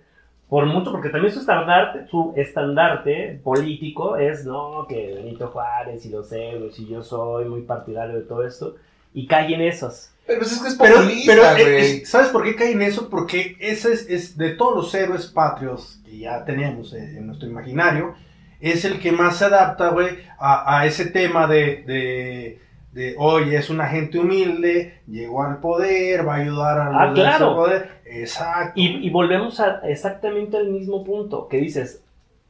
por 0.50 0.66
mucho, 0.66 0.92
porque 0.92 1.10
también 1.10 1.34
su 1.34 1.40
estandarte, 1.42 2.08
su 2.08 2.34
estandarte 2.36 3.40
político 3.44 4.18
es, 4.18 4.46
no, 4.46 4.86
que 4.88 5.14
Benito 5.16 5.48
Juárez 5.48 6.06
y 6.06 6.10
los 6.10 6.32
euros 6.32 6.78
y 6.80 6.88
yo 6.88 7.04
soy 7.04 7.46
muy 7.46 7.62
partidario 7.62 8.16
de 8.16 8.24
todo 8.24 8.46
esto, 8.46 8.76
y 9.14 9.28
cae 9.28 9.54
en 9.54 9.62
esas. 9.62 10.14
Pero 10.26 10.40
pues 10.40 10.52
es 10.52 10.62
que 10.62 10.68
es 10.70 10.76
populista, 10.76 11.32
pero 11.34 11.44
eh, 11.58 11.80
es- 12.02 12.10
¿sabes 12.10 12.30
por 12.30 12.44
qué 12.44 12.56
cae 12.56 12.72
en 12.72 12.82
eso? 12.82 13.10
Porque 13.10 13.58
ese 13.60 13.94
es, 13.94 14.10
es 14.10 14.38
de 14.38 14.52
todos 14.52 14.76
los 14.76 14.94
héroes 14.96 15.28
patrios 15.28 16.00
que 16.06 16.18
ya 16.20 16.44
tenemos 16.46 16.94
en, 16.94 17.18
en 17.18 17.28
nuestro 17.28 17.48
imaginario, 17.50 18.14
es 18.60 18.86
el 18.86 19.00
que 19.00 19.12
más 19.12 19.38
se 19.38 19.46
adapta, 19.46 19.90
güey, 19.90 20.18
a, 20.40 20.80
a 20.80 20.86
ese 20.86 21.06
tema 21.06 21.48
de, 21.48 21.84
de, 21.88 22.60
de, 22.92 23.16
oye, 23.20 23.56
es 23.58 23.70
una 23.70 23.88
gente 23.88 24.20
humilde, 24.20 25.02
llegó 25.08 25.44
al 25.44 25.58
poder, 25.60 26.28
va 26.28 26.36
a 26.36 26.38
ayudar 26.38 26.80
a 26.80 26.88
Ah, 27.10 27.14
claro. 27.14 27.56
poder. 27.56 28.02
Exacto. 28.06 28.74
Y, 28.76 29.06
y 29.06 29.10
volvemos 29.12 29.60
a 29.60 29.82
exactamente 29.88 30.58
al 30.58 30.70
mismo 30.70 31.04
punto, 31.04 31.48
que 31.48 31.58
dices, 31.58 32.02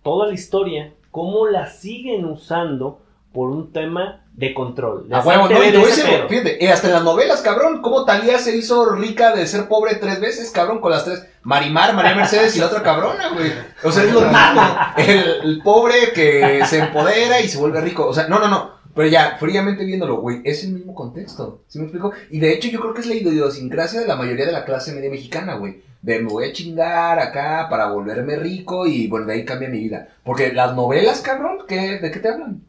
toda 0.02 0.28
la 0.28 0.34
historia, 0.34 0.94
cómo 1.12 1.48
la 1.48 1.68
siguen 1.70 2.26
usando 2.26 3.02
por 3.34 3.50
un 3.52 3.72
tema 3.74 4.22
de 4.34 4.54
control. 4.54 5.08
de 5.10 5.16
A 5.16 5.20
huevo, 5.20 5.44
hacerte 5.46 5.54
no, 5.54 5.60
y 5.60 5.64
ver 5.66 5.72
te 5.74 5.78
voy 5.78 5.88
a 5.88 5.92
ese 5.94 6.02
decir, 6.04 6.18
pedo. 6.18 6.30
fíjate, 6.30 6.66
eh, 6.66 6.72
hasta 6.72 6.88
en 6.88 6.94
las 6.94 7.04
novelas, 7.04 7.42
cabrón, 7.42 7.82
cómo 7.82 8.06
Talía 8.06 8.40
se 8.40 8.56
hizo 8.56 8.90
rica 8.96 9.36
de 9.36 9.46
ser 9.46 9.68
pobre 9.68 9.96
tres 9.96 10.20
veces, 10.22 10.50
cabrón, 10.52 10.80
con 10.80 10.92
las 10.92 11.04
tres, 11.04 11.28
Marimar, 11.44 11.94
María 11.94 12.16
Mercedes 12.16 12.56
y 12.56 12.60
la 12.60 12.68
otra 12.68 12.82
cabrona, 12.82 13.30
güey. 13.34 13.52
O 13.84 13.92
sea, 13.92 14.04
es 14.04 14.14
lo 14.14 14.22
mismo, 14.28 14.62
el, 14.98 15.42
el 15.44 15.62
pobre 15.62 16.12
que 16.16 16.62
se 16.66 16.80
empodera 16.80 17.42
y 17.42 17.50
se 17.50 17.58
vuelve 17.58 17.82
rico, 17.82 18.08
o 18.08 18.14
sea, 18.14 18.28
no, 18.28 18.40
no, 18.40 18.48
no, 18.48 18.79
pero 18.96 19.08
ya, 19.08 19.38
fríamente 19.40 19.86
viéndolo, 19.86 20.18
güey, 20.22 20.42
es 20.44 20.64
el 20.64 20.74
mismo 20.74 20.94
contexto, 20.96 21.62
¿sí 21.68 21.78
me 21.80 21.86
explico? 21.86 22.12
Y 22.32 22.40
de 22.40 22.54
hecho 22.54 22.68
yo 22.70 22.80
creo 22.80 22.94
que 22.94 23.02
es 23.02 23.08
la 23.08 23.16
idiosincrasia 23.16 24.02
de 24.02 24.08
la 24.08 24.16
mayoría 24.16 24.46
de 24.46 24.52
la 24.52 24.66
clase 24.66 24.94
media 24.94 25.10
mexicana, 25.10 25.56
güey. 25.56 25.82
De 26.02 26.20
me 26.20 26.30
voy 26.30 26.46
a 26.50 26.54
chingar 26.54 27.20
acá 27.20 27.68
para 27.70 27.92
volverme 27.92 28.38
rico 28.38 28.86
y 28.88 29.08
bueno, 29.10 29.26
de 29.26 29.34
ahí 29.34 29.46
cambia 29.46 29.68
mi 29.70 29.80
vida. 29.80 30.08
Porque 30.24 30.54
las 30.54 30.74
novelas, 30.76 31.20
cabrón, 31.22 31.60
¿qué, 31.68 32.00
¿de 32.00 32.10
qué 32.10 32.20
te 32.20 32.30
hablan? 32.30 32.62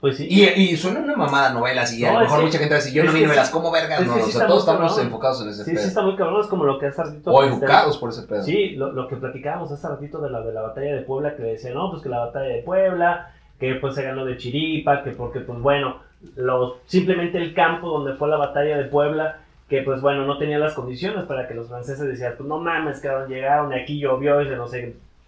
Pues 0.00 0.16
sí. 0.16 0.26
Y, 0.30 0.44
y 0.44 0.76
suena 0.78 1.00
una 1.00 1.14
mamada 1.14 1.52
novelas 1.52 1.92
y 1.92 2.04
a 2.06 2.12
No, 2.12 2.20
lo 2.20 2.24
es 2.24 2.30
mejor 2.30 2.44
mucha 2.44 2.58
gente 2.58 2.74
va 2.74 2.80
a 2.80 2.82
decir, 2.82 2.94
yo 2.94 3.02
es 3.02 3.08
no 3.08 3.14
vi 3.14 3.22
novelas, 3.24 3.48
sí- 3.48 3.52
¿cómo 3.52 3.70
vergas? 3.70 4.06
No, 4.06 4.14
o 4.16 4.22
sí 4.24 4.32
sea, 4.32 4.46
todos 4.46 4.60
estamos 4.60 4.90
cabrón. 4.92 5.06
enfocados 5.06 5.42
en 5.42 5.48
ese 5.50 5.64
Sí, 5.64 5.70
sí 5.70 5.76
pedo. 5.76 5.86
está 5.88 6.02
muy 6.02 6.16
cabrón, 6.16 6.40
es 6.40 6.46
como 6.46 6.64
lo 6.64 6.78
que 6.78 6.86
hace 6.86 7.02
ratito... 7.04 7.30
o 7.32 7.42
este, 7.42 7.54
educados 7.56 7.98
por 7.98 8.08
ese 8.10 8.22
pedo. 8.22 8.42
Sí, 8.42 8.70
lo, 8.76 8.92
lo 8.92 9.08
que 9.08 9.16
platicábamos 9.16 9.70
hace 9.72 9.88
ratito 9.88 10.20
de 10.22 10.30
la, 10.30 10.40
de 10.40 10.52
la 10.54 10.62
batalla 10.62 10.94
de 10.94 11.02
Puebla, 11.02 11.36
que 11.36 11.42
decía, 11.42 11.72
no, 11.74 11.90
pues 11.90 12.02
que 12.02 12.08
la 12.08 12.20
batalla 12.20 12.48
de 12.48 12.62
Puebla, 12.62 13.34
que 13.60 13.74
pues 13.74 13.94
se 13.94 14.02
ganó 14.02 14.24
de 14.24 14.38
Chiripa, 14.38 15.04
que 15.04 15.10
porque 15.10 15.40
pues 15.40 15.60
bueno, 15.60 15.98
los, 16.34 16.78
simplemente 16.86 17.38
el 17.38 17.54
campo 17.54 17.90
donde 17.90 18.14
fue 18.14 18.28
la 18.28 18.38
batalla 18.38 18.78
de 18.78 18.84
Puebla, 18.84 19.40
que 19.68 19.82
pues 19.82 20.00
bueno, 20.00 20.24
no 20.26 20.38
tenía 20.38 20.58
las 20.58 20.74
condiciones 20.74 21.26
para 21.26 21.46
que 21.46 21.54
los 21.54 21.68
franceses 21.68 22.08
decían, 22.08 22.34
pues 22.36 22.48
no 22.48 22.58
mames, 22.58 23.00
cabrón, 23.00 23.28
llegaron 23.28 23.68
de 23.68 23.82
aquí 23.82 24.00
llovió 24.00 24.40
y 24.40 24.48
se 24.48 24.56
nos 24.56 24.72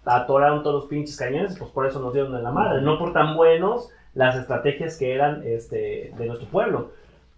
atoraron 0.03 0.63
todos 0.63 0.81
los 0.81 0.89
pinches 0.89 1.15
cañones, 1.15 1.57
pues 1.57 1.71
por 1.71 1.85
eso 1.85 1.99
nos 1.99 2.13
dieron 2.13 2.35
en 2.35 2.43
la 2.43 2.51
madre, 2.51 2.81
no 2.81 2.97
por 2.97 3.13
tan 3.13 3.37
buenos 3.37 3.89
las 4.15 4.35
estrategias 4.35 4.97
que 4.97 5.13
eran 5.13 5.43
este, 5.45 6.11
de 6.17 6.25
nuestro 6.25 6.47
pueblo. 6.49 6.91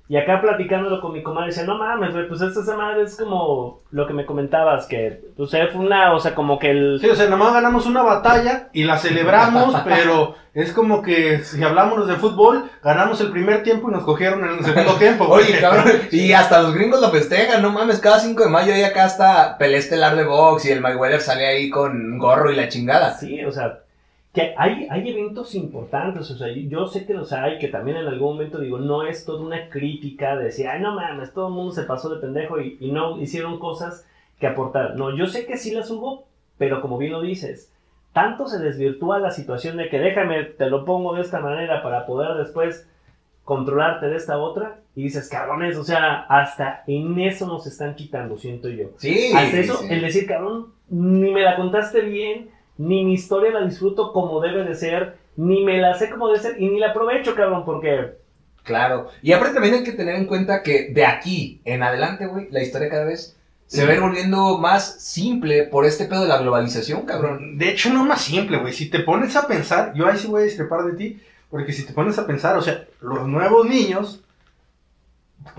Y 0.08 0.18
acá 0.18 0.40
platicándolo 0.40 1.02
con 1.02 1.14
mi 1.14 1.24
comadre, 1.24 1.48
decía, 1.48 1.64
no 1.64 1.80
mames, 1.80 2.14
güey, 2.14 2.28
pues 2.28 2.40
esta 2.40 2.78
madre 2.78 3.04
es 3.04 3.18
como 3.18 3.82
lo 3.90 4.06
que 4.06 4.14
me 4.14 4.28
comentabas, 4.28 4.86
que, 4.86 5.22
pues 5.36 5.52
eh, 5.56 5.68
fue 5.74 5.84
una, 5.84 6.14
o 6.14 6.20
sea, 6.20 6.36
como 6.36 6.60
que 6.60 6.70
el... 6.70 7.00
Sí, 7.02 7.10
o 7.10 7.16
sea, 7.16 7.28
nomás 7.28 7.54
ganamos 7.54 7.88
una 7.88 8.04
batalla 8.04 8.70
y 8.72 8.84
la 8.84 9.00
celebramos, 9.00 9.76
pero 9.84 10.36
es 10.54 10.74
como 10.74 11.02
que 11.02 11.40
si 11.40 11.64
hablamos 11.64 12.08
de 12.08 12.16
fútbol, 12.18 12.70
ganamos 12.84 13.20
el 13.22 13.32
primer 13.32 13.64
tiempo 13.64 13.90
y 13.90 13.94
nos 13.94 14.04
cogieron 14.04 14.46
en 14.46 14.60
el 14.60 14.64
segundo 14.66 14.94
tiempo. 15.00 15.26
güey. 15.26 15.46
Oye, 15.46 15.60
cabrón, 15.60 15.86
y 16.12 16.34
hasta 16.34 16.62
los 16.62 16.76
gringos 16.76 17.02
lo 17.02 17.10
festejan, 17.10 17.64
no 17.64 17.72
mames, 17.72 18.00
cada 18.00 18.20
5 18.20 18.44
de 18.44 18.50
mayo 18.50 18.76
ahí 18.76 18.84
acá 18.84 19.08
está 19.08 19.58
pelea 19.58 19.80
estelar 19.80 20.16
de 20.16 20.24
box 20.26 20.66
y 20.66 20.72
el 20.72 20.82
Mayweather 20.82 21.20
sale 21.20 21.48
ahí 21.48 21.72
con 21.72 22.20
gorro 22.20 22.52
y 22.52 22.56
la 22.56 22.70
chingada. 22.70 23.16
Sí, 23.16 23.44
o 23.44 23.52
sea, 23.52 23.80
que 24.36 24.54
hay, 24.58 24.86
hay 24.90 25.10
eventos 25.10 25.56
importantes, 25.56 26.30
o 26.30 26.38
sea, 26.38 26.50
yo 26.50 26.88
sé 26.88 27.06
que 27.06 27.14
los 27.14 27.32
hay, 27.32 27.58
que 27.58 27.70
también 27.70 27.96
en 27.96 28.08
algún 28.08 28.34
momento 28.34 28.60
digo, 28.60 28.78
no 28.78 29.08
es 29.08 29.24
toda 29.24 29.42
una 29.42 29.70
crítica 29.70 30.36
de 30.36 30.46
decir, 30.46 30.68
ay, 30.68 30.82
no 30.82 30.94
mames, 30.94 31.34
todo 31.34 31.48
el 31.48 31.54
mundo 31.54 31.72
se 31.72 31.84
pasó 31.84 32.14
de 32.14 32.20
pendejo 32.20 32.60
y, 32.60 32.78
y 32.82 32.92
no 32.92 33.20
hicieron 33.20 33.58
cosas 33.60 34.06
que 34.38 34.48
aportar. 34.48 34.98
No, 34.98 35.16
yo 35.16 35.28
sé 35.28 35.46
que 35.46 35.56
sí 35.56 35.72
las 35.72 35.90
hubo, 35.90 36.26
pero 36.58 36.82
como 36.82 36.98
bien 36.98 37.14
lo 37.14 37.22
dices, 37.22 37.72
tanto 38.12 38.48
se 38.48 38.60
desvirtúa 38.60 39.20
la 39.20 39.32
situación 39.32 39.78
de 39.78 39.88
que 39.88 40.00
déjame, 40.00 40.44
te 40.44 40.70
lo 40.70 40.84
pongo 40.84 41.16
de 41.16 41.22
esta 41.22 41.40
manera 41.40 41.82
para 41.82 42.06
poder 42.06 42.36
después 42.36 42.90
controlarte 43.46 44.08
de 44.08 44.18
esta 44.18 44.38
otra, 44.38 44.80
y 44.96 45.04
dices, 45.04 45.30
cabrones, 45.30 45.78
o 45.78 45.84
sea, 45.84 46.26
hasta 46.28 46.84
en 46.88 47.18
eso 47.20 47.48
nos 47.48 47.68
están 47.68 47.96
quitando, 47.96 48.38
siento 48.38 48.68
yo. 48.68 48.90
Sí. 48.98 49.32
Hasta 49.34 49.60
eso, 49.60 49.78
sí. 49.78 49.88
el 49.90 50.02
decir, 50.02 50.28
cabrón, 50.28 50.74
ni 50.90 51.32
me 51.32 51.42
la 51.42 51.56
contaste 51.56 52.02
bien, 52.02 52.50
ni 52.78 53.04
mi 53.04 53.14
historia 53.14 53.52
la 53.52 53.66
disfruto 53.66 54.12
como 54.14 54.42
debe 54.42 54.64
de 54.64 54.76
ser, 54.76 55.18
ni 55.36 55.64
me 55.64 55.80
la 55.80 55.98
sé 55.98 56.10
como 56.10 56.28
debe 56.28 56.40
ser, 56.40 56.62
y 56.62 56.70
ni 56.70 56.80
la 56.80 56.90
aprovecho, 56.92 57.36
cabrón, 57.36 57.66
porque 57.66 58.16
Claro. 58.66 59.10
Y 59.22 59.32
aparte 59.32 59.54
también 59.54 59.76
hay 59.76 59.84
que 59.84 59.92
tener 59.92 60.16
en 60.16 60.26
cuenta 60.26 60.64
que 60.64 60.90
de 60.90 61.06
aquí 61.06 61.62
en 61.66 61.84
adelante, 61.84 62.26
güey, 62.26 62.50
la 62.50 62.64
historia 62.64 62.90
cada 62.90 63.06
vez 63.06 63.38
se 63.68 63.86
va 63.86 63.92
a 63.92 63.96
ir 63.96 64.02
volviendo 64.02 64.58
más 64.58 65.02
simple 65.02 65.64
por 65.64 65.86
este 65.86 66.06
pedo 66.06 66.24
de 66.24 66.28
la 66.28 66.40
globalización, 66.40 67.04
cabrón. 67.04 67.58
De 67.58 67.70
hecho, 67.70 67.94
no 67.94 68.04
más 68.04 68.22
simple, 68.22 68.58
güey. 68.58 68.74
Si 68.74 68.90
te 68.90 69.00
pones 69.00 69.36
a 69.36 69.48
pensar, 69.48 69.94
yo 69.94 70.08
ahí 70.08 70.18
sí 70.18 70.28
voy 70.28 70.42
a 70.42 70.46
discrepar 70.46 70.84
de 70.84 70.94
ti, 70.94 71.22
porque 71.50 71.74
si 71.74 71.86
te 71.86 71.94
pones 71.94 72.18
a 72.18 72.26
pensar, 72.26 72.58
o 72.58 72.62
sea, 72.62 72.86
los 73.02 73.28
nuevos 73.28 73.68
niños 73.68 74.24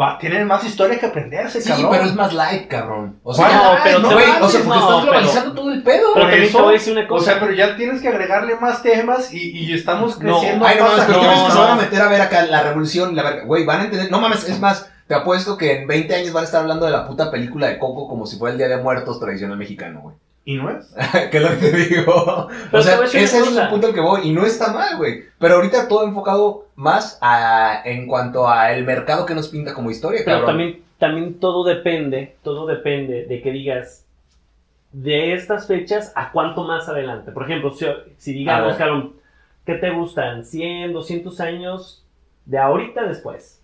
va- 0.00 0.18
tienen 0.18 0.46
más 0.46 0.64
historia 0.64 0.98
que 0.98 1.06
aprenderse, 1.06 1.60
Sí, 1.60 1.68
cabrón. 1.70 1.88
pero 1.90 2.04
es 2.04 2.14
más 2.14 2.32
light, 2.32 2.68
cabrón. 2.68 3.18
O 3.22 3.32
sea, 3.34 3.46
Bueno, 3.46 3.62
ya, 3.62 3.80
pero 3.84 3.98
no, 4.00 4.08
te- 4.08 4.14
o 4.14 4.18
no, 4.18 4.22
sea, 4.22 4.38
porque 4.40 4.48
no, 4.68 4.74
estás 4.74 4.86
pero- 4.88 5.00
globalizando 5.02 5.52
todo 5.54 5.72
el 5.72 5.82
pedo. 5.82 6.06
Pero 6.14 6.26
también 6.28 6.52
te 6.52 6.58
voy 6.58 6.68
a 6.68 6.72
decir 6.72 6.92
una 6.92 7.04
O 7.04 7.08
cosa. 7.08 7.24
sea, 7.32 7.40
pero 7.40 7.52
ya 7.52 7.76
tienes 7.76 8.00
que 8.02 8.08
agregarle 8.08 8.56
más 8.56 8.82
temas 8.82 9.32
y, 9.32 9.50
y 9.58 9.72
estamos 9.74 10.18
No, 10.20 10.38
creciendo. 10.38 10.66
Ay, 10.66 10.76
no 10.78 10.84
mames, 10.88 11.04
pero 11.06 11.20
¿qué 11.20 11.26
no, 11.26 11.32
que 11.46 11.50
se 11.52 11.58
no. 11.58 11.62
van 11.64 11.70
a 11.72 11.82
meter 11.82 12.02
a 12.02 12.08
ver 12.08 12.20
acá 12.20 12.42
la 12.46 12.62
revolución 12.62 13.14
la 13.16 13.22
verga? 13.22 13.44
Güey, 13.44 13.64
van 13.64 13.80
a 13.80 13.84
entender. 13.84 14.10
No 14.10 14.20
mames, 14.20 14.48
es 14.48 14.60
más, 14.60 14.90
te 15.06 15.14
apuesto 15.14 15.56
que 15.56 15.80
en 15.80 15.86
20 15.86 16.14
años 16.14 16.32
van 16.32 16.42
a 16.42 16.46
estar 16.46 16.60
hablando 16.62 16.84
de 16.86 16.92
la 16.92 17.06
puta 17.06 17.30
película 17.30 17.68
de 17.68 17.78
Coco 17.78 18.08
como 18.08 18.26
si 18.26 18.36
fuera 18.38 18.52
el 18.52 18.58
Día 18.58 18.68
de 18.68 18.78
Muertos 18.78 19.20
tradicional 19.20 19.56
mexicano, 19.56 20.00
güey. 20.02 20.16
¿Y 20.46 20.54
no 20.54 20.70
es? 20.70 20.86
¿Qué 21.30 21.36
es 21.36 21.42
lo 21.42 21.48
que 21.50 21.56
te 21.56 21.72
digo? 21.76 22.48
Pero 22.70 22.80
o 22.80 22.82
sea, 22.82 23.02
ese 23.04 23.24
es 23.24 23.56
el 23.56 23.68
punto 23.68 23.88
al 23.88 23.92
que 23.94 24.00
voy 24.00 24.20
y 24.28 24.32
no 24.32 24.46
está 24.46 24.72
mal, 24.72 24.96
güey. 24.96 25.24
Pero 25.40 25.56
ahorita 25.56 25.88
todo 25.88 26.04
enfocado 26.06 26.66
más 26.76 27.18
a, 27.20 27.82
en 27.84 28.06
cuanto 28.06 28.48
a 28.48 28.72
el 28.72 28.84
mercado 28.84 29.26
que 29.26 29.34
nos 29.34 29.48
pinta 29.48 29.74
como 29.74 29.90
historia, 29.90 30.20
Pero 30.24 30.38
cabrón. 30.38 30.46
también, 30.50 30.82
también 30.98 31.40
todo 31.40 31.64
depende, 31.64 32.36
todo 32.44 32.64
depende 32.66 33.26
de 33.26 33.42
que 33.42 33.50
digas 33.50 34.04
de 34.92 35.34
estas 35.34 35.66
fechas 35.66 36.12
a 36.14 36.30
cuánto 36.30 36.62
más 36.64 36.88
adelante. 36.88 37.32
Por 37.32 37.42
ejemplo, 37.42 37.72
si, 37.72 37.84
si 38.16 38.32
digamos, 38.32 38.68
ver. 38.68 38.76
cabrón, 38.78 39.14
¿qué 39.66 39.74
te 39.74 39.90
gustan? 39.90 40.44
¿100, 40.44 40.92
200 40.92 41.40
años 41.40 42.04
de 42.44 42.58
ahorita 42.58 43.02
después? 43.02 43.60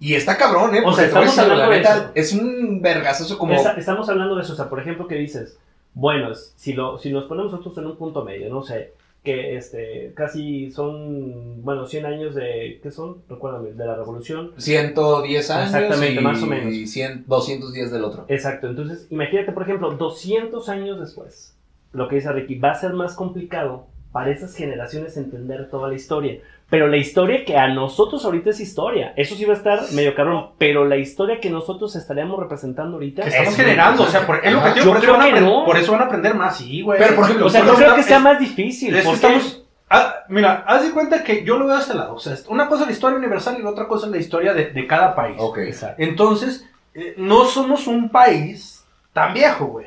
Y 0.00 0.14
está 0.14 0.36
cabrón, 0.36 0.74
¿eh? 0.74 0.82
O 0.84 0.92
sea, 0.92 1.06
estamos 1.06 1.38
hablando 1.38 1.70
de 1.70 1.80
eso. 1.80 2.10
es 2.14 2.32
un 2.34 2.82
vergazoso 2.82 3.38
como... 3.38 3.54
Esa- 3.54 3.72
estamos 3.78 4.08
hablando 4.08 4.34
de 4.34 4.42
eso, 4.42 4.52
o 4.52 4.56
sea, 4.56 4.68
por 4.68 4.80
ejemplo, 4.80 5.06
que 5.06 5.14
dices, 5.14 5.56
bueno, 5.96 6.34
si, 6.34 6.74
lo, 6.74 6.98
si 6.98 7.10
nos 7.10 7.24
ponemos 7.24 7.52
nosotros 7.52 7.78
en 7.78 7.86
un 7.86 7.96
punto 7.96 8.22
medio, 8.22 8.50
no 8.50 8.62
sé, 8.62 8.92
que 9.24 9.56
este, 9.56 10.12
casi 10.14 10.70
son, 10.70 11.64
bueno, 11.64 11.86
100 11.86 12.04
años 12.04 12.34
de, 12.34 12.80
¿qué 12.82 12.90
son? 12.90 13.22
Recuérdame, 13.30 13.72
de 13.72 13.86
la 13.86 13.96
revolución. 13.96 14.52
110 14.58 15.50
años 15.50 15.74
Exactamente, 15.74 16.20
y, 16.20 16.22
más 16.22 16.42
o 16.42 16.46
menos. 16.46 16.74
y 16.74 16.86
100, 16.86 17.24
210 17.26 17.90
del 17.90 18.04
otro. 18.04 18.26
Exacto, 18.28 18.68
entonces 18.68 19.06
imagínate, 19.10 19.52
por 19.52 19.62
ejemplo, 19.62 19.90
200 19.92 20.68
años 20.68 21.00
después, 21.00 21.56
lo 21.94 22.08
que 22.08 22.16
dice 22.16 22.30
Ricky, 22.30 22.58
va 22.58 22.72
a 22.72 22.74
ser 22.74 22.92
más 22.92 23.14
complicado 23.14 23.86
para 24.12 24.30
esas 24.30 24.54
generaciones 24.54 25.16
entender 25.16 25.70
toda 25.70 25.88
la 25.88 25.94
historia. 25.94 26.40
Pero 26.68 26.88
la 26.88 26.96
historia 26.96 27.44
que 27.44 27.56
a 27.56 27.68
nosotros 27.68 28.24
ahorita 28.24 28.50
es 28.50 28.58
historia, 28.58 29.12
eso 29.16 29.36
sí 29.36 29.44
va 29.44 29.54
a 29.54 29.56
estar 29.56 29.80
medio 29.92 30.16
cabrón, 30.16 30.50
pero 30.58 30.84
la 30.84 30.96
historia 30.96 31.38
que 31.40 31.48
nosotros 31.48 31.94
estaríamos 31.94 32.40
representando 32.40 32.94
ahorita... 32.94 33.22
Que 33.22 33.28
estamos 33.28 33.50
Es- 33.52 33.56
generando, 33.56 34.02
o 34.02 34.06
sea, 34.06 34.26
por, 34.26 34.44
es 34.44 34.52
lo 34.52 34.60
que 34.62 34.68
Yo 34.70 34.74
digo, 34.74 34.86
por, 34.90 34.96
eso 34.96 35.00
creo 35.00 35.12
van 35.12 35.20
a 35.20 35.24
que 35.26 35.30
aprender- 35.30 35.42
no. 35.58 35.64
por 35.64 35.76
eso 35.76 35.92
van 35.92 36.00
a 36.00 36.04
aprender 36.06 36.34
más, 36.34 36.56
sí, 36.56 36.82
güey. 36.82 36.98
Pero, 36.98 37.14
por 37.14 37.24
ejemplo, 37.24 37.46
O 37.46 37.50
sea, 37.50 37.60
no 37.60 37.66
Porque 37.68 37.84
creo 37.84 37.94
que 37.94 38.00
es- 38.00 38.06
sea 38.08 38.18
más 38.18 38.40
difícil. 38.40 38.96
Es 38.96 39.02
que 39.04 39.10
porque- 39.10 39.26
estamos. 39.26 39.62
ah, 39.90 40.14
mira, 40.28 40.64
haz 40.66 40.82
de 40.82 40.90
cuenta 40.90 41.22
que 41.22 41.44
yo 41.44 41.56
lo 41.56 41.66
veo 41.66 41.76
de 41.76 41.82
este 41.82 41.94
lado. 41.94 42.14
O 42.16 42.18
sea, 42.18 42.34
una 42.48 42.66
cosa 42.68 42.82
es 42.82 42.88
la 42.88 42.92
historia 42.94 43.16
universal 43.18 43.56
y 43.58 43.62
la 43.62 43.70
otra 43.70 43.86
cosa 43.86 44.06
es 44.06 44.12
la 44.12 44.18
historia 44.18 44.52
de, 44.52 44.66
de 44.72 44.86
cada 44.88 45.14
país. 45.14 45.36
Ok. 45.38 45.58
Exacto. 45.58 46.02
Entonces, 46.02 46.66
eh, 46.94 47.14
no 47.16 47.44
somos 47.44 47.86
un 47.86 48.08
país 48.08 48.84
tan 49.12 49.34
viejo, 49.34 49.66
güey. 49.66 49.86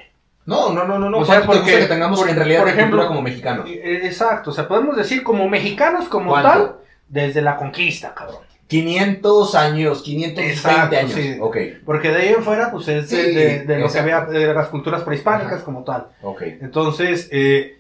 No, 0.49 0.73
no, 0.73 0.85
no, 0.85 0.99
no, 0.99 1.09
no. 1.09 1.19
O 1.19 1.25
sea, 1.25 1.41
¿Cuánto 1.41 1.53
te 1.53 1.59
porque, 1.59 1.79
que 1.79 1.85
tengamos 1.85 2.19
por- 2.19 2.29
en 2.29 2.35
realidad 2.35 2.59
por 2.61 2.69
ejemplo, 2.69 3.07
como 3.07 3.21
mexicanos? 3.21 3.67
Eh, 3.69 4.01
Exacto, 4.03 4.49
o 4.49 4.53
sea, 4.53 4.67
podemos 4.67 4.97
decir 4.97 5.23
como 5.23 5.47
mexicanos, 5.47 6.09
como 6.09 6.31
¿Cuánto? 6.31 6.49
tal, 6.49 6.75
desde 7.07 7.41
la 7.41 7.55
conquista, 7.55 8.13
cabrón. 8.13 8.39
500 8.67 9.55
años, 9.55 10.01
520 10.03 10.51
Exacto, 10.53 10.95
años. 10.97 11.11
sí. 11.13 11.37
Ok, 11.39 11.57
Porque 11.85 12.09
de 12.11 12.17
ahí 12.17 12.27
en 12.29 12.43
fuera, 12.43 12.69
pues 12.71 12.87
es 12.87 13.09
de, 13.09 13.23
Sí, 13.25 13.33
de- 13.35 13.59
de 13.65 13.79
lo 13.79 13.91
que 13.91 13.99
había 13.99 14.21
de 14.25 14.53
las 14.53 14.67
culturas 14.67 15.01
prehispánicas, 15.03 15.53
Ajá. 15.55 15.63
como 15.65 15.83
tal. 15.83 16.07
ok. 16.21 16.41
Entonces, 16.61 17.27
eh, 17.31 17.79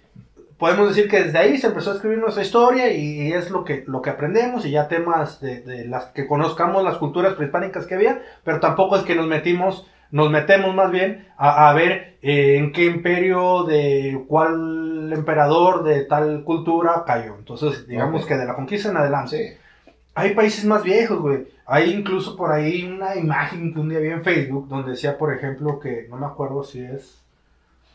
podemos 0.57 0.89
decir 0.89 1.07
que 1.09 1.23
desde 1.23 1.37
ahí 1.37 1.57
se 1.57 1.67
empezó 1.67 1.91
a 1.91 1.93
escribir 1.95 2.17
nuestra 2.17 2.43
historia 2.43 2.91
y 2.91 3.31
es 3.31 3.49
lo 3.51 3.63
que, 3.63 3.83
lo 3.87 4.01
que 4.01 4.09
aprendemos 4.09 4.65
y 4.65 4.71
ya 4.71 4.87
temas 4.87 5.39
de, 5.41 5.61
de 5.61 5.85
las 5.85 6.05
que 6.07 6.27
conozcamos 6.27 6.83
las 6.83 6.97
culturas 6.97 7.35
prehispánicas 7.35 7.85
que 7.85 7.95
había, 7.95 8.21
pero 8.43 8.59
tampoco 8.59 8.97
es 8.97 9.03
que 9.03 9.15
nos 9.15 9.27
metimos, 9.27 9.85
nos 10.11 10.29
metemos 10.31 10.73
más 10.73 10.91
bien 10.91 11.27
a, 11.37 11.69
a 11.69 11.73
ver 11.73 12.17
eh, 12.21 12.57
en 12.57 12.71
qué 12.71 12.85
imperio 12.85 13.63
de 13.63 14.23
cuál 14.27 15.11
emperador 15.13 15.83
de 15.83 16.05
tal 16.05 16.43
cultura 16.43 17.03
cayó. 17.05 17.35
Entonces, 17.35 17.87
digamos 17.87 18.25
que 18.25 18.35
de 18.37 18.45
la 18.45 18.55
conquista 18.55 18.89
en 18.89 18.97
adelante. 18.97 19.37
Sí. 19.37 19.91
Hay 20.15 20.33
países 20.35 20.65
más 20.65 20.83
viejos, 20.83 21.19
güey. 21.19 21.47
Hay 21.65 21.93
incluso 21.93 22.35
por 22.35 22.51
ahí 22.51 22.83
una 22.83 23.15
imagen 23.15 23.73
que 23.73 23.79
un 23.79 23.89
día 23.89 23.99
vi 23.99 24.09
en 24.09 24.23
Facebook 24.23 24.67
donde 24.67 24.91
decía, 24.91 25.17
por 25.17 25.33
ejemplo, 25.33 25.79
que 25.79 26.07
no 26.09 26.17
me 26.17 26.25
acuerdo 26.25 26.63
si 26.63 26.81
es, 26.83 27.21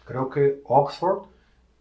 creo 0.06 0.30
que 0.30 0.60
Oxford, 0.64 1.24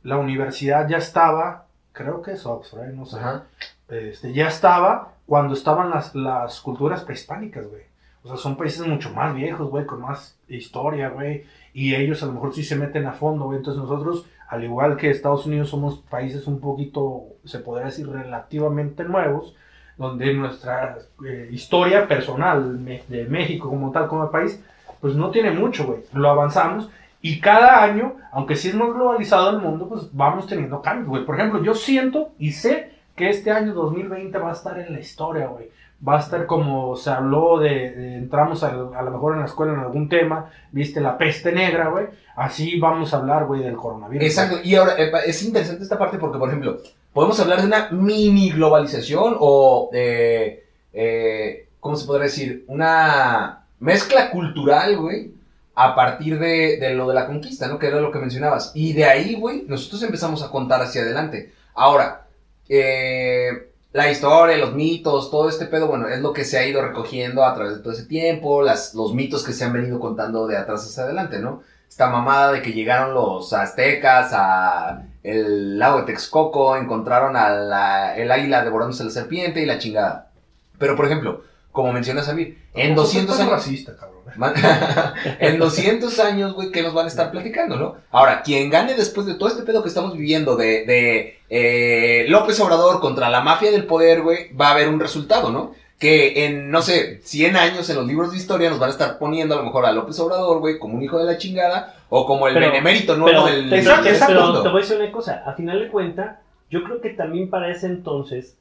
la 0.02 0.18
universidad 0.18 0.90
ya 0.90 0.98
estaba, 0.98 1.68
creo 1.94 2.22
que 2.22 2.32
es 2.32 2.46
Oxford, 2.46 2.90
eh, 2.90 2.94
no 2.94 3.06
sé, 3.06 3.18
Ajá. 3.20 3.44
este, 3.88 4.34
ya 4.34 4.48
estaba 4.48 5.14
cuando 5.26 5.54
estaban 5.54 5.92
las, 5.92 6.14
las 6.16 6.60
culturas 6.60 7.04
prehispánicas, 7.04 7.66
güey. 7.68 7.84
O 8.24 8.28
sea, 8.28 8.38
son 8.38 8.56
países 8.56 8.86
mucho 8.88 9.12
más 9.12 9.36
viejos, 9.36 9.70
güey, 9.70 9.86
con 9.86 10.02
más 10.02 10.38
historia, 10.48 11.10
güey. 11.10 11.44
Y 11.74 11.96
ellos 11.96 12.24
a 12.24 12.28
lo 12.28 12.34
mejor 12.34 12.54
sí 12.54 12.64
se 12.64 12.76
meten 12.76 13.06
a 13.06 13.14
fondo, 13.14 13.46
güey. 13.46 13.58
Entonces 13.58 13.82
nosotros, 13.82 14.26
al 14.48 14.64
igual 14.64 14.98
que 14.98 15.10
Estados 15.10 15.46
Unidos, 15.46 15.70
somos 15.70 15.98
países 15.98 16.48
un 16.48 16.60
poquito, 16.60 17.24
se 17.44 17.60
podría 17.60 17.88
decir, 17.88 18.08
relativamente 18.08 19.04
nuevos, 19.04 19.56
donde 19.98 20.34
nuestra 20.34 20.98
eh, 21.26 21.50
historia 21.52 22.08
personal 22.08 22.84
de 22.86 23.26
México 23.26 23.70
como 23.70 23.92
tal, 23.92 24.08
como 24.08 24.32
país, 24.32 24.64
pues 25.02 25.16
no 25.16 25.32
tiene 25.32 25.52
mucho, 25.52 25.86
güey. 25.86 26.00
Lo 26.14 26.30
avanzamos 26.30 26.90
y 27.26 27.40
cada 27.40 27.82
año, 27.82 28.18
aunque 28.34 28.58
sí 28.58 28.68
es 28.68 28.76
más 28.76 28.94
globalizado 28.94 29.52
el 29.52 29.60
mundo, 29.60 29.88
pues 29.88 30.10
vamos 30.12 30.46
teniendo 30.46 30.82
cambios, 30.82 31.08
güey. 31.08 31.26
Por 31.26 31.36
ejemplo, 31.36 31.64
yo 31.64 31.74
siento 31.74 32.34
y 32.38 32.52
sé 32.52 32.92
que 33.16 33.30
este 33.30 33.50
año 33.50 33.74
2020 33.74 34.38
va 34.40 34.50
a 34.50 34.54
estar 34.54 34.78
en 34.78 34.92
la 34.92 35.00
historia, 35.00 35.48
güey. 35.48 35.70
Va 36.06 36.18
a 36.18 36.20
estar 36.20 36.46
como 36.46 36.96
se 36.98 37.10
habló 37.10 37.60
de, 37.60 38.18
entramos 38.18 38.64
a, 38.64 38.68
a 38.70 39.02
lo 39.02 39.12
mejor 39.12 39.34
en 39.34 39.40
la 39.40 39.46
escuela 39.46 39.74
en 39.74 39.80
algún 39.80 40.10
tema, 40.10 40.52
viste 40.72 41.00
la 41.00 41.18
peste 41.18 41.52
negra, 41.52 41.90
güey. 41.90 42.08
Así 42.36 42.80
vamos 42.80 43.14
a 43.14 43.18
hablar, 43.18 43.46
güey, 43.46 43.64
del 43.64 43.76
coronavirus. 43.76 44.26
Exacto, 44.26 44.58
y 44.64 44.76
ahora 44.76 44.96
eh, 44.98 45.12
es 45.26 45.44
interesante 45.44 45.84
esta 45.84 45.98
parte 45.98 46.18
porque, 46.18 46.38
por 46.38 46.50
ejemplo, 46.50 46.78
podemos 47.14 47.40
hablar 47.40 47.62
de 47.62 47.68
una 47.68 47.90
mini 47.92 48.52
globalización 48.52 49.38
o, 49.40 49.90
eh, 49.94 50.66
eh, 50.92 51.68
¿cómo 51.80 51.96
se 51.96 52.06
podría 52.06 52.26
decir? 52.26 52.66
Una 52.68 53.66
mezcla 53.80 54.30
cultural, 54.30 54.98
güey, 54.98 55.32
a 55.76 55.96
partir 55.96 56.38
de, 56.38 56.78
de 56.78 56.94
lo 56.94 57.08
de 57.08 57.14
la 57.14 57.28
conquista, 57.28 57.68
¿no? 57.68 57.80
Que 57.80 57.88
era 57.88 58.02
lo 58.02 58.12
que 58.12 58.20
mencionabas. 58.20 58.72
Y 58.76 58.94
de 58.94 59.06
ahí, 59.06 59.36
güey, 59.36 59.64
nosotros 59.68 60.04
empezamos 60.04 60.44
a 60.44 60.52
contar 60.52 60.82
hacia 60.82 61.02
adelante. 61.02 61.54
Ahora, 61.76 62.28
eh, 62.70 63.70
la 63.94 64.10
historia, 64.12 64.58
los 64.58 64.74
mitos, 64.74 65.30
todo 65.32 65.48
este 65.50 65.66
pedo, 65.68 65.88
bueno, 65.88 66.08
es 66.08 66.20
lo 66.22 66.34
que 66.34 66.44
se 66.46 66.58
ha 66.58 66.66
ido 66.66 66.82
recogiendo 66.82 67.46
a 67.46 67.54
través 67.54 67.76
de 67.78 67.84
todo 67.84 67.94
ese 67.94 68.06
tiempo, 68.06 68.62
las, 68.64 68.94
los 68.96 69.14
mitos 69.14 69.44
que 69.44 69.54
se 69.54 69.64
han 69.66 69.74
venido 69.74 70.00
contando 70.00 70.48
de 70.48 70.58
atrás 70.58 70.84
hacia 70.86 71.04
adelante, 71.04 71.40
¿no? 71.40 71.62
Esta 71.88 72.10
mamada 72.10 72.52
de 72.52 72.62
que 72.64 72.74
llegaron 72.74 73.14
los 73.14 73.54
aztecas 73.54 74.32
a 74.34 75.04
el 75.22 75.78
lago 75.78 76.00
de 76.00 76.06
Texcoco, 76.08 76.76
encontraron 76.76 77.36
a 77.38 77.52
la- 77.52 78.18
el 78.18 78.32
águila 78.32 78.64
devorándose 78.64 79.04
la 79.04 79.12
serpiente 79.12 79.62
y 79.62 79.66
la 79.68 79.78
chingada. 79.78 80.32
Pero, 80.80 80.96
por 80.96 81.06
ejemplo, 81.06 81.42
como 81.74 81.92
menciona 81.92 82.24
Samir, 82.24 82.58
en 82.74 82.96
200 82.96 83.38
años... 83.42 83.52
racista, 83.52 83.98
cabrón. 83.98 84.14
eh. 84.56 85.34
En 85.40 85.60
200 85.60 86.18
años, 86.20 86.54
güey, 86.54 86.72
¿qué 86.72 86.82
nos 86.84 86.94
van 86.94 87.06
a 87.06 87.10
estar 87.10 87.30
platicando, 87.32 87.76
no? 87.76 87.96
Ahora, 88.12 88.42
quien 88.44 88.70
gane 88.70 88.94
después 88.94 89.28
de 89.28 89.34
todo 89.36 89.50
este 89.50 89.64
pedo 89.64 89.84
que 89.84 89.90
estamos 89.90 90.14
viviendo 90.16 90.56
de, 90.56 90.86
de 90.86 91.40
eh, 91.50 92.26
López 92.30 92.60
Obrador 92.62 93.02
contra 93.02 93.30
la 93.30 93.42
mafia 93.42 93.72
del 93.72 93.86
poder, 93.86 94.22
güey, 94.22 94.54
va 94.54 94.70
a 94.70 94.72
haber 94.72 94.88
un 94.88 95.00
resultado, 95.02 95.52
¿no? 95.52 95.74
Que 96.00 96.46
en, 96.46 96.70
no 96.72 96.82
sé, 96.82 97.22
100 97.24 97.56
años 97.56 97.90
en 97.90 97.96
los 97.96 98.06
libros 98.08 98.32
de 98.32 98.38
historia 98.38 98.70
nos 98.70 98.80
van 98.80 98.90
a 98.90 98.94
estar 98.94 99.18
poniendo 99.20 99.56
a 99.56 99.58
lo 99.58 99.64
mejor 99.64 99.86
a 99.86 99.92
López 99.92 100.20
Obrador, 100.20 100.60
güey, 100.60 100.78
como 100.80 100.96
un 100.96 101.04
hijo 101.04 101.18
de 101.18 101.26
la 101.26 101.38
chingada, 101.38 101.96
o 102.10 102.26
como 102.26 102.48
el 102.48 102.54
Pero- 102.56 102.68
benemérito 102.68 103.16
nuevo 103.16 103.46
Pero, 103.46 103.56
del, 103.56 103.74
exacto. 103.74 104.10
pero 104.28 104.62
te 104.64 104.70
voy 104.70 104.80
a 104.80 104.82
decir 104.86 104.98
una 105.02 105.12
cosa, 105.12 105.44
a 105.46 105.54
final 105.54 105.80
de 105.80 105.88
cuenta, 105.90 106.42
yo 106.70 106.84
creo 106.84 107.02
que 107.02 107.10
también 107.12 107.50
para 107.50 107.72
ese 107.72 107.88
entonces 107.88 108.56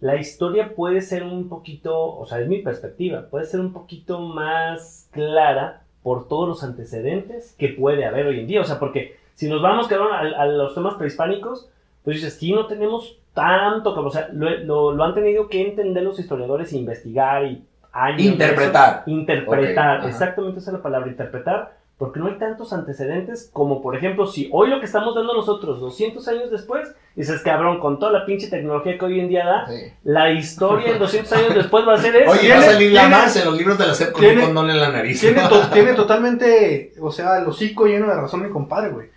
la 0.00 0.16
historia 0.16 0.74
puede 0.74 1.00
ser 1.00 1.22
un 1.22 1.48
poquito, 1.48 1.98
o 2.16 2.26
sea, 2.26 2.40
es 2.40 2.48
mi 2.48 2.58
perspectiva, 2.62 3.26
puede 3.30 3.46
ser 3.46 3.60
un 3.60 3.72
poquito 3.72 4.20
más 4.20 5.08
clara 5.12 5.82
por 6.02 6.28
todos 6.28 6.48
los 6.48 6.62
antecedentes 6.62 7.54
que 7.58 7.68
puede 7.70 8.04
haber 8.04 8.26
hoy 8.26 8.40
en 8.40 8.46
día. 8.46 8.60
O 8.60 8.64
sea, 8.64 8.78
porque 8.78 9.16
si 9.34 9.48
nos 9.48 9.62
vamos 9.62 9.88
cabrón, 9.88 10.12
a, 10.12 10.20
a 10.42 10.46
los 10.46 10.74
temas 10.74 10.94
prehispánicos, 10.94 11.68
pues 12.04 12.16
dices, 12.16 12.34
sí, 12.34 12.52
no 12.52 12.66
tenemos 12.66 13.18
tanto, 13.34 13.94
como, 13.94 14.08
o 14.08 14.10
sea, 14.10 14.28
lo, 14.32 14.50
lo- 14.50 14.92
lo 14.92 15.04
han 15.04 15.14
tenido 15.14 15.48
que 15.48 15.66
entender 15.66 16.02
los 16.04 16.18
historiadores, 16.20 16.72
e 16.72 16.76
investigar 16.78 17.44
y 17.44 17.64
años. 17.92 18.20
Interpretar. 18.22 19.02
eso. 19.02 19.10
Interpretar, 19.10 19.96
Ok, 19.96 20.00
ajá. 20.02 20.08
exactamente 20.08 20.60
esa 20.60 20.70
es 20.70 20.76
la 20.76 20.82
palabra, 20.82 21.08
interpretar, 21.08 21.76
porque 21.98 22.20
no 22.20 22.26
hay 22.26 22.36
tantos 22.38 22.72
antecedentes 22.74 23.48
como, 23.54 23.80
por 23.80 23.96
ejemplo, 23.96 24.26
si 24.26 24.50
hoy 24.52 24.68
lo 24.68 24.80
que 24.80 24.84
estamos 24.86 25.14
dando 25.14 25.32
nosotros 25.32 25.80
200 25.80 26.28
años 26.28 26.50
después, 26.50 26.88
dices, 27.14 27.40
cabrón, 27.42 27.80
con 27.80 27.98
toda 27.98 28.12
la 28.12 28.26
pinche 28.26 28.48
tecnología 28.48 28.98
que 28.98 29.04
hoy 29.06 29.18
en 29.20 29.28
día 29.28 29.46
da, 29.46 29.66
Sí. 29.66 29.92
la 30.04 30.30
historia 30.30 30.92
en 30.92 30.98
200 30.98 31.32
años 31.32 31.54
después 31.54 31.88
va 31.88 31.94
a 31.94 31.98
ser 31.98 32.14
eso. 32.16 32.30
Oye, 32.32 32.50
va 32.50 32.58
a 32.58 32.62
salir 32.62 32.92
la 32.92 33.08
Marce 33.08 33.38
en 33.40 33.44
los 33.46 33.56
libros 33.56 33.78
de 33.78 33.86
la 33.86 33.94
SEP 33.94 34.12
con 34.12 34.24
un 34.26 34.40
condón 34.40 34.68
en 34.70 34.78
la 34.80 34.90
nariz. 34.90 35.20
Tiene, 35.20 35.40
to- 35.48 35.68
tiene 35.72 35.94
totalmente, 35.94 36.92
o 37.00 37.10
sea, 37.10 37.38
el 37.38 37.46
hocico 37.46 37.86
lleno 37.86 38.08
de 38.08 38.14
razón 38.14 38.42
mi 38.42 38.50
compadre, 38.50 38.90
güey. 38.90 39.08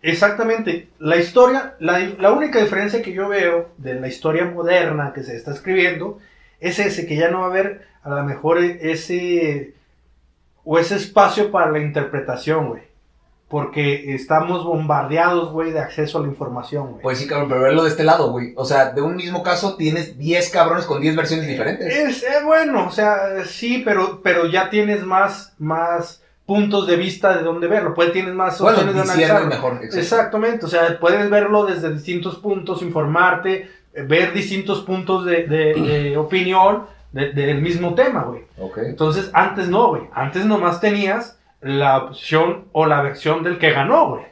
Exactamente. 0.00 0.88
La 1.00 1.16
historia, 1.16 1.74
la, 1.80 1.98
la 1.98 2.30
única 2.32 2.60
diferencia 2.60 3.02
que 3.02 3.12
yo 3.12 3.28
veo 3.28 3.70
de 3.78 3.94
la 3.94 4.06
historia 4.08 4.44
moderna 4.44 5.12
que 5.12 5.24
se 5.24 5.34
está 5.36 5.50
escribiendo 5.50 6.18
es 6.60 6.78
ese, 6.78 7.06
que 7.06 7.16
ya 7.16 7.28
no 7.30 7.40
va 7.40 7.46
a 7.46 7.50
haber 7.50 7.86
a 8.04 8.10
lo 8.10 8.22
mejor 8.24 8.58
ese, 8.58 9.74
o 10.70 10.78
ese 10.78 10.96
espacio 10.96 11.50
para 11.50 11.70
la 11.70 11.78
interpretación, 11.78 12.68
güey. 12.68 12.82
Porque 13.48 14.14
estamos 14.14 14.62
bombardeados, 14.64 15.50
güey, 15.52 15.72
de 15.72 15.80
acceso 15.80 16.18
a 16.18 16.20
la 16.20 16.28
información, 16.28 16.90
güey. 16.90 17.02
Pues 17.02 17.16
sí, 17.18 17.26
cabrón, 17.26 17.48
pero 17.48 17.62
verlo 17.62 17.82
de 17.84 17.88
este 17.88 18.04
lado, 18.04 18.30
güey. 18.30 18.52
O 18.56 18.66
sea, 18.66 18.90
de 18.92 19.00
un 19.00 19.16
mismo 19.16 19.42
caso 19.42 19.76
tienes 19.76 20.18
10 20.18 20.50
cabrones 20.50 20.84
con 20.84 21.00
10 21.00 21.16
versiones 21.16 21.46
diferentes. 21.46 21.86
Es 21.96 22.22
eh, 22.24 22.44
bueno, 22.44 22.86
o 22.86 22.90
sea, 22.90 23.44
sí, 23.46 23.80
pero, 23.82 24.20
pero 24.22 24.44
ya 24.46 24.68
tienes 24.68 25.02
más, 25.02 25.54
más 25.58 26.22
puntos 26.44 26.86
de 26.86 26.96
vista 26.96 27.34
de 27.38 27.42
dónde 27.42 27.68
verlo. 27.68 27.94
Pues 27.94 28.12
tienes 28.12 28.34
más 28.34 28.60
Bueno, 28.60 28.76
opciones 28.80 28.94
de 28.96 29.00
analizarlo. 29.00 29.48
mejor. 29.48 29.80
Exactamente, 29.82 30.66
o 30.66 30.68
sea, 30.68 30.98
puedes 31.00 31.30
verlo 31.30 31.64
desde 31.64 31.90
distintos 31.94 32.36
puntos, 32.36 32.82
informarte, 32.82 33.70
eh, 33.94 34.02
ver 34.02 34.34
distintos 34.34 34.82
puntos 34.82 35.24
de, 35.24 35.44
de- 35.46 35.74
de 36.10 36.16
opinión 36.18 36.84
de- 37.12 37.32
del 37.32 37.60
mismo 37.62 37.94
tema, 37.94 38.22
güey. 38.24 38.42
Entonces, 38.88 39.30
antes 39.32 39.68
no, 39.68 39.88
güey. 39.88 40.02
Antes 40.12 40.44
nomás 40.44 40.80
tenías 40.80 41.38
la 41.60 41.98
opción 41.98 42.66
o 42.72 42.86
la 42.86 43.02
versión 43.02 43.42
del 43.42 43.58
que 43.58 43.70
ganó, 43.70 44.10
güey. 44.10 44.24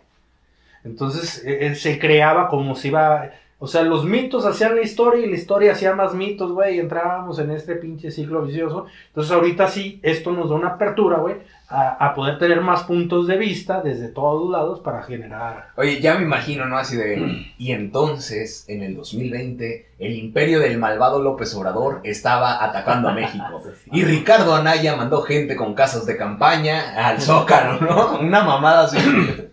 Entonces, 0.84 1.44
eh, 1.44 1.66
eh, 1.66 1.74
se 1.74 1.98
creaba 1.98 2.48
como 2.48 2.74
si 2.74 2.88
iba... 2.88 3.30
O 3.58 3.66
sea, 3.66 3.82
los 3.82 4.04
mitos 4.04 4.44
hacían 4.44 4.76
la 4.76 4.82
historia 4.82 5.24
y 5.24 5.30
la 5.30 5.34
historia 5.36 5.72
hacía 5.72 5.94
más 5.94 6.12
mitos, 6.14 6.52
güey, 6.52 6.76
y 6.76 6.78
entrábamos 6.78 7.38
en 7.38 7.50
este 7.50 7.74
pinche 7.76 8.10
ciclo 8.10 8.42
vicioso. 8.42 8.84
Entonces 9.08 9.32
ahorita 9.32 9.66
sí, 9.68 9.98
esto 10.02 10.30
nos 10.32 10.50
da 10.50 10.56
una 10.56 10.68
apertura, 10.68 11.16
güey, 11.16 11.36
a, 11.68 12.06
a 12.06 12.14
poder 12.14 12.38
tener 12.38 12.60
más 12.60 12.84
puntos 12.84 13.26
de 13.26 13.36
vista 13.36 13.80
desde 13.80 14.08
todos 14.08 14.50
lados 14.50 14.80
para 14.80 15.02
generar... 15.02 15.70
Oye, 15.76 16.00
ya 16.00 16.14
me 16.14 16.22
imagino, 16.22 16.66
¿no? 16.66 16.78
Así 16.78 16.96
de... 16.96 17.46
Y 17.58 17.72
entonces, 17.72 18.64
en 18.68 18.82
el 18.82 18.94
2020, 18.96 19.88
el 19.98 20.12
imperio 20.14 20.60
del 20.60 20.78
malvado 20.78 21.22
López 21.22 21.54
Obrador 21.54 22.00
estaba 22.04 22.62
atacando 22.64 23.08
a 23.08 23.14
México. 23.14 23.62
Y 23.92 24.04
Ricardo 24.04 24.54
Anaya 24.54 24.96
mandó 24.96 25.22
gente 25.22 25.56
con 25.56 25.74
casas 25.74 26.06
de 26.06 26.16
campaña 26.16 27.08
al 27.08 27.20
Zócalo, 27.20 27.80
¿no? 27.80 28.18
Una 28.20 28.42
mamada 28.42 28.84
así. 28.84 28.98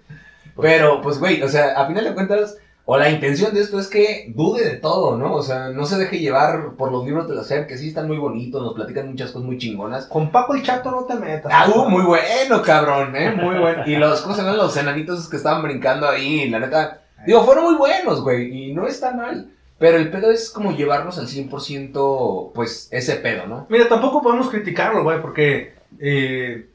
Pero, 0.61 1.01
pues, 1.01 1.17
güey, 1.19 1.41
o 1.41 1.47
sea, 1.47 1.73
a 1.81 1.87
final 1.87 2.03
de 2.03 2.13
cuentas, 2.13 2.57
o 2.85 2.97
la 2.97 3.09
intención 3.09 3.53
de 3.53 3.61
esto 3.61 3.79
es 3.79 3.87
que 3.87 4.31
dude 4.35 4.63
de 4.63 4.75
todo, 4.77 5.17
¿no? 5.17 5.33
O 5.35 5.41
sea, 5.43 5.69
no 5.69 5.85
se 5.85 5.97
deje 5.97 6.19
llevar 6.19 6.71
por 6.77 6.91
los 6.91 7.05
libros 7.05 7.29
de 7.29 7.35
la 7.35 7.43
SER, 7.43 7.65
que 7.65 7.77
sí 7.77 7.87
están 7.87 8.07
muy 8.07 8.17
bonitos, 8.17 8.61
nos 8.61 8.73
platican 8.73 9.09
muchas 9.09 9.31
cosas 9.31 9.45
muy 9.45 9.57
chingonas. 9.57 10.05
Con 10.07 10.31
Paco 10.31 10.53
el 10.53 10.63
Chato 10.63 10.91
no 10.91 11.05
te 11.05 11.13
metas. 11.15 11.51
Ah, 11.55 11.69
uh, 11.73 11.89
muy 11.89 12.03
bueno, 12.03 12.61
cabrón, 12.61 13.15
¿eh? 13.15 13.31
Muy 13.31 13.57
bueno. 13.57 13.83
Y 13.85 13.95
los, 13.95 14.21
¿cómo 14.21 14.35
se 14.35 14.41
llaman? 14.41 14.57
Los 14.57 14.75
enanitos 14.75 15.29
que 15.29 15.37
estaban 15.37 15.61
brincando 15.63 16.07
ahí, 16.09 16.49
la 16.49 16.59
neta. 16.59 17.01
Digo, 17.25 17.43
fueron 17.45 17.63
muy 17.63 17.75
buenos, 17.75 18.21
güey, 18.21 18.69
y 18.69 18.73
no 18.73 18.85
está 18.85 19.13
mal. 19.13 19.49
Pero 19.79 19.97
el 19.97 20.11
pedo 20.11 20.29
es 20.31 20.49
como 20.49 20.71
llevarnos 20.75 21.17
al 21.17 21.27
100%, 21.27 22.51
pues, 22.53 22.87
ese 22.91 23.15
pedo, 23.15 23.47
¿no? 23.47 23.65
Mira, 23.69 23.87
tampoco 23.87 24.21
podemos 24.21 24.49
criticarlo, 24.49 25.03
güey, 25.03 25.21
porque... 25.21 25.73
eh, 25.99 26.67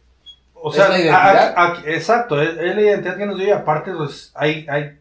o 0.55 0.71
Es 0.71 0.77
sea, 0.77 0.89
la 0.89 0.99
identidad. 0.99 1.55
a- 1.57 1.67
a- 1.67 1.83
exacto, 1.87 2.41
es, 2.43 2.51
es 2.59 2.75
la 2.75 2.81
identidad 2.81 3.17
que 3.17 3.27
nos 3.27 3.39
dio 3.39 3.47
y 3.49 3.51
aparte, 3.53 3.93
pues, 3.93 4.33
hay, 4.35 4.67
hay, 4.69 4.99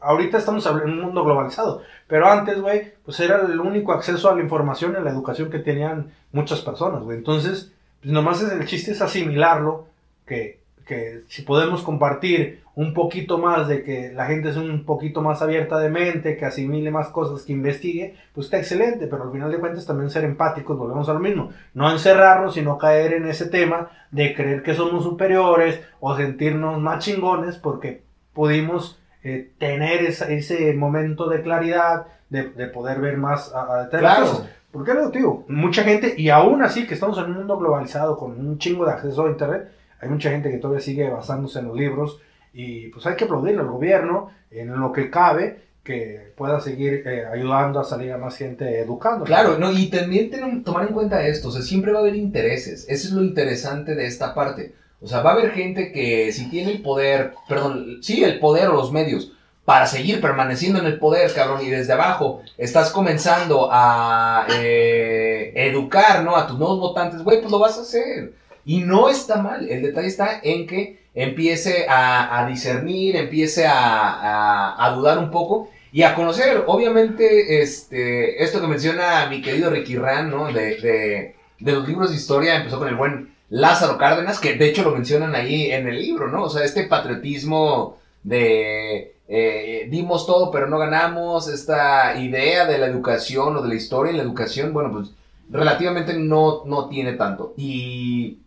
ahorita 0.00 0.38
estamos 0.38 0.66
en 0.66 0.90
un 0.90 1.00
mundo 1.00 1.24
globalizado, 1.24 1.82
pero 2.06 2.30
antes, 2.30 2.60
güey, 2.60 2.92
pues 3.04 3.18
era 3.20 3.40
el 3.40 3.60
único 3.60 3.92
acceso 3.92 4.30
a 4.30 4.34
la 4.34 4.42
información 4.42 4.92
y 4.92 4.96
a 4.96 5.00
la 5.00 5.10
educación 5.10 5.50
que 5.50 5.58
tenían 5.58 6.12
muchas 6.32 6.60
personas, 6.60 7.02
güey. 7.02 7.18
Entonces, 7.18 7.72
pues 8.00 8.12
nomás 8.12 8.42
el 8.42 8.66
chiste 8.66 8.92
es 8.92 9.00
asimilarlo, 9.00 9.86
que, 10.26 10.60
que 10.86 11.22
si 11.28 11.42
podemos 11.42 11.82
compartir 11.82 12.62
un 12.76 12.92
poquito 12.92 13.38
más 13.38 13.68
de 13.68 13.84
que 13.84 14.12
la 14.12 14.26
gente 14.26 14.48
es 14.48 14.56
un 14.56 14.84
poquito 14.84 15.22
más 15.22 15.42
abierta 15.42 15.78
de 15.78 15.90
mente, 15.90 16.36
que 16.36 16.44
asimile 16.44 16.90
más 16.90 17.08
cosas, 17.08 17.44
que 17.44 17.52
investigue, 17.52 18.16
pues 18.34 18.46
está 18.46 18.58
excelente, 18.58 19.06
pero 19.06 19.22
al 19.22 19.32
final 19.32 19.50
de 19.50 19.58
cuentas 19.58 19.86
también 19.86 20.10
ser 20.10 20.24
empáticos, 20.24 20.76
volvemos 20.76 21.08
a 21.08 21.14
lo 21.14 21.20
mismo, 21.20 21.50
no 21.72 21.90
encerrarnos, 21.90 22.54
sino 22.54 22.76
caer 22.76 23.14
en 23.14 23.26
ese 23.28 23.46
tema 23.46 23.90
de 24.10 24.34
creer 24.34 24.62
que 24.62 24.74
somos 24.74 25.04
superiores 25.04 25.80
o 26.00 26.16
sentirnos 26.16 26.80
más 26.80 27.04
chingones 27.04 27.56
porque 27.56 28.02
pudimos 28.32 28.98
eh, 29.24 29.50
tener 29.58 30.02
esa- 30.02 30.28
ese 30.30 30.72
momento 30.74 31.28
de 31.28 31.42
claridad, 31.42 32.06
de, 32.30 32.50
de 32.50 32.66
poder 32.68 33.00
ver 33.00 33.16
más 33.16 33.52
a, 33.54 33.82
a. 33.82 33.88
Claro. 33.88 34.46
¿Por 34.70 34.84
qué 34.84 34.94
lo 34.94 35.10
digo? 35.10 35.44
Mucha 35.48 35.82
gente, 35.84 36.14
y 36.16 36.30
aún 36.30 36.62
así 36.62 36.86
que 36.86 36.94
estamos 36.94 37.16
en 37.18 37.24
un 37.26 37.32
mundo 37.34 37.56
globalizado 37.58 38.16
con 38.18 38.32
un 38.32 38.58
chingo 38.58 38.84
de 38.84 38.92
acceso 38.92 39.24
a 39.26 39.30
internet, 39.30 39.68
hay 40.00 40.08
mucha 40.08 40.30
gente 40.30 40.50
que 40.50 40.58
todavía 40.58 40.80
sigue 40.82 41.08
basándose 41.08 41.60
en 41.60 41.68
los 41.68 41.76
libros 41.76 42.20
y 42.52 42.88
pues 42.88 43.06
hay 43.06 43.14
que 43.16 43.24
aplaudirle 43.24 43.60
al 43.60 43.68
gobierno 43.68 44.30
en 44.50 44.68
lo 44.78 44.92
que 44.92 45.10
cabe 45.10 45.60
que 45.84 46.32
pueda 46.36 46.60
seguir 46.60 47.02
eh, 47.06 47.24
ayudando 47.26 47.78
a 47.78 47.84
salir 47.84 48.10
a 48.12 48.18
más 48.18 48.36
gente 48.36 48.80
educando. 48.80 49.24
Claro, 49.24 49.58
no, 49.58 49.70
y 49.70 49.88
también 49.90 50.30
ten- 50.30 50.64
tomar 50.64 50.86
en 50.88 50.94
cuenta 50.94 51.24
esto, 51.26 51.48
o 51.48 51.50
sea, 51.52 51.62
siempre 51.62 51.92
va 51.92 51.98
a 51.98 52.02
haber 52.02 52.16
intereses, 52.16 52.86
eso 52.88 53.08
es 53.08 53.12
lo 53.14 53.22
interesante 53.22 53.94
de 53.94 54.06
esta 54.06 54.34
parte. 54.34 54.74
O 55.00 55.06
sea, 55.06 55.20
va 55.20 55.30
a 55.30 55.32
haber 55.34 55.52
gente 55.52 55.92
que 55.92 56.32
si 56.32 56.48
tiene 56.48 56.72
el 56.72 56.82
poder, 56.82 57.34
perdón, 57.48 57.98
sí, 58.02 58.24
el 58.24 58.38
poder 58.38 58.68
o 58.68 58.74
los 58.74 58.92
medios 58.92 59.32
para 59.64 59.86
seguir 59.86 60.20
permaneciendo 60.20 60.78
en 60.78 60.86
el 60.86 60.98
poder, 60.98 61.32
cabrón, 61.32 61.64
y 61.64 61.70
desde 61.70 61.94
abajo 61.94 62.42
estás 62.58 62.90
comenzando 62.90 63.68
a 63.72 64.46
eh, 64.50 65.52
educar, 65.54 66.22
¿no? 66.22 66.36
A 66.36 66.46
tus 66.46 66.58
nuevos 66.58 66.80
votantes, 66.80 67.22
güey, 67.22 67.40
pues 67.40 67.50
lo 67.50 67.58
vas 67.58 67.78
a 67.78 67.82
hacer. 67.82 68.34
Y 68.66 68.80
no 68.80 69.08
está 69.08 69.42
mal, 69.42 69.68
el 69.68 69.82
detalle 69.82 70.08
está 70.08 70.40
en 70.42 70.66
que 70.66 71.04
empiece 71.14 71.86
a, 71.88 72.46
discernir, 72.48 73.16
empiece 73.16 73.64
a 73.66 74.92
dudar 74.96 75.18
un 75.18 75.30
poco 75.30 75.70
y 75.94 76.02
a 76.02 76.16
conocer, 76.16 76.64
obviamente, 76.66 77.62
este, 77.62 78.42
esto 78.42 78.60
que 78.60 78.66
menciona 78.66 79.26
mi 79.30 79.40
querido 79.40 79.70
Ricky 79.70 79.94
Ran, 79.94 80.28
¿no? 80.28 80.52
De, 80.52 80.76
de, 80.80 81.36
de 81.60 81.72
los 81.72 81.86
libros 81.86 82.10
de 82.10 82.16
historia, 82.16 82.56
empezó 82.56 82.80
con 82.80 82.88
el 82.88 82.96
buen 82.96 83.33
Lázaro 83.54 83.98
Cárdenas, 83.98 84.40
que 84.40 84.54
de 84.54 84.66
hecho 84.66 84.82
lo 84.82 84.90
mencionan 84.90 85.36
ahí 85.36 85.70
en 85.70 85.86
el 85.86 86.00
libro, 86.00 86.26
¿no? 86.28 86.42
O 86.42 86.50
sea, 86.50 86.64
este 86.64 86.88
patriotismo 86.88 87.98
de 88.24 89.14
eh, 89.28 89.86
dimos 89.88 90.26
todo 90.26 90.50
pero 90.50 90.66
no 90.66 90.76
ganamos, 90.76 91.46
esta 91.46 92.18
idea 92.18 92.66
de 92.66 92.78
la 92.78 92.86
educación 92.86 93.56
o 93.56 93.62
de 93.62 93.68
la 93.68 93.76
historia 93.76 94.10
en 94.10 94.16
la 94.16 94.24
educación, 94.24 94.72
bueno, 94.72 94.90
pues 94.90 95.12
relativamente 95.50 96.14
no, 96.14 96.64
no 96.64 96.88
tiene 96.88 97.12
tanto. 97.12 97.54
Y 97.56 98.40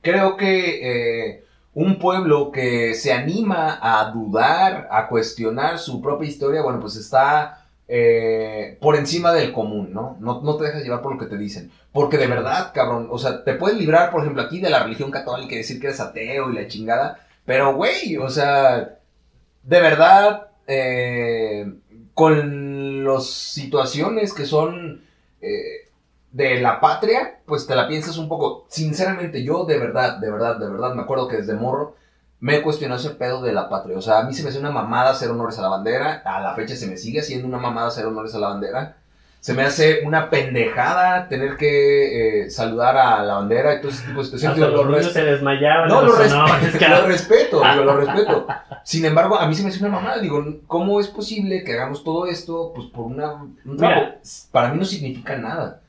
creo 0.00 0.36
que 0.36 1.28
eh, 1.30 1.44
un 1.74 2.00
pueblo 2.00 2.50
que 2.50 2.94
se 2.94 3.12
anima 3.12 3.78
a 3.80 4.10
dudar, 4.10 4.88
a 4.90 5.06
cuestionar 5.06 5.78
su 5.78 6.02
propia 6.02 6.28
historia, 6.28 6.62
bueno, 6.62 6.80
pues 6.80 6.96
está 6.96 7.61
eh, 7.88 8.78
por 8.80 8.96
encima 8.96 9.32
del 9.32 9.52
común, 9.52 9.92
¿no? 9.92 10.16
¿no? 10.20 10.40
No 10.40 10.56
te 10.56 10.64
dejas 10.64 10.82
llevar 10.82 11.02
por 11.02 11.14
lo 11.14 11.18
que 11.18 11.26
te 11.26 11.36
dicen. 11.36 11.70
Porque 11.92 12.16
de 12.18 12.26
verdad, 12.26 12.72
cabrón, 12.72 13.08
o 13.10 13.18
sea, 13.18 13.44
te 13.44 13.54
puedes 13.54 13.78
librar, 13.78 14.10
por 14.10 14.22
ejemplo, 14.22 14.42
aquí 14.42 14.60
de 14.60 14.70
la 14.70 14.82
religión 14.82 15.10
católica 15.10 15.54
y 15.54 15.58
decir 15.58 15.80
que 15.80 15.88
eres 15.88 16.00
ateo 16.00 16.50
y 16.50 16.54
la 16.54 16.68
chingada, 16.68 17.26
pero, 17.44 17.74
güey, 17.74 18.16
o 18.16 18.28
sea, 18.30 18.98
de 19.62 19.80
verdad, 19.80 20.48
eh, 20.66 21.72
con 22.14 23.04
las 23.04 23.26
situaciones 23.26 24.32
que 24.32 24.46
son 24.46 25.02
eh, 25.40 25.88
de 26.30 26.60
la 26.60 26.80
patria, 26.80 27.40
pues 27.46 27.66
te 27.66 27.74
la 27.74 27.88
piensas 27.88 28.16
un 28.16 28.28
poco. 28.28 28.66
Sinceramente, 28.68 29.42
yo 29.44 29.64
de 29.64 29.78
verdad, 29.78 30.18
de 30.18 30.30
verdad, 30.30 30.56
de 30.58 30.68
verdad, 30.68 30.94
me 30.94 31.02
acuerdo 31.02 31.28
que 31.28 31.38
desde 31.38 31.54
morro 31.54 31.96
me 32.42 32.56
he 32.56 32.62
cuestionado 32.62 33.00
ese 33.00 33.10
pedo 33.10 33.40
de 33.40 33.52
la 33.52 33.68
patria. 33.68 33.96
O 33.96 34.02
sea, 34.02 34.18
a 34.18 34.24
mí 34.24 34.34
se 34.34 34.42
me 34.42 34.48
hace 34.48 34.58
una 34.58 34.72
mamada 34.72 35.10
hacer 35.10 35.30
honores 35.30 35.56
a 35.60 35.62
la 35.62 35.68
bandera. 35.68 36.22
A 36.24 36.40
la 36.40 36.56
fecha 36.56 36.74
se 36.74 36.88
me 36.88 36.96
sigue 36.96 37.20
haciendo 37.20 37.46
una 37.46 37.58
mamada 37.58 37.86
hacer 37.86 38.04
honores 38.04 38.34
a 38.34 38.40
la 38.40 38.48
bandera. 38.48 38.96
Se 39.38 39.54
me 39.54 39.62
hace 39.62 40.00
una 40.04 40.28
pendejada 40.28 41.28
tener 41.28 41.56
que 41.56 42.46
eh, 42.46 42.50
saludar 42.50 42.96
a 42.96 43.22
la 43.22 43.34
bandera 43.34 43.76
y 43.76 43.80
todo 43.80 43.92
ese 43.92 44.06
tipo 44.06 44.18
de 44.18 44.24
situaciones. 44.24 44.58
Hasta 44.58 44.70
los 44.72 44.86
lo 44.86 44.90
niños 44.90 45.12
se 45.12 45.24
desmayaban. 45.24 45.88
no, 45.88 46.02
lo, 46.02 46.16
respeto, 46.16 46.88
lo 46.88 47.06
respeto, 47.06 47.62
digo, 47.70 47.84
lo 47.84 47.96
respeto. 47.98 48.46
Sin 48.82 49.04
embargo, 49.04 49.38
a 49.38 49.46
mí 49.46 49.54
se 49.54 49.62
me 49.62 49.68
hace 49.68 49.78
una 49.78 49.90
mamada. 49.90 50.18
Digo, 50.18 50.44
¿cómo 50.66 50.98
es 50.98 51.06
posible 51.06 51.62
que 51.62 51.74
hagamos 51.74 52.02
todo 52.02 52.26
esto 52.26 52.72
pues 52.74 52.88
por 52.88 53.04
una, 53.04 53.34
un? 53.34 53.56
Para 54.50 54.70
mí 54.70 54.80
no 54.80 54.84
significa 54.84 55.36
nada. 55.36 55.81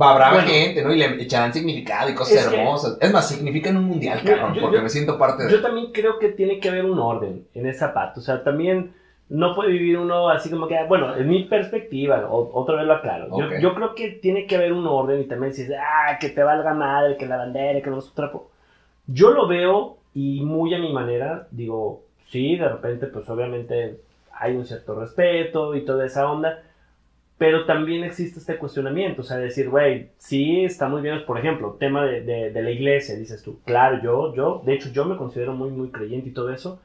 Va, 0.00 0.12
habrá 0.12 0.32
Bueno. 0.32 0.48
gente, 0.48 0.82
¿no? 0.84 0.92
Y 0.92 0.98
le 0.98 1.22
echarán 1.22 1.52
significado 1.54 2.10
y 2.10 2.14
cosas 2.14 2.36
Es 2.36 2.48
que- 2.48 2.56
hermosas. 2.60 2.98
Es 3.00 3.12
más, 3.12 3.28
significan 3.28 3.76
un 3.78 3.84
mundial, 3.84 4.20
cabrón, 4.24 4.54
yo- 4.54 4.60
porque 4.62 4.76
yo- 4.76 4.82
me 4.82 4.88
siento 4.90 5.18
parte 5.18 5.44
de... 5.44 5.50
Yo 5.52 5.62
también 5.62 5.90
creo 5.92 6.18
que 6.18 6.28
tiene 6.28 6.60
que 6.60 6.68
haber 6.68 6.84
un 6.84 6.98
orden 6.98 7.46
en 7.54 7.66
esa 7.66 7.94
parte. 7.94 8.20
O 8.20 8.22
sea, 8.22 8.44
también 8.44 8.92
no 9.30 9.54
puede 9.54 9.70
vivir 9.72 9.96
uno 9.98 10.28
así 10.28 10.50
como 10.50 10.68
que, 10.68 10.76
bueno, 10.86 11.16
en 11.16 11.26
mi 11.28 11.44
perspectiva, 11.44 12.26
o- 12.28 12.50
otra 12.60 12.76
vez 12.76 12.86
lo 12.86 12.92
aclaro. 12.94 13.28
Yo- 13.38 13.46
Ok. 13.46 13.52
Yo, 13.60 13.74
creo 13.74 13.94
que 13.94 14.10
tiene 14.10 14.46
que 14.46 14.56
haber 14.56 14.72
un 14.72 14.86
orden 14.86 15.20
y 15.20 15.24
también 15.24 15.52
dices, 15.52 15.70
ah, 15.80 16.18
que 16.20 16.28
te 16.28 16.42
valga 16.42 16.74
madre, 16.74 17.16
que 17.16 17.26
la 17.26 17.38
bandera, 17.38 17.80
que 17.80 17.88
no 17.90 17.98
es 17.98 18.06
un 18.08 18.14
trapo. 18.14 18.50
Yo 19.06 19.30
lo 19.30 19.48
veo 19.48 19.96
y 20.14 20.42
muy 20.44 20.74
a 20.74 20.78
mi 20.78 20.92
manera, 20.92 21.46
digo, 21.50 22.02
sí, 22.28 22.56
de 22.56 22.68
repente, 22.68 23.06
pues 23.06 23.28
obviamente 23.30 23.98
hay 24.38 24.54
un 24.56 24.66
cierto 24.66 24.94
respeto 25.00 25.74
y 25.74 25.84
toda 25.86 26.04
esa 26.04 26.30
onda. 26.30 26.62
Pero 27.38 27.66
también 27.66 28.02
existe 28.04 28.38
este 28.40 28.56
cuestionamiento, 28.56 29.20
o 29.20 29.24
sea, 29.24 29.36
decir, 29.36 29.68
güey, 29.68 30.08
sí, 30.16 30.64
está 30.64 30.88
muy 30.88 31.02
bien, 31.02 31.24
por 31.26 31.38
ejemplo, 31.38 31.76
tema 31.78 32.04
de, 32.06 32.22
de- 32.22 32.50
de 32.50 32.62
la 32.62 32.70
iglesia, 32.70 33.14
dices 33.14 33.42
tú, 33.42 33.60
claro, 33.64 34.00
yo, 34.02 34.34
yo, 34.34 34.62
de 34.64 34.74
hecho, 34.74 34.90
yo 34.90 35.04
me 35.04 35.16
considero 35.18 35.52
muy, 35.54 35.70
muy 35.70 35.90
creyente 35.90 36.30
y 36.30 36.32
todo 36.32 36.50
eso, 36.50 36.80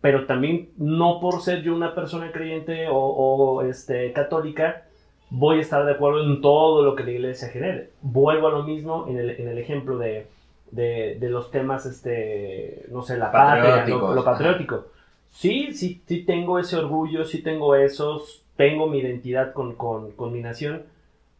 pero 0.00 0.26
también 0.26 0.70
no 0.78 1.20
por 1.20 1.40
ser 1.42 1.62
yo 1.62 1.74
una 1.74 1.94
persona 1.94 2.32
creyente 2.32 2.88
o, 2.88 2.96
o, 2.96 3.62
este, 3.62 4.12
católica, 4.12 4.84
voy 5.30 5.58
a 5.58 5.62
estar 5.62 5.84
de 5.84 5.92
acuerdo 5.92 6.22
en 6.24 6.40
todo 6.40 6.84
lo 6.84 6.94
que 6.94 7.04
la 7.04 7.12
iglesia 7.12 7.48
genere. 7.48 7.90
Vuelvo 8.02 8.48
a 8.48 8.52
lo 8.52 8.62
mismo 8.64 9.06
en 9.08 9.18
el, 9.18 9.30
en 9.30 9.48
el 9.48 9.58
ejemplo 9.58 9.98
de, 9.98 10.28
de, 10.70 11.16
de 11.20 11.30
los 11.30 11.50
temas, 11.50 11.86
este, 11.86 12.86
no 12.90 13.02
sé, 13.02 13.16
la 13.18 13.32
patria, 13.32 13.86
lo, 13.88 14.12
lo 14.14 14.20
ajá. 14.20 14.32
patriótico. 14.32 14.86
Sí, 15.30 15.72
sí, 15.72 16.02
sí 16.06 16.24
tengo 16.24 16.58
ese 16.58 16.76
orgullo, 16.76 17.24
sí 17.24 17.42
tengo 17.42 17.74
esos, 17.74 18.45
tengo 18.56 18.86
mi 18.88 18.98
identidad 18.98 19.52
con, 19.52 19.74
con, 19.76 20.12
con 20.12 20.32
mi 20.32 20.40
nación, 20.40 20.82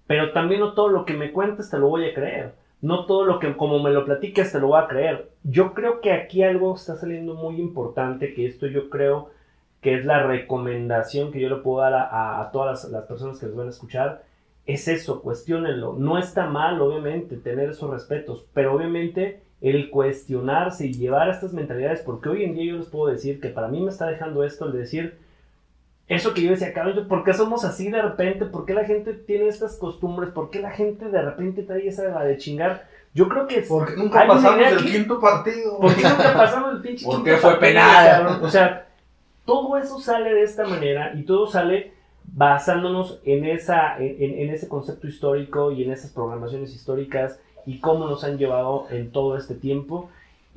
pero 0.06 0.32
también 0.32 0.60
no 0.60 0.74
todo 0.74 0.88
lo 0.88 1.04
que 1.04 1.14
me 1.14 1.32
cuentas 1.32 1.70
te 1.70 1.78
lo 1.78 1.88
voy 1.88 2.06
a 2.08 2.14
creer. 2.14 2.52
No 2.82 3.06
todo 3.06 3.24
lo 3.24 3.38
que 3.38 3.56
como 3.56 3.82
me 3.82 3.90
lo 3.90 4.04
platicas 4.04 4.52
te 4.52 4.60
lo 4.60 4.68
voy 4.68 4.80
a 4.82 4.86
creer. 4.86 5.30
Yo 5.44 5.72
creo 5.74 6.00
que 6.00 6.12
aquí 6.12 6.42
algo 6.42 6.74
está 6.74 6.96
saliendo 6.96 7.34
muy 7.34 7.56
importante, 7.60 8.34
que 8.34 8.46
esto 8.46 8.66
yo 8.66 8.90
creo 8.90 9.30
que 9.80 9.94
es 9.94 10.04
la 10.04 10.22
recomendación 10.22 11.32
que 11.32 11.40
yo 11.40 11.48
le 11.48 11.56
puedo 11.56 11.80
dar 11.80 11.94
a, 11.94 12.02
a- 12.08 12.42
a 12.42 12.50
todas 12.50 12.84
las, 12.84 12.92
las 12.92 13.04
personas 13.04 13.38
que 13.38 13.46
les 13.46 13.56
van 13.56 13.66
a 13.68 13.70
escuchar, 13.70 14.22
es 14.66 14.88
eso, 14.88 15.22
cuestionenlo. 15.22 15.94
No 15.98 16.18
está 16.18 16.46
mal, 16.48 16.80
obviamente, 16.80 17.36
tener 17.36 17.70
esos 17.70 17.90
respetos, 17.90 18.44
pero 18.52 18.74
obviamente 18.74 19.40
el 19.60 19.90
cuestionarse 19.90 20.86
y 20.86 20.92
llevar 20.92 21.28
estas 21.30 21.52
mentalidades, 21.52 22.00
porque 22.02 22.28
hoy 22.28 22.44
en 22.44 22.54
día 22.54 22.72
yo 22.72 22.76
les 22.78 22.86
puedo 22.88 23.06
decir 23.12 23.40
que 23.40 23.48
para 23.48 23.68
mí 23.68 23.80
me 23.80 23.90
está 23.90 24.06
dejando 24.06 24.44
esto 24.44 24.66
el 24.66 24.72
decir, 24.72 25.16
eso 26.08 26.34
que 26.34 26.42
yo 26.42 26.50
decía, 26.50 26.72
cabrón, 26.72 27.08
¿por 27.08 27.24
qué 27.24 27.34
somos 27.34 27.64
así 27.64 27.90
de 27.90 28.00
repente? 28.00 28.44
¿Por 28.46 28.64
qué 28.64 28.74
la 28.74 28.84
gente 28.84 29.12
tiene 29.14 29.48
estas 29.48 29.76
costumbres? 29.76 30.30
¿Por 30.30 30.50
qué 30.50 30.60
la 30.60 30.70
gente 30.70 31.08
de 31.08 31.20
repente 31.22 31.62
trae 31.64 31.86
esa 31.88 32.04
la 32.04 32.22
de 32.24 32.36
chingar? 32.38 32.86
Yo 33.12 33.28
creo 33.28 33.46
que 33.46 33.62
Porque 33.62 33.96
nunca 33.96 34.20
hay 34.20 34.26
una 34.28 34.34
pasamos 34.34 34.66
el 34.72 34.78
aquí. 34.78 34.92
quinto 34.92 35.18
partido. 35.20 35.78
¿Por 35.80 35.94
qué 35.94 36.02
nunca 36.02 36.32
pasamos 36.36 36.74
el 36.74 36.80
pinche 36.82 37.04
¿Por 37.06 37.14
quinto 37.16 37.30
qué 37.30 37.36
fue 37.38 37.54
papel, 37.54 37.68
penal? 37.74 38.06
cabrón? 38.22 38.44
O 38.44 38.48
sea, 38.50 38.86
todo 39.44 39.78
eso 39.78 39.98
sale 39.98 40.32
de 40.34 40.42
esta 40.42 40.64
manera 40.66 41.12
y 41.14 41.22
todo 41.24 41.46
sale 41.46 41.92
basándonos 42.24 43.20
en, 43.24 43.44
esa, 43.44 43.96
en, 43.98 44.16
en- 44.22 44.38
en 44.40 44.50
ese 44.54 44.68
concepto 44.68 45.06
histórico 45.06 45.70
y 45.72 45.84
en 45.84 45.92
esas 45.92 46.10
programaciones 46.10 46.74
históricas 46.74 47.38
y 47.64 47.80
cómo 47.80 48.06
nos 48.06 48.22
han 48.24 48.36
llevado 48.38 48.86
en 48.90 49.10
todo 49.10 49.36
este 49.36 49.54
tiempo. 49.54 50.08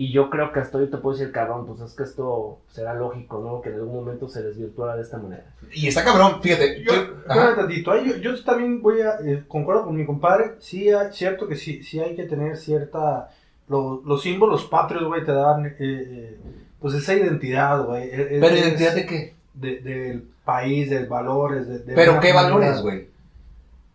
Y 0.02 0.14
yo 0.14 0.30
creo 0.30 0.54
que 0.54 0.62
hasta 0.62 0.78
ahorita 0.78 1.02
puedo 1.02 1.18
decir, 1.18 1.34
cabrón, 1.34 1.68
pues 1.68 1.82
es 1.82 1.94
que 1.94 2.04
esto 2.04 2.60
será 2.72 2.94
lógico, 2.94 3.42
¿no? 3.44 3.62
Que 3.62 3.68
en 3.68 3.76
algún 3.76 3.96
momento 3.96 4.30
se 4.30 4.42
desvirtuara 4.42 4.96
de 4.96 5.02
esta 5.02 5.18
manera. 5.18 5.44
Y 5.74 5.90
está 5.90 6.06
cabrón, 6.06 6.42
fíjate. 6.42 6.82
Yo, 6.84 6.94
yo- 6.94 7.02
espérame 7.02 7.28
ajá. 7.48 7.56
tantito, 7.58 7.92
ahí 7.92 8.08
yo, 8.08 8.16
yo 8.16 8.44
también 8.46 8.82
voy 8.82 9.02
a, 9.02 9.16
eh, 9.26 9.44
concuerdo 9.46 9.84
con 9.84 9.98
mi 9.98 10.06
compadre, 10.06 10.54
sí, 10.60 10.90
hay- 10.90 11.12
cierto 11.12 11.50
que 11.50 11.58
sí, 11.58 11.84
sí 11.84 12.00
hay 12.00 12.16
que 12.16 12.24
tener 12.24 12.56
cierta, 12.56 13.30
lo- 13.68 14.02
los 14.06 14.22
símbolos 14.22 14.64
patrios, 14.64 15.04
güey, 15.04 15.26
te 15.26 15.34
dan, 15.34 15.66
eh, 15.66 15.76
eh, 15.80 16.38
pues 16.80 16.94
esa 16.94 17.14
identidad, 17.16 17.84
güey. 17.84 18.04
e- 18.04 18.38
e- 18.38 18.40
Pero 18.40 18.56
es- 18.56 18.62
identidad 18.62 18.96
de 18.96 19.06
qué? 19.06 19.36
de- 19.54 19.80
del 19.82 20.24
país, 20.46 20.90
de 20.90 21.08
valores, 21.08 21.68
de, 21.68 21.80
de 21.80 21.94
Pero 21.94 22.22
qué 22.22 22.32
valores, 22.32 22.82
güey. 22.82 23.10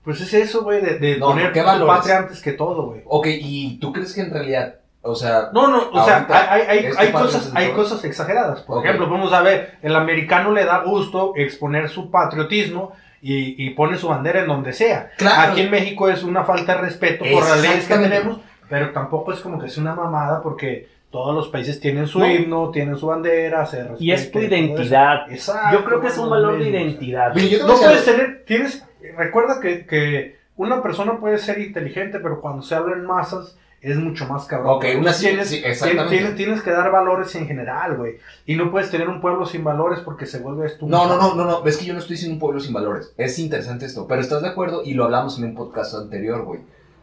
Pues 0.04 0.20
es 0.20 0.34
eso, 0.34 0.62
güey, 0.64 0.82
de, 0.82 0.98
de 0.98 1.16
No, 1.16 1.28
poner 1.28 1.50
¿qué 1.52 1.60
tu 1.60 1.66
valores? 1.66 1.96
patria 1.96 2.18
antes 2.18 2.42
que 2.42 2.52
todo, 2.52 2.88
güey. 2.88 3.00
Ok, 3.06 3.26
¿y 3.30 3.78
tú 3.78 3.90
crees 3.90 4.12
que 4.12 4.20
en 4.20 4.30
realidad, 4.30 4.74
o 5.04 5.14
sea, 5.14 5.50
No, 5.52 5.68
no, 5.68 5.90
o 5.92 6.04
sea, 6.04 6.26
hay, 6.28 6.62
hay, 6.62 6.78
hay, 6.78 6.86
¿es 6.86 6.98
hay 6.98 7.06
tu 7.08 7.12
patria 7.12 7.32
cosas, 7.32 7.52
hay 7.54 7.70
cosas 7.72 8.04
exageradas. 8.04 8.62
Por 8.62 8.84
ejemplo, 8.84 9.08
vamos 9.08 9.32
a 9.32 9.42
ver, 9.42 9.78
el 9.82 9.94
americano 9.96 10.50
le 10.52 10.64
da 10.64 10.78
gusto 10.82 11.32
exponer 11.36 11.88
su 11.88 12.10
patriotismo 12.10 12.92
y, 13.22 13.54
y 13.64 13.70
pone 13.70 13.96
su 13.98 14.08
bandera 14.08 14.40
en 14.40 14.46
donde 14.48 14.72
sea. 14.72 15.10
Claro. 15.16 15.52
Aquí 15.52 15.60
en 15.62 15.70
México 15.70 16.08
es 16.08 16.22
una 16.22 16.44
falta 16.44 16.74
de 16.74 16.80
respeto 16.82 17.24
por 17.30 17.42
las 17.42 17.60
leyes 17.62 17.86
que 17.86 17.94
tenemos, 17.96 18.38
pero 18.68 18.90
tampoco 18.92 19.32
es 19.32 19.40
como 19.40 19.58
que 19.58 19.66
es 19.66 19.78
una 19.78 19.94
mamada 19.94 20.42
porque 20.42 20.88
todos 21.10 21.34
los 21.34 21.48
países 21.48 21.78
tienen 21.80 22.06
su 22.08 22.18
No. 22.18 22.26
himno, 22.26 22.70
tienen 22.70 22.96
su 22.96 23.06
bandera, 23.06 23.64
se 23.66 23.86
Y 24.00 24.10
es 24.10 24.30
tu 24.32 24.38
respeta 24.40 24.56
y 24.56 24.66
todo 24.68 24.82
eso. 24.82 24.82
identidad. 24.82 25.30
Exacto. 25.30 25.76
Yo 25.78 25.84
creo 25.84 26.00
que 26.00 26.06
es 26.08 26.18
un 26.18 26.24
lo 26.24 26.30
valor 26.30 26.58
de 26.58 26.58
mismo, 26.58 26.70
o 26.70 26.72
sea. 26.72 26.80
identidad. 26.82 27.34
Mira, 27.34 27.46
yo 27.48 27.66
No 27.66 27.74
puedes 27.76 28.04
tener, 28.04 28.44
tienes, 28.46 28.86
recuerda 29.16 29.60
que, 29.60 29.86
que 29.86 30.38
una 30.56 30.82
persona 30.82 31.18
puede 31.20 31.38
ser 31.38 31.60
inteligente, 31.60 32.18
pero 32.20 32.40
cuando 32.40 32.62
se 32.62 32.74
habla 32.74 32.96
en 32.96 33.04
masas 33.06 33.56
es 33.92 33.98
mucho 33.98 34.26
más 34.26 34.46
cabrón. 34.46 34.76
Ok, 34.76 34.84
una 34.98 35.12
tienes, 35.12 35.48
sí, 35.48 35.60
exactamente. 35.64 36.16
tienes- 36.16 36.34
tienes 36.36 36.62
que 36.62 36.70
dar 36.70 36.90
valores 36.90 37.34
en 37.34 37.46
general, 37.46 37.96
güey. 37.96 38.16
Y 38.46 38.56
no 38.56 38.70
puedes 38.70 38.90
tener 38.90 39.08
un 39.08 39.20
pueblo 39.20 39.44
sin 39.46 39.62
valores 39.62 40.00
porque 40.00 40.26
se 40.26 40.38
vuelve 40.40 40.66
esto. 40.66 40.86
No, 40.86 41.06
no, 41.06 41.16
no, 41.16 41.34
no, 41.34 41.44
no, 41.44 41.66
es 41.66 41.76
que 41.76 41.84
yo 41.84 41.92
no 41.92 41.98
estoy 42.00 42.14
diciendo 42.16 42.34
un 42.34 42.40
pueblo 42.40 42.60
sin 42.60 42.72
valores. 42.72 43.12
Es 43.18 43.38
interesante 43.38 43.86
esto, 43.86 44.06
pero 44.08 44.20
estás 44.20 44.42
de 44.42 44.48
acuerdo 44.48 44.82
y 44.84 44.94
lo 44.94 45.04
hablamos 45.04 45.38
en 45.38 45.44
un 45.44 45.54
podcast 45.54 45.94
anterior, 45.94 46.42
güey. 46.44 46.60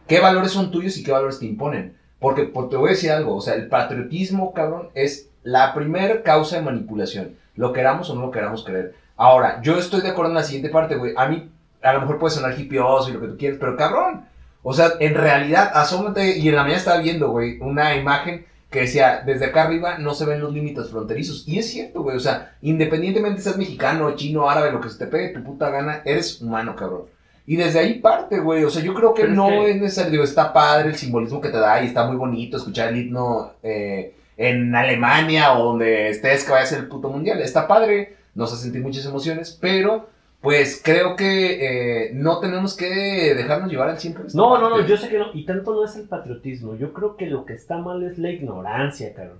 ¿Qué 0.08 0.20
valores 0.20 0.50
son 0.52 0.70
tuyos 0.70 0.96
y 0.98 1.04
qué 1.04 1.12
valores 1.12 1.38
te 1.38 1.46
imponen? 1.46 1.96
Porque, 2.18 2.44
porque 2.44 2.70
te 2.72 2.76
voy 2.76 2.88
a 2.88 2.92
decir 2.92 3.10
algo, 3.10 3.36
o 3.36 3.40
sea, 3.40 3.54
el 3.54 3.68
patriotismo, 3.68 4.52
cabrón, 4.52 4.88
es 4.94 5.28
la 5.42 5.74
primer 5.74 6.22
causa 6.22 6.56
de 6.56 6.62
manipulación, 6.62 7.36
lo 7.56 7.72
queramos 7.72 8.08
o 8.10 8.14
no 8.14 8.22
lo 8.22 8.30
queramos 8.30 8.64
creer. 8.64 8.94
Ahora, 9.16 9.60
yo 9.62 9.76
estoy 9.78 10.00
de 10.00 10.08
acuerdo 10.10 10.30
en 10.30 10.36
la 10.36 10.42
siguiente 10.42 10.68
parte, 10.70 10.96
güey. 10.96 11.14
A 11.16 11.26
mí, 11.28 11.50
a 11.82 11.92
lo 11.92 12.00
mejor 12.00 12.18
puede 12.18 12.34
sonar 12.34 12.58
hipioso 12.58 13.10
y 13.10 13.12
lo 13.12 13.20
que 13.20 13.26
tú 13.28 13.36
quieras, 13.36 13.58
pero 13.60 13.76
cabrón. 13.76 14.24
O 14.62 14.72
sea, 14.72 14.92
en 15.00 15.14
realidad, 15.14 15.70
asómate, 15.74 16.38
y 16.38 16.48
en 16.48 16.54
la 16.54 16.62
mañana 16.62 16.78
estaba 16.78 17.00
viendo, 17.00 17.30
güey, 17.30 17.58
una 17.60 17.94
imagen 17.96 18.46
que 18.70 18.80
decía, 18.80 19.22
desde 19.26 19.46
acá 19.46 19.64
arriba 19.64 19.98
no 19.98 20.14
se 20.14 20.24
ven 20.24 20.40
los 20.40 20.52
límites 20.52 20.88
fronterizos. 20.90 21.46
Y 21.46 21.58
es 21.58 21.68
cierto, 21.70 22.02
güey, 22.02 22.16
o 22.16 22.20
sea, 22.20 22.54
independientemente 22.62 23.42
seas 23.42 23.56
mexicano, 23.58 24.14
chino, 24.16 24.48
árabe, 24.48 24.72
lo 24.72 24.80
que 24.80 24.88
se 24.88 24.98
te 24.98 25.06
pegue 25.06 25.28
tu 25.28 25.42
puta 25.42 25.68
gana, 25.70 26.00
eres 26.04 26.40
humano, 26.40 26.74
cabrón. 26.76 27.02
Y 27.44 27.56
desde 27.56 27.80
ahí 27.80 27.94
parte, 27.98 28.38
güey, 28.38 28.62
o 28.64 28.70
sea, 28.70 28.82
yo 28.82 28.94
creo 28.94 29.12
que 29.14 29.22
Pero 29.22 29.32
es 29.32 29.36
no 29.36 29.48
que- 29.48 29.70
es 29.72 29.80
necesario, 29.80 30.12
digo, 30.12 30.24
está 30.24 30.52
padre 30.52 30.88
el 30.90 30.94
simbolismo 30.96 31.40
que 31.40 31.48
te 31.50 31.58
da 31.58 31.82
y 31.82 31.86
está 31.88 32.06
muy 32.06 32.16
bonito 32.16 32.56
escuchar 32.56 32.88
el 32.90 32.98
himno 32.98 33.52
eh, 33.64 34.14
en 34.36 34.74
Alemania 34.74 35.52
o 35.58 35.64
donde 35.64 36.08
estés 36.08 36.44
que 36.44 36.52
vaya 36.52 36.62
a 36.64 36.66
ser 36.66 36.78
el 36.78 36.88
puto 36.88 37.08
mundial. 37.10 37.40
Está 37.42 37.66
padre, 37.66 38.16
nos 38.34 38.52
hace 38.52 38.62
sentir 38.62 38.80
muchas 38.80 39.04
emociones, 39.04 39.58
pero 39.60 40.08
pues 40.42 40.82
creo 40.84 41.14
que 41.14 42.06
eh, 42.06 42.10
no 42.14 42.40
tenemos 42.40 42.76
que 42.76 43.32
dejarnos 43.36 43.70
llevar 43.70 43.90
al 43.90 43.98
100%. 43.98 44.34
No, 44.34 44.58
no, 44.58 44.70
no, 44.70 44.84
yo 44.84 44.96
sé 44.96 45.08
que 45.08 45.18
no. 45.18 45.26
Y 45.32 45.44
tanto 45.44 45.72
no 45.72 45.84
es 45.84 45.94
el 45.94 46.08
patriotismo. 46.08 46.74
Yo 46.74 46.92
creo 46.92 47.16
que 47.16 47.26
lo 47.26 47.46
que 47.46 47.54
está 47.54 47.78
mal 47.78 48.02
es 48.02 48.18
la 48.18 48.30
ignorancia, 48.30 49.14
cabrón. 49.14 49.38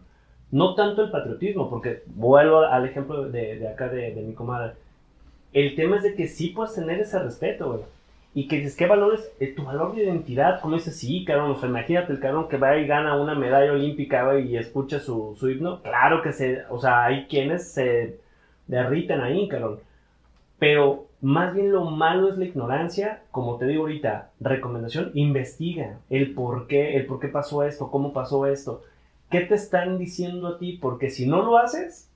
No 0.53 0.76
tanto 0.76 1.03
el 1.03 1.11
patriotismo, 1.11 1.68
porque 1.68 2.05
vuelvo 2.07 2.61
al 2.61 2.86
ejemplo 2.86 3.28
de, 3.28 3.66
acá 3.66 3.88
de, 3.88 4.14
mi 4.24 4.32
comadre. 4.32 4.74
El 5.53 5.74
tema 5.74 5.96
es 5.96 6.05
de 6.05 6.14
que 6.14 6.28
sí 6.28 6.50
puedes 6.50 6.74
tener 6.74 7.00
ese 7.00 7.18
respeto, 7.18 7.72
güey. 7.72 7.80
Y 8.34 8.46
que 8.46 8.59
dices, 8.59 8.76
¿qué 8.76 8.86
valores? 8.86 9.28
Eh, 9.40 9.55
tu 9.57 9.64
valor 9.64 9.96
de 9.96 10.05
identidad, 10.05 10.61
como 10.61 10.76
dices, 10.76 10.96
sí, 10.96 11.24
cabrón. 11.24 11.50
O 11.50 11.57
sea, 11.57 11.68
imagínate 11.68 12.12
el 12.12 12.20
cabrón 12.20 12.48
que 12.48 12.59
va 12.59 12.76
y 12.76 12.86
gana 12.86 13.20
una 13.20 13.34
medalla 13.34 13.72
olímpica, 13.72 14.38
y 14.38 14.57
escucha 14.57 15.00
su, 15.00 15.34
su 15.36 15.50
himno. 15.50 15.82
Claro 15.82 16.22
que 16.22 16.32
se, 16.32 16.62
o 16.70 16.78
sea, 16.78 17.07
hay 17.07 17.26
quienes 17.26 17.72
se 17.72 18.20
derriten 18.68 19.20
ahí, 19.20 19.48
cabrón. 19.48 19.80
Pero 20.62 21.08
más 21.20 21.54
bien 21.54 21.72
lo 21.72 21.86
malo 21.86 22.28
es 22.28 22.38
la 22.38 22.44
ignorancia, 22.44 23.24
como 23.32 23.56
te 23.56 23.66
digo 23.66 23.82
ahorita, 23.82 24.30
recomendación, 24.38 25.10
investiga 25.14 25.98
el 26.08 26.34
por 26.34 26.68
qué, 26.68 26.94
el 26.96 27.06
por 27.06 27.18
qué 27.18 27.26
pasó 27.26 27.64
esto, 27.64 27.90
cómo 27.90 28.12
pasó 28.12 28.46
esto, 28.46 28.84
qué 29.28 29.40
te 29.40 29.56
están 29.56 29.98
diciendo 29.98 30.46
a 30.46 30.58
ti, 30.58 30.78
porque 30.80 31.10
si 31.10 31.26
no 31.26 31.42
lo 31.42 31.58
haces, 31.58 32.08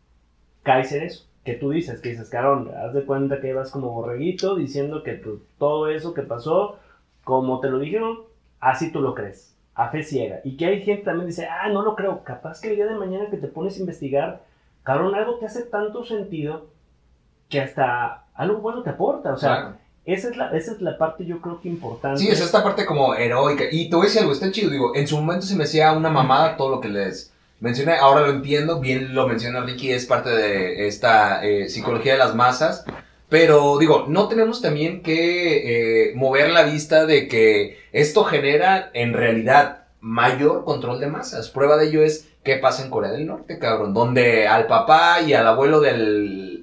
caes 0.62 0.92
en 0.92 1.02
eso, 1.02 1.26
que 1.44 1.54
tú 1.54 1.70
dices, 1.70 2.00
que 2.00 2.10
dices, 2.10 2.30
carón, 2.30 2.70
haz 2.76 2.94
de 2.94 3.04
cuenta 3.04 3.40
que 3.40 3.52
vas 3.52 3.72
como 3.72 3.90
borreguito 3.90 4.54
diciendo 4.54 5.02
que 5.02 5.14
tú- 5.14 5.42
todo 5.58 5.88
eso 5.88 6.14
que 6.14 6.22
pasó, 6.22 6.78
como 7.24 7.58
te 7.58 7.68
lo 7.68 7.80
dijeron, 7.80 8.20
así 8.60 8.92
tú 8.92 9.00
lo 9.00 9.14
crees, 9.14 9.56
a 9.74 9.88
fe 9.90 10.04
ciega, 10.04 10.40
y 10.44 10.56
que 10.56 10.66
hay 10.66 10.82
gente 10.82 11.02
también 11.02 11.26
dice, 11.26 11.46
ah, 11.48 11.68
no 11.70 11.82
lo 11.82 11.96
creo, 11.96 12.22
capaz 12.22 12.60
que 12.60 12.68
el 12.70 12.76
día 12.76 12.86
de 12.86 12.94
mañana 12.94 13.28
que 13.28 13.38
te 13.38 13.48
pones 13.48 13.76
a 13.76 13.80
investigar, 13.80 14.44
cabrón, 14.84 15.16
algo 15.16 15.36
te 15.40 15.46
hace 15.46 15.64
tanto 15.64 16.04
sentido 16.04 16.68
que 17.48 17.60
hasta 17.60 18.25
algo 18.36 18.58
bueno 18.58 18.82
te 18.82 18.90
aporta. 18.90 19.32
O 19.32 19.36
sea, 19.36 19.56
Claro. 19.56 19.76
esa, 20.04 20.28
es 20.30 20.36
la, 20.36 20.50
esa 20.56 20.72
es 20.72 20.80
la 20.80 20.96
parte 20.98 21.24
yo 21.24 21.40
creo 21.40 21.60
que 21.60 21.68
importante. 21.68 22.20
Sí, 22.20 22.28
es 22.28 22.40
esta 22.40 22.62
parte 22.62 22.84
como 22.86 23.14
heroica. 23.14 23.64
Y 23.70 23.88
te 23.90 23.96
voy 23.96 24.06
a 24.06 24.08
decir 24.08 24.20
algo, 24.22 24.32
está 24.32 24.50
chido. 24.50 24.70
Digo, 24.70 24.94
en 24.94 25.06
su 25.06 25.16
momento 25.16 25.46
se 25.46 25.56
me 25.56 25.64
hacía 25.64 25.92
una 25.92 26.10
mamada 26.10 26.56
todo 26.56 26.70
lo 26.70 26.80
que 26.80 26.88
les 26.88 27.32
mencioné. 27.60 27.96
Ahora 27.96 28.20
lo 28.22 28.30
entiendo, 28.30 28.80
bien 28.80 29.14
lo 29.14 29.26
menciona 29.26 29.60
Ricky, 29.62 29.90
es 29.92 30.06
parte 30.06 30.30
de 30.30 30.86
esta 30.86 31.44
eh, 31.44 31.68
psicología 31.68 32.12
de 32.12 32.18
las 32.18 32.34
masas. 32.34 32.84
Pero 33.28 33.78
digo, 33.78 34.04
no 34.08 34.28
tenemos 34.28 34.62
también 34.62 35.02
que 35.02 36.10
eh, 36.10 36.14
mover 36.14 36.50
la 36.50 36.62
vista 36.62 37.06
de 37.06 37.26
que 37.26 37.78
esto 37.92 38.22
genera 38.24 38.90
en 38.94 39.14
realidad 39.14 39.84
mayor 40.00 40.64
control 40.64 41.00
de 41.00 41.08
masas. 41.08 41.50
Prueba 41.50 41.76
de 41.76 41.88
ello 41.88 42.02
es 42.04 42.28
qué 42.46 42.56
pasa 42.56 42.82
en 42.82 42.90
Corea 42.90 43.10
del 43.10 43.26
Norte, 43.26 43.58
cabrón, 43.58 43.92
donde 43.92 44.48
al 44.48 44.66
papá 44.66 45.20
y 45.20 45.34
al 45.34 45.46
abuelo 45.46 45.80
del, 45.80 46.62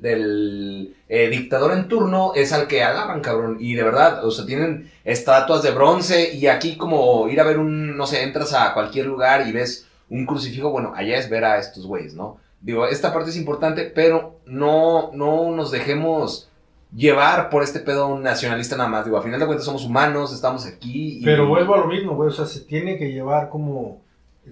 eh, 1.10 1.30
dictador 1.30 1.74
en 1.74 1.88
turno 1.88 2.32
es 2.34 2.52
al 2.54 2.68
que 2.68 2.82
alaban, 2.82 3.22
cabrón. 3.22 3.58
Y 3.60 3.76
de 3.76 3.84
verdad, 3.84 4.26
o 4.26 4.32
sea, 4.32 4.46
tienen 4.46 4.90
estatuas 5.04 5.62
de 5.62 5.72
bronce 5.72 6.34
y 6.34 6.48
aquí 6.48 6.78
como 6.78 7.28
ir 7.30 7.40
a 7.40 7.44
ver 7.44 7.60
un, 7.60 7.96
no 7.96 8.08
sé, 8.08 8.24
entras 8.24 8.54
a 8.54 8.74
cualquier 8.74 9.06
lugar 9.06 9.48
y 9.48 9.52
ves 9.52 9.88
un 10.10 10.26
crucifijo, 10.26 10.72
bueno, 10.72 10.94
allá 10.96 11.18
es 11.18 11.30
ver 11.30 11.46
a 11.46 11.60
estos 11.60 11.86
güeyes, 11.86 12.16
¿no? 12.16 12.38
Digo, 12.62 12.88
esta 12.88 13.14
parte 13.14 13.30
es 13.30 13.38
importante, 13.38 13.84
pero 13.84 14.40
no, 14.46 15.12
no 15.14 15.52
nos 15.52 15.70
dejemos 15.70 16.50
llevar 16.96 17.50
por 17.50 17.64
este 17.64 17.80
pedo 17.80 18.18
nacionalista 18.18 18.78
nada 18.78 18.90
más. 18.90 19.06
Digo, 19.06 19.18
a 19.18 19.22
final 19.22 19.40
de 19.40 19.46
cuentas 19.46 19.66
somos 19.66 19.86
humanos, 19.86 20.34
estamos 20.34 20.66
aquí. 20.66 21.22
Pero 21.24 21.48
vuelvo 21.48 21.76
a 21.76 21.80
lo 21.80 21.88
mismo, 21.88 22.16
güey. 22.16 22.30
O 22.30 22.32
sea, 22.32 22.46
se 22.46 22.62
tiene 22.62 22.98
que 22.98 23.12
llevar 23.12 23.50
como. 23.50 24.02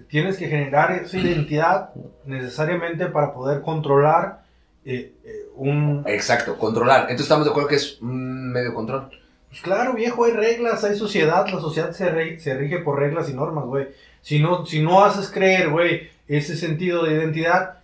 Tienes 0.08 0.36
que 0.38 0.48
generar 0.48 0.92
esa 0.92 1.18
identidad 1.18 1.90
necesariamente 2.24 3.06
para 3.06 3.34
poder 3.34 3.60
controlar 3.62 4.42
eh, 4.84 5.12
eh, 5.24 5.32
un. 5.54 6.02
Exacto, 6.06 6.56
controlar. 6.56 7.02
Entonces 7.02 7.22
estamos 7.26 7.44
de 7.44 7.50
acuerdo 7.50 7.68
que 7.68 7.76
es 7.76 8.00
un 8.00 8.50
medio 8.52 8.72
control. 8.74 9.10
Pues 9.50 9.60
claro, 9.60 9.92
viejo, 9.92 10.24
hay 10.24 10.32
reglas, 10.32 10.82
hay 10.84 10.96
sociedad. 10.96 11.46
La 11.46 11.60
sociedad 11.60 11.92
se, 11.92 12.08
re- 12.10 12.40
se 12.40 12.54
rige 12.54 12.78
por 12.78 12.98
reglas 12.98 13.28
y 13.28 13.34
normas, 13.34 13.66
güey. 13.66 13.88
Si 14.22 14.38
no, 14.38 14.64
si 14.64 14.80
no 14.82 15.04
haces 15.04 15.30
creer, 15.30 15.68
güey, 15.68 16.08
ese 16.26 16.56
sentido 16.56 17.04
de 17.04 17.12
identidad, 17.14 17.80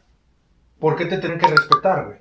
¿por 0.79 0.97
qué 0.97 1.05
te 1.05 1.19
tienen 1.19 1.39
que 1.39 1.47
respetar, 1.47 2.07
güey? 2.07 2.17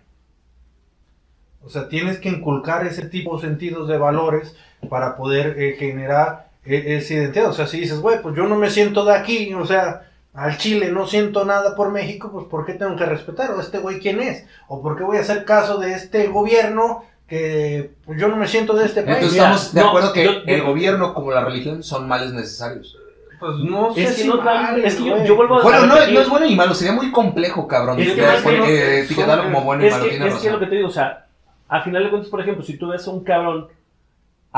O 1.64 1.70
sea, 1.70 1.88
tienes 1.88 2.18
que 2.20 2.30
inculcar 2.30 2.86
ese 2.88 3.06
tipo 3.08 3.36
de 3.38 3.48
sentidos 3.48 3.88
de 3.88 3.98
valores 3.98 4.56
para 4.90 5.16
poder 5.18 5.60
eh, 5.60 5.76
generar 5.78 6.47
e- 6.68 6.98
esa 6.98 7.14
identidad. 7.16 7.50
O 7.50 7.54
sea, 7.54 7.68
si 7.68 7.80
dices, 7.80 8.00
güey, 8.00 8.22
pues 8.22 8.36
yo 8.36 8.46
no 8.48 8.56
me 8.56 8.70
siento 8.70 9.06
de 9.06 9.16
aquí, 9.16 9.54
o 9.54 9.66
sea, 9.66 10.04
al 10.34 10.58
Chile 10.58 10.92
no 10.92 11.08
siento 11.08 11.46
nada 11.46 11.76
por 11.76 11.92
México, 11.92 12.30
pues 12.32 12.46
¿por 12.46 12.66
qué 12.66 12.74
tengo 12.74 12.96
que 12.96 13.06
respetar? 13.06 13.52
¿O 13.52 13.60
este 13.62 13.80
güey 13.80 14.00
quién 14.00 14.20
es? 14.22 14.46
¿O 14.68 14.82
por 14.82 14.98
qué 14.98 15.04
voy 15.04 15.18
a 15.18 15.22
hacer 15.22 15.46
caso 15.46 15.78
de 15.80 15.94
este 15.94 16.28
gobierno 16.28 17.04
que 17.28 17.92
pues, 18.06 18.20
yo 18.20 18.28
no 18.28 18.36
me 18.38 18.48
siento 18.48 18.74
de 18.74 18.86
este 18.86 19.02
país? 19.02 19.16
Entonces 19.18 19.38
estamos 19.40 19.74
de 19.74 19.82
no, 19.82 19.88
acuerdo 19.90 20.14
que 20.14 20.24
yo- 20.24 20.32
yo- 20.34 20.42
el 20.46 20.62
gobierno 20.64 21.14
como 21.14 21.32
la 21.32 21.44
religión 21.44 21.82
son 21.84 22.08
males 22.08 22.32
necesarios. 22.34 22.98
Pues 23.40 23.56
no 23.58 23.94
sé 23.94 24.02
Es 24.04 24.10
que 24.10 24.22
si 24.24 24.28
no, 24.28 24.42
es 24.78 24.96
que 24.96 25.26
yo, 25.28 25.36
vuelvo 25.36 25.60
a 25.60 25.62
Bueno, 25.64 25.86
no, 25.86 25.96
es 25.98 26.28
bueno 26.30 26.46
ni 26.48 26.56
malo, 26.56 26.74
sería 26.74 26.94
muy 26.94 27.12
complejo, 27.12 27.68
cabrón. 27.68 28.00
Es 28.00 28.14
que 28.14 28.22
de- 28.22 28.28
más 28.28 28.44
bien 28.44 28.56
de- 28.56 28.60
no- 28.60 28.66
etiquetarlo 29.04 29.44
como 29.44 29.62
bueno 29.62 29.84
y 29.84 29.88
es 29.88 29.94
malo, 29.94 30.06
que, 30.10 30.28
es 30.28 30.36
que 30.36 30.50
lo 30.50 30.60
que 30.60 30.66
te 30.66 30.76
digo, 30.76 30.88
o 30.88 30.92
sea, 30.92 31.26
a 31.68 31.82
final 31.82 32.04
de 32.04 32.10
cuentas, 32.10 32.32
por 32.32 32.42
ejemplo, 32.42 32.64
si 32.64 32.78
tú 32.78 32.88
ves 32.90 33.08
a 33.08 33.12
un 33.12 33.24
cabrón 33.24 33.68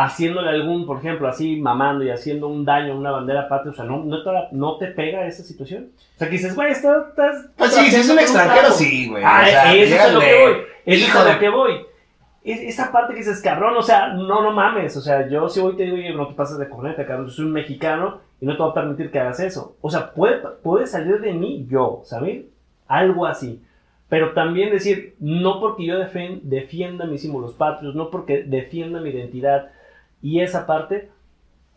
haciéndole 0.04 0.50
algún, 0.50 0.86
por 0.86 0.98
ejemplo, 1.00 1.28
así 1.28 1.58
mamando 1.58 2.06
y 2.06 2.10
haciendo 2.10 2.48
un 2.48 2.64
daño 2.64 2.94
a 2.94 2.98
una 2.98 3.12
bandera 3.12 3.50
patria, 3.50 3.72
o 3.72 3.76
sea, 3.76 3.84
¿no, 3.84 4.04
no, 4.04 4.24
te, 4.24 4.30
no 4.52 4.78
te 4.78 4.88
pega 4.88 5.26
esa 5.26 5.44
situación? 5.44 5.90
O 6.16 6.18
sea, 6.20 6.28
que 6.30 6.38
dices, 6.38 6.56
güey, 6.56 6.72
estás... 6.72 7.10
estás 7.10 7.48
Pues 7.58 7.74
sí, 7.74 7.92
si 7.92 7.96
es 7.98 8.10
un 8.10 8.18
extranjero, 8.20 8.62
trago". 8.62 8.76
sí, 8.76 9.10
güey. 9.10 9.24
Ah, 9.26 9.42
o 9.44 9.50
sea, 9.50 9.76
eso 9.76 9.96
es 9.96 10.02
a 10.02 10.12
lo 10.14 10.20
que 10.22 10.42
voy. 10.42 10.54
Eso 10.86 11.06
es 11.06 11.16
a 11.16 11.34
lo 11.34 11.40
que 11.40 11.50
voy. 11.50 11.74
Es- 12.46 12.62
esa 12.62 12.92
parte 12.94 13.14
que 13.14 13.20
dices, 13.20 13.42
cabrón, 13.42 13.76
o 13.76 13.82
sea, 13.82 14.14
no, 14.14 14.42
no 14.42 14.52
mames. 14.54 14.96
O 14.96 15.02
sea, 15.02 15.28
yo 15.28 15.50
si 15.50 15.60
hoy 15.60 15.76
te 15.76 15.84
digo, 15.84 15.98
oye, 15.98 16.14
no 16.14 16.28
te 16.28 16.34
pases 16.34 16.58
de 16.58 16.70
corneta, 16.70 17.06
cabrón, 17.06 17.28
yo 17.28 17.34
soy 17.34 17.46
un 17.46 17.52
mexicano 17.52 18.22
y 18.40 18.46
no 18.46 18.56
te 18.56 18.62
voy 18.64 18.72
a 18.72 18.76
permitir 18.76 19.12
que 19.12 19.20
hagas 19.20 19.42
eso. 19.42 19.76
O 19.82 19.90
sea, 19.92 20.12
puede, 20.14 20.38
puede 20.64 20.88
salir 20.88 21.20
de 21.20 21.34
mí 21.34 21.68
yo, 21.70 22.02
¿sabes? 22.06 22.46
Algo 22.88 23.26
así. 23.26 23.62
Pero 24.08 24.32
también 24.32 24.72
decir, 24.72 25.16
no 25.20 25.60
porque 25.60 25.86
yo 25.86 26.00
defienda 26.00 27.06
mis 27.06 27.22
símbolos 27.22 27.54
patrios, 27.54 27.96
no 27.96 28.10
porque 28.10 28.44
defienda 28.44 29.02
mi 29.02 29.10
identidad 29.10 29.72
y 30.22 30.42
esa 30.42 30.66
parte, 30.66 31.10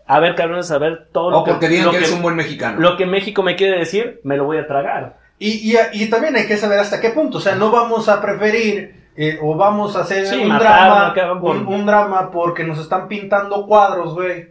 a 0.07 0.18
ver, 0.20 0.34
cabrones, 0.34 0.70
a 0.70 0.78
ver 0.78 1.09
todo 1.12 1.26
O 1.26 1.30
lo 1.30 1.45
que, 1.45 1.51
porque 1.53 1.68
digan 1.68 1.86
lo 1.86 1.90
que 1.93 1.99
que- 1.99 2.05
eres 2.05 2.14
un 2.16 2.22
buen 2.22 2.36
mexicano. 2.36 2.80
lo 2.80 2.97
que 2.97 3.07
México 3.07 3.43
me 3.43 3.57
quiere 3.57 3.78
decir, 3.78 4.20
me 4.24 4.36
lo 4.36 4.45
voy 4.45 4.59
a 4.59 4.66
tragar. 4.66 5.18
Y, 5.38 5.72
y, 5.72 5.76
y 5.95 6.09
también 6.11 6.36
hay 6.36 6.47
que 6.47 6.57
saber 6.57 6.78
hasta 6.78 7.01
qué 7.01 7.11
punto. 7.11 7.38
O 7.38 7.40
sea, 7.40 7.57
no 7.57 7.70
vamos 7.70 8.09
a 8.09 8.20
preferir 8.20 9.03
eh, 9.16 9.38
o 9.43 9.57
vamos 9.57 9.97
a 9.97 10.01
hacer 10.03 10.26
Sí, 10.26 10.40
un, 10.40 10.49
matar, 10.49 10.88
drama, 10.88 11.12
cabrón, 11.14 11.40
por- 11.40 11.57
un, 11.57 11.66
un 11.66 11.86
drama 11.86 12.30
porque 12.30 12.64
nos 12.64 12.78
están 12.78 13.09
pintando 13.09 13.66
cuadros, 13.66 14.14
güey, 14.14 14.51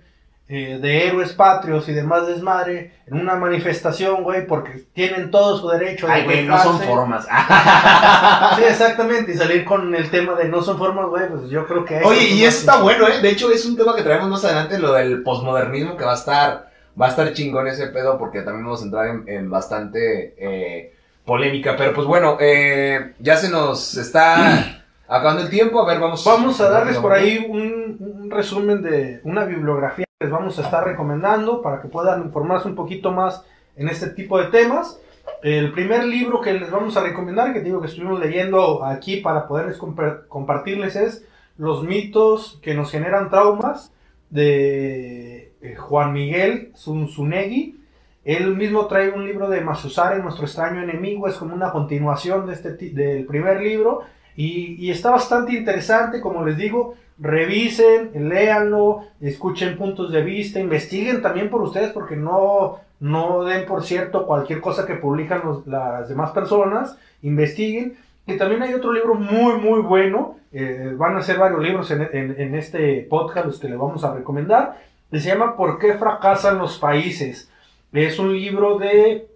eh, 0.53 0.79
de 0.81 1.07
héroes 1.07 1.31
patrios 1.31 1.87
y 1.87 1.93
demás 1.93 2.27
desmadre 2.27 2.91
en 3.07 3.17
una 3.17 3.35
manifestación, 3.35 4.21
güey, 4.21 4.45
porque 4.45 4.83
tienen 4.93 5.31
todo 5.31 5.57
su 5.57 5.69
derecho 5.69 6.07
Ay, 6.09 6.25
güey, 6.25 6.45
no 6.45 6.61
son 6.61 6.77
formas. 6.81 7.25
Sí, 8.57 8.63
exactamente. 8.67 9.31
Y 9.31 9.35
salir 9.35 9.63
con 9.63 9.95
el 9.95 10.11
tema 10.11 10.33
de 10.33 10.49
no 10.49 10.61
son 10.61 10.77
formas, 10.77 11.05
güey, 11.07 11.29
pues 11.29 11.49
yo 11.49 11.65
creo 11.65 11.85
que... 11.85 11.99
hay 11.99 12.03
Oye, 12.03 12.23
y 12.31 12.43
eso 12.43 12.59
está 12.59 12.81
bueno, 12.81 13.07
¿eh? 13.07 13.21
De 13.21 13.29
hecho, 13.29 13.49
es 13.49 13.65
un 13.65 13.77
tema 13.77 13.95
que 13.95 14.03
traemos 14.03 14.27
más 14.27 14.43
adelante, 14.43 14.77
lo 14.77 14.91
del 14.91 15.23
posmodernismo, 15.23 15.95
que 15.95 16.03
va 16.03 16.11
a 16.11 16.15
estar, 16.15 16.69
va 17.01 17.05
a 17.05 17.09
estar 17.09 17.31
chingón 17.31 17.69
ese 17.69 17.87
pedo, 17.87 18.17
porque 18.17 18.41
también 18.41 18.65
vamos 18.65 18.81
a 18.81 18.85
entrar 18.85 19.07
en, 19.07 19.23
en 19.29 19.49
bastante 19.49 20.35
eh, 20.37 20.93
polémica. 21.23 21.77
Pero 21.77 21.93
pues 21.93 22.05
bueno, 22.05 22.35
eh, 22.41 23.13
ya 23.19 23.37
se 23.37 23.49
nos 23.49 23.95
está 23.95 24.83
acabando 25.07 25.43
el 25.43 25.49
tiempo. 25.49 25.81
A 25.81 25.85
ver, 25.85 26.01
vamos. 26.01 26.25
Vamos 26.25 26.59
a 26.59 26.69
darles 26.69 26.97
por 26.97 27.13
ahí 27.13 27.45
un, 27.47 27.95
un 28.01 28.29
resumen 28.29 28.81
de 28.81 29.21
una 29.23 29.45
bibliografía 29.45 30.05
les 30.21 30.29
vamos 30.29 30.57
a 30.59 30.61
estar 30.61 30.85
recomendando 30.85 31.61
para 31.61 31.81
que 31.81 31.87
puedan 31.87 32.21
informarse 32.21 32.67
un 32.67 32.75
poquito 32.75 33.11
más 33.11 33.43
en 33.75 33.89
este 33.89 34.11
tipo 34.11 34.37
de 34.39 34.47
temas. 34.47 34.99
El 35.41 35.71
primer 35.71 36.03
libro 36.05 36.39
que 36.39 36.53
les 36.53 36.69
vamos 36.69 36.95
a 36.95 37.03
recomendar, 37.03 37.51
que 37.53 37.61
digo 37.61 37.81
que 37.81 37.87
estuvimos 37.87 38.19
leyendo 38.19 38.85
aquí 38.85 39.17
para 39.17 39.47
poderles 39.47 39.79
compa- 39.79 40.27
compartirles, 40.27 40.95
es 40.95 41.25
Los 41.57 41.83
mitos 41.83 42.59
que 42.61 42.73
nos 42.73 42.91
generan 42.91 43.29
traumas 43.29 43.91
de 44.29 45.53
eh, 45.61 45.75
Juan 45.75 46.13
Miguel 46.13 46.71
Zunzunegui. 46.75 47.77
Él 48.23 48.55
mismo 48.55 48.85
trae 48.85 49.09
un 49.09 49.25
libro 49.25 49.49
de 49.49 49.61
Masusare, 49.61 50.21
nuestro 50.21 50.45
extraño 50.45 50.81
enemigo, 50.81 51.27
es 51.27 51.35
como 51.35 51.55
una 51.55 51.71
continuación 51.71 52.45
de 52.47 52.53
este, 52.53 52.71
del 52.71 53.25
primer 53.25 53.61
libro. 53.61 54.01
Y, 54.35 54.75
y 54.79 54.91
está 54.91 55.11
bastante 55.11 55.53
interesante, 55.53 56.21
como 56.21 56.45
les 56.45 56.55
digo, 56.55 56.95
revisen, 57.21 58.29
léanlo, 58.29 59.03
escuchen 59.21 59.77
puntos 59.77 60.11
de 60.11 60.23
vista, 60.23 60.59
investiguen 60.59 61.21
también 61.21 61.49
por 61.49 61.61
ustedes, 61.61 61.91
porque 61.91 62.15
no, 62.15 62.79
no 62.99 63.43
den 63.43 63.65
por 63.65 63.83
cierto 63.83 64.25
cualquier 64.25 64.59
cosa 64.59 64.85
que 64.85 64.95
publican 64.95 65.41
las 65.67 66.09
demás 66.09 66.31
personas, 66.31 66.97
investiguen. 67.21 67.97
Y 68.25 68.37
también 68.37 68.63
hay 68.63 68.73
otro 68.73 68.91
libro 68.91 69.13
muy, 69.15 69.55
muy 69.55 69.81
bueno, 69.81 70.35
eh, 70.51 70.93
van 70.97 71.15
a 71.15 71.21
ser 71.21 71.37
varios 71.37 71.61
libros 71.61 71.91
en, 71.91 72.55
este 72.55 73.05
podcast 73.09 73.45
los 73.45 73.59
que 73.59 73.69
le 73.69 73.75
vamos 73.75 74.03
a 74.03 74.13
recomendar, 74.13 74.77
que 75.09 75.19
se 75.19 75.29
llama 75.29 75.55
¿Por 75.55 75.79
qué 75.79 75.93
fracasan 75.93 76.57
los 76.57 76.77
países? 76.77 77.51
Es 77.93 78.19
un 78.19 78.33
libro 78.33 78.77
de 78.77 79.27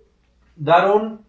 Daron 0.55 1.21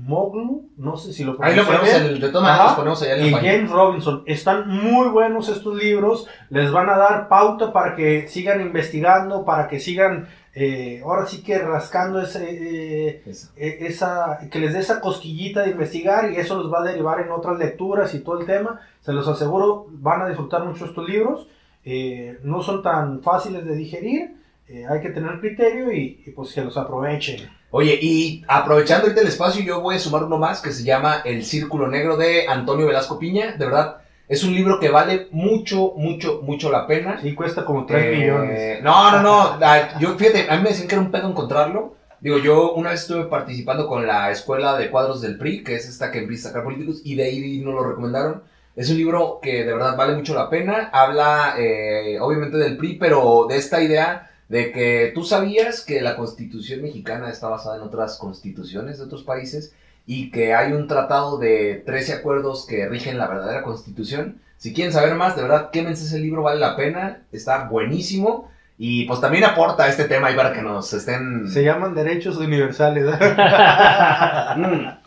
Acemoglu, 0.00 0.70
no 0.76 0.96
sé 0.96 1.12
si 1.12 1.24
lo 1.24 1.36
Ahí 1.40 1.54
lo 1.54 1.64
ponemos 1.64 1.86
bien. 1.88 2.02
el 2.04 2.20
de 2.20 2.28
Ajá. 2.38 2.64
los 2.64 2.72
ponemos 2.74 3.02
allá 3.02 3.16
en 3.16 3.26
y. 3.26 3.30
James 3.32 3.70
Robinson. 3.70 4.22
Están 4.26 4.68
muy 4.68 5.08
buenos 5.08 5.48
estos 5.48 5.76
libros. 5.76 6.26
Les 6.48 6.70
van 6.72 6.88
a 6.88 6.96
dar 6.96 7.28
pauta 7.28 7.72
para 7.72 7.94
que 7.94 8.26
sigan 8.28 8.60
investigando, 8.60 9.44
para 9.44 9.68
que 9.68 9.78
sigan, 9.78 10.28
eh, 10.54 11.00
ahora 11.04 11.26
sí 11.26 11.42
que 11.42 11.58
rascando 11.58 12.20
ese, 12.20 12.44
eh, 12.50 13.22
eh, 13.56 13.78
esa, 13.82 14.38
que 14.50 14.58
les 14.58 14.72
dé 14.72 14.80
esa 14.80 15.00
cosquillita 15.00 15.62
de 15.62 15.70
investigar 15.70 16.32
y 16.32 16.36
eso 16.36 16.56
los 16.60 16.72
va 16.72 16.80
a 16.80 16.84
derivar 16.84 17.20
en 17.20 17.30
otras 17.30 17.58
lecturas 17.58 18.14
y 18.14 18.20
todo 18.20 18.40
el 18.40 18.46
tema. 18.46 18.80
Se 19.00 19.12
los 19.12 19.28
aseguro, 19.28 19.86
van 19.90 20.22
a 20.22 20.28
disfrutar 20.28 20.64
mucho 20.64 20.86
estos 20.86 21.08
libros. 21.08 21.48
Eh, 21.84 22.38
no 22.42 22.62
son 22.62 22.82
tan 22.82 23.22
fáciles 23.22 23.64
de 23.64 23.74
digerir. 23.74 24.36
eh, 24.68 24.84
hay 24.88 25.00
que 25.00 25.10
tener 25.10 25.40
criterio 25.40 25.90
y, 25.92 26.22
y, 26.24 26.30
pues 26.30 26.52
que 26.54 26.62
los 26.62 26.76
aprovechen. 26.76 27.50
Oye, 27.72 27.98
y 28.02 28.44
aprovechando 28.48 29.04
ahorita 29.04 29.20
el 29.20 29.28
espacio, 29.28 29.62
yo 29.62 29.80
voy 29.80 29.94
a 29.96 29.98
sumar 30.00 30.24
uno 30.24 30.38
más 30.38 30.60
que 30.60 30.72
se 30.72 30.82
llama 30.82 31.22
El 31.24 31.44
Círculo 31.44 31.86
Negro 31.88 32.16
de 32.16 32.48
Antonio 32.48 32.86
Velasco 32.86 33.18
Piña. 33.18 33.52
De 33.52 33.64
verdad, 33.64 33.98
es 34.28 34.42
un 34.42 34.54
libro 34.54 34.80
que 34.80 34.88
vale 34.90 35.28
mucho, 35.30 35.92
mucho, 35.96 36.40
mucho 36.42 36.70
la 36.72 36.86
pena. 36.88 37.20
Sí, 37.22 37.34
cuesta 37.34 37.64
como 37.64 37.86
3 37.86 38.04
Eh, 38.04 38.16
millones. 38.18 38.82
No, 38.82 39.10
no, 39.12 39.22
no. 39.22 39.58
ah, 39.62 39.98
Yo, 40.00 40.16
fíjate, 40.16 40.50
a 40.50 40.56
mí 40.56 40.62
me 40.62 40.70
decían 40.70 40.88
que 40.88 40.94
era 40.96 41.02
un 41.04 41.12
pedo 41.12 41.28
encontrarlo. 41.28 41.94
Digo, 42.20 42.38
yo 42.38 42.72
una 42.72 42.90
vez 42.90 43.02
estuve 43.02 43.24
participando 43.24 43.86
con 43.86 44.06
la 44.06 44.30
escuela 44.30 44.76
de 44.76 44.90
cuadros 44.90 45.20
del 45.22 45.38
PRI, 45.38 45.62
que 45.64 45.76
es 45.76 45.88
esta 45.88 46.10
que 46.10 46.18
empieza 46.18 46.48
a 46.48 46.50
sacar 46.50 46.64
políticos, 46.64 47.00
y 47.04 47.14
de 47.14 47.22
ahí 47.24 47.60
nos 47.60 47.74
lo 47.74 47.84
recomendaron. 47.84 48.42
Es 48.76 48.90
un 48.90 48.96
libro 48.96 49.38
que 49.42 49.64
de 49.64 49.72
verdad 49.72 49.96
vale 49.96 50.14
mucho 50.16 50.34
la 50.34 50.50
pena. 50.50 50.90
Habla, 50.92 51.54
eh, 51.58 52.18
obviamente, 52.20 52.56
del 52.58 52.76
PRI, 52.76 52.94
pero 52.98 53.46
de 53.48 53.56
esta 53.56 53.80
idea 53.82 54.29
de 54.50 54.72
que 54.72 55.12
tú 55.14 55.24
sabías 55.24 55.80
que 55.80 56.02
la 56.02 56.16
constitución 56.16 56.82
mexicana 56.82 57.30
está 57.30 57.48
basada 57.48 57.76
en 57.76 57.82
otras 57.82 58.18
constituciones 58.18 58.98
de 58.98 59.04
otros 59.04 59.22
países 59.22 59.72
y 60.06 60.32
que 60.32 60.54
hay 60.54 60.72
un 60.72 60.88
tratado 60.88 61.38
de 61.38 61.84
13 61.86 62.14
acuerdos 62.14 62.66
que 62.66 62.88
rigen 62.88 63.16
la 63.16 63.28
verdadera 63.28 63.62
constitución. 63.62 64.40
Si 64.56 64.74
quieren 64.74 64.92
saber 64.92 65.14
más, 65.14 65.36
de 65.36 65.42
verdad, 65.42 65.70
quémense 65.70 66.04
ese 66.04 66.18
libro, 66.18 66.42
vale 66.42 66.58
la 66.58 66.76
pena, 66.76 67.22
está 67.30 67.68
buenísimo 67.68 68.50
y 68.76 69.04
pues 69.04 69.20
también 69.20 69.44
aporta 69.44 69.84
a 69.84 69.88
este 69.88 70.06
tema 70.06 70.26
ahí 70.26 70.34
para 70.34 70.52
que 70.52 70.62
nos 70.62 70.92
estén... 70.92 71.48
Se 71.48 71.62
llaman 71.62 71.94
derechos 71.94 72.36
universales. 72.36 73.04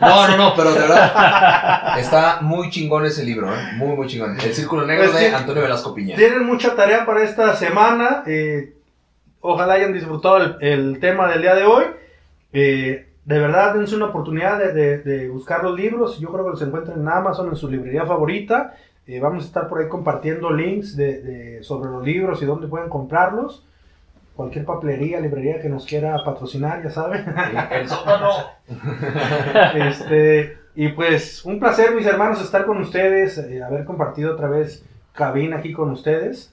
No, 0.00 0.28
no, 0.28 0.36
no, 0.38 0.54
pero 0.56 0.72
de 0.72 0.80
verdad 0.80 1.98
está 1.98 2.38
muy 2.42 2.70
chingón 2.70 3.04
ese 3.06 3.24
libro, 3.24 3.52
¿eh? 3.54 3.58
muy, 3.76 3.96
muy 3.96 4.06
chingón. 4.06 4.36
El 4.40 4.52
Círculo 4.54 4.86
Negro 4.86 5.10
Pues 5.10 5.20
de. 5.20 5.34
Antonio 5.34 5.62
Velasco 5.62 5.94
Piña. 5.94 6.16
Tienen 6.16 6.44
mucha 6.44 6.74
tarea 6.74 7.04
para 7.06 7.22
esta 7.22 7.54
semana. 7.56 8.22
eh, 8.26 8.74
ojalá 9.40 9.74
hayan 9.74 9.92
disfrutado 9.92 10.38
el, 10.38 10.56
el 10.60 11.00
tema 11.00 11.28
del 11.28 11.42
día 11.42 11.54
de 11.54 11.64
hoy. 11.64 11.84
Eh, 12.52 13.06
de 13.24 13.38
verdad, 13.38 13.74
dense 13.74 13.96
una 13.96 14.06
oportunidad 14.06 14.58
de, 14.58 14.72
de- 14.72 14.98
de 14.98 15.28
buscar 15.28 15.62
los 15.64 15.76
libros. 15.76 16.18
Yo 16.20 16.30
creo 16.32 16.44
que 16.44 16.50
los 16.50 16.62
encuentran 16.62 17.00
en 17.00 17.08
Amazon, 17.08 17.48
en 17.48 17.56
su 17.56 17.68
librería 17.68 18.04
favorita. 18.06 18.74
Eh, 19.06 19.20
vamos 19.20 19.44
a 19.44 19.46
estar 19.46 19.68
por 19.68 19.80
ahí 19.80 19.88
compartiendo 19.88 20.50
links 20.50 20.96
de- 20.96 21.58
sobre 21.62 21.90
los 21.90 22.04
libros 22.04 22.40
y 22.42 22.44
dónde 22.46 22.66
pueden 22.68 22.88
comprarlos. 22.88 23.64
Cualquier 24.36 24.66
papelería, 24.66 25.18
librería 25.18 25.60
que 25.60 25.70
nos 25.70 25.86
quiera 25.86 26.22
patrocinar, 26.22 26.82
ya 26.82 26.90
saben. 26.90 27.24
El 27.70 27.88
sótano. 27.88 28.30
Este, 29.74 30.58
y 30.74 30.88
pues 30.88 31.42
un 31.44 31.58
placer, 31.58 31.94
mis 31.94 32.06
hermanos, 32.06 32.42
estar 32.42 32.66
con 32.66 32.78
ustedes, 32.78 33.38
eh, 33.38 33.62
haber 33.62 33.86
compartido 33.86 34.34
otra 34.34 34.48
vez 34.48 34.84
cabina 35.14 35.56
aquí 35.56 35.72
con 35.72 35.90
ustedes. 35.90 36.52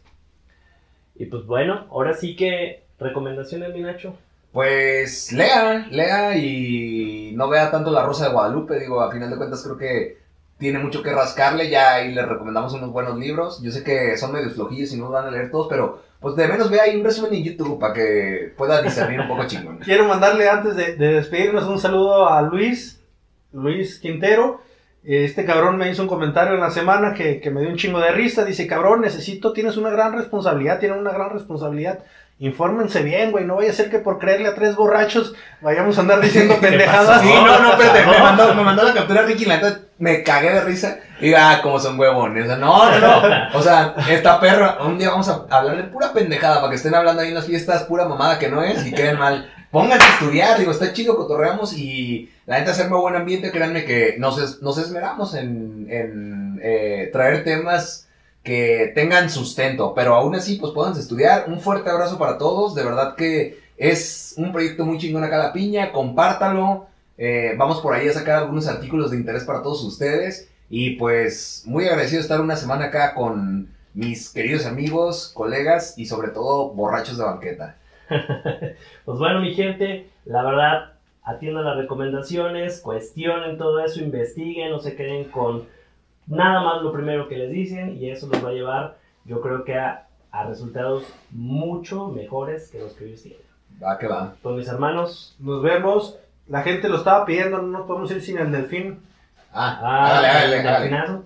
Y 1.15 1.25
pues 1.25 1.45
bueno, 1.45 1.85
ahora 1.91 2.13
sí 2.13 2.35
que 2.37 2.83
recomendaciones, 2.99 3.73
mi 3.73 3.81
Nacho. 3.81 4.15
Pues 4.53 5.33
lea, 5.33 5.87
lea 5.89 6.37
y 6.37 7.33
no 7.35 7.49
vea 7.49 7.71
tanto 7.71 7.91
La 7.91 8.05
Rosa 8.05 8.27
de 8.27 8.33
Guadalupe. 8.33 8.79
Digo, 8.79 9.01
a 9.01 9.11
final 9.11 9.29
de 9.29 9.37
cuentas 9.37 9.63
creo 9.63 9.77
que 9.77 10.17
tiene 10.57 10.79
mucho 10.79 11.03
que 11.03 11.11
rascarle. 11.11 11.69
Ya 11.69 11.95
ahí 11.95 12.13
le 12.13 12.25
recomendamos 12.25 12.73
unos 12.73 12.91
buenos 12.91 13.17
libros. 13.17 13.61
Yo 13.61 13.71
sé 13.71 13.83
que 13.83 14.15
son 14.15 14.31
medio 14.31 14.51
flojillos 14.51 14.93
y 14.93 14.97
no 14.97 15.09
van 15.09 15.25
a 15.25 15.31
leer 15.31 15.51
todos, 15.51 15.67
pero 15.69 16.01
pues 16.23 16.37
de 16.37 16.47
menos 16.47 16.71
vea 16.71 16.83
ahí 16.83 16.95
un 16.95 17.03
resumen 17.03 17.33
en 17.33 17.43
YouTube 17.43 17.77
para 17.77 17.93
que 17.93 18.53
pueda 18.57 18.81
discernir 18.81 19.19
un 19.19 19.27
poco 19.27 19.45
chingón. 19.45 19.77
Quiero 19.83 20.07
mandarle 20.07 20.47
antes 20.47 20.77
de, 20.77 20.95
de 20.95 21.15
despedirnos 21.15 21.65
un 21.65 21.77
saludo 21.77 22.29
a 22.29 22.41
Luis, 22.41 23.03
Luis 23.51 23.99
Quintero. 23.99 24.61
Este 25.03 25.43
cabrón 25.43 25.75
me 25.75 25.91
hizo 25.91 26.01
un 26.01 26.07
comentario 26.07 26.53
en 26.53 26.61
la 26.61 26.71
semana 26.71 27.13
que, 27.13 27.41
que 27.41 27.51
me 27.51 27.59
dio 27.59 27.69
un 27.69 27.75
chingo 27.75 27.99
de 27.99 28.11
risa. 28.11 28.45
Dice, 28.45 28.67
cabrón, 28.67 29.01
necesito, 29.01 29.51
tienes 29.51 29.75
una 29.75 29.89
gran 29.89 30.13
responsabilidad, 30.13 30.79
tienes 30.79 30.97
una 30.97 31.11
gran 31.11 31.31
responsabilidad. 31.31 31.99
Infórmense 32.45 33.01
bien, 33.03 33.31
güey. 33.31 33.45
No 33.45 33.55
vaya 33.55 33.71
a 33.71 33.73
ser 33.73 33.89
que 33.89 33.99
por 33.99 34.19
creerle 34.19 34.49
a 34.49 34.55
tres 34.55 34.75
borrachos 34.75 35.33
vayamos 35.61 35.97
a 35.97 36.01
andar 36.01 36.19
diciendo 36.21 36.55
pendejadas. 36.61 37.21
Sí, 37.21 37.29
no, 37.33 37.59
no, 37.59 37.71
espérate, 37.71 38.05
me 38.05 38.19
mandó, 38.19 38.53
me 38.53 38.63
mandó 38.63 38.83
la 38.83 38.93
captura 38.93 39.21
Ricky, 39.23 39.45
la 39.45 39.55
neta, 39.57 39.79
me 39.97 40.23
cagué 40.23 40.51
de 40.51 40.61
risa. 40.61 40.99
Y 41.21 41.33
ah, 41.33 41.59
como 41.63 41.79
son 41.79 41.97
huevones. 41.99 42.43
O 42.43 42.47
sea, 42.47 42.57
no, 42.57 42.89
no, 42.91 42.99
no. 42.99 43.45
O 43.57 43.61
sea, 43.61 43.95
esta 44.09 44.39
perra, 44.39 44.77
un 44.85 44.97
día 44.97 45.09
vamos 45.09 45.29
a 45.29 45.45
hablar 45.49 45.77
de 45.77 45.83
pura 45.83 46.11
pendejada 46.11 46.57
para 46.57 46.69
que 46.69 46.75
estén 46.75 46.93
hablando 46.95 47.21
ahí 47.21 47.29
en 47.29 47.35
las 47.35 47.45
fiestas, 47.45 47.83
pura 47.83 48.05
mamada 48.05 48.37
que 48.39 48.49
no 48.49 48.61
es 48.63 48.85
y 48.85 48.91
queden 48.91 49.17
mal. 49.17 49.49
Pónganse 49.71 50.05
a 50.05 50.13
estudiar, 50.13 50.59
digo, 50.59 50.71
está 50.71 50.93
chido, 50.93 51.15
cotorreamos 51.17 51.73
y 51.75 52.29
la 52.45 52.59
neta, 52.59 52.71
hacerme 52.71 52.95
buen 52.97 53.15
ambiente, 53.15 53.49
créanme 53.51 53.85
que 53.85 54.17
nos, 54.19 54.37
es- 54.39 54.61
nos 54.61 54.77
esmeramos 54.77 55.33
en, 55.33 55.87
en 55.89 56.59
eh, 56.61 57.09
traer 57.11 57.43
temas 57.43 58.07
que 58.43 58.91
tengan 58.93 59.29
sustento, 59.29 59.93
pero 59.95 60.15
aún 60.15 60.35
así, 60.35 60.57
pues 60.57 60.73
a 60.75 60.99
estudiar. 60.99 61.45
Un 61.47 61.59
fuerte 61.59 61.89
abrazo 61.89 62.17
para 62.17 62.37
todos, 62.37 62.75
de 62.75 62.83
verdad 62.83 63.15
que 63.15 63.59
es 63.77 64.35
un 64.37 64.51
proyecto 64.51 64.85
muy 64.85 64.97
chingón 64.97 65.23
acá 65.23 65.37
la 65.37 65.53
piña, 65.53 65.91
compártalo. 65.91 66.87
Eh, 67.17 67.53
vamos 67.57 67.79
por 67.79 67.93
ahí 67.93 68.07
a 68.07 68.13
sacar 68.13 68.39
algunos 68.39 68.67
artículos 68.67 69.11
de 69.11 69.17
interés 69.17 69.43
para 69.45 69.61
todos 69.61 69.83
ustedes. 69.83 70.49
Y 70.69 70.91
pues 70.91 71.63
muy 71.65 71.85
agradecido 71.85 72.17
de 72.17 72.23
estar 72.23 72.41
una 72.41 72.55
semana 72.55 72.85
acá 72.85 73.13
con 73.13 73.69
mis 73.93 74.29
queridos 74.29 74.65
amigos, 74.65 75.31
colegas 75.33 75.97
y 75.97 76.05
sobre 76.05 76.29
todo 76.29 76.69
borrachos 76.69 77.17
de 77.17 77.23
banqueta. 77.23 77.77
Pues 79.05 79.19
bueno, 79.19 79.41
mi 79.41 79.53
gente, 79.53 80.07
la 80.25 80.43
verdad, 80.43 80.93
atiendan 81.23 81.65
las 81.65 81.77
recomendaciones, 81.77 82.79
cuestionen 82.79 83.57
todo 83.57 83.83
eso, 83.83 83.99
investiguen, 83.99 84.71
no 84.71 84.79
se 84.79 84.95
queden 84.95 85.25
con 85.25 85.65
nada 86.27 86.61
más 86.61 86.81
lo 86.81 86.91
primero 86.93 87.27
que 87.27 87.37
les 87.37 87.51
dicen 87.51 87.97
y 87.97 88.09
eso 88.09 88.27
los 88.27 88.43
va 88.43 88.49
a 88.49 88.53
llevar, 88.53 88.97
yo 89.25 89.41
creo 89.41 89.63
que 89.63 89.77
a, 89.77 90.07
a 90.31 90.43
resultados 90.45 91.03
mucho 91.31 92.07
mejores 92.09 92.69
que 92.71 92.79
los 92.79 92.93
que 92.93 93.05
ellos 93.05 93.21
tienen. 93.23 93.41
Va 93.83 93.97
que 93.97 94.07
va. 94.07 94.33
Pues 94.41 94.55
mis 94.55 94.67
hermanos, 94.67 95.35
Nos 95.39 95.61
vemos. 95.61 96.17
La 96.47 96.61
gente 96.61 96.89
lo 96.89 96.97
estaba 96.97 97.25
pidiendo, 97.25 97.57
no 97.61 97.67
nos 97.79 97.87
podemos 97.87 98.11
ir 98.11 98.21
sin 98.21 98.37
el 98.37 98.51
delfín. 98.51 98.99
Ah, 99.53 99.79
ah, 99.81 100.19
el 100.19 100.25
hágale. 100.25 100.61
delfinazo. 100.61 101.23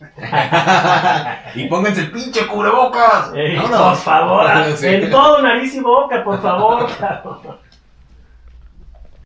y 1.56 1.68
pónganse 1.68 2.02
el 2.02 2.10
pinche 2.12 2.46
cubrebocas. 2.46 3.32
Ey, 3.34 3.56
por 3.58 3.96
favor, 3.96 4.46
Sí. 4.76 4.86
en 4.86 5.10
todo 5.10 5.42
nariz 5.42 5.74
y 5.74 5.80
boca, 5.80 6.22
por 6.24 6.40
favor. 6.40 6.86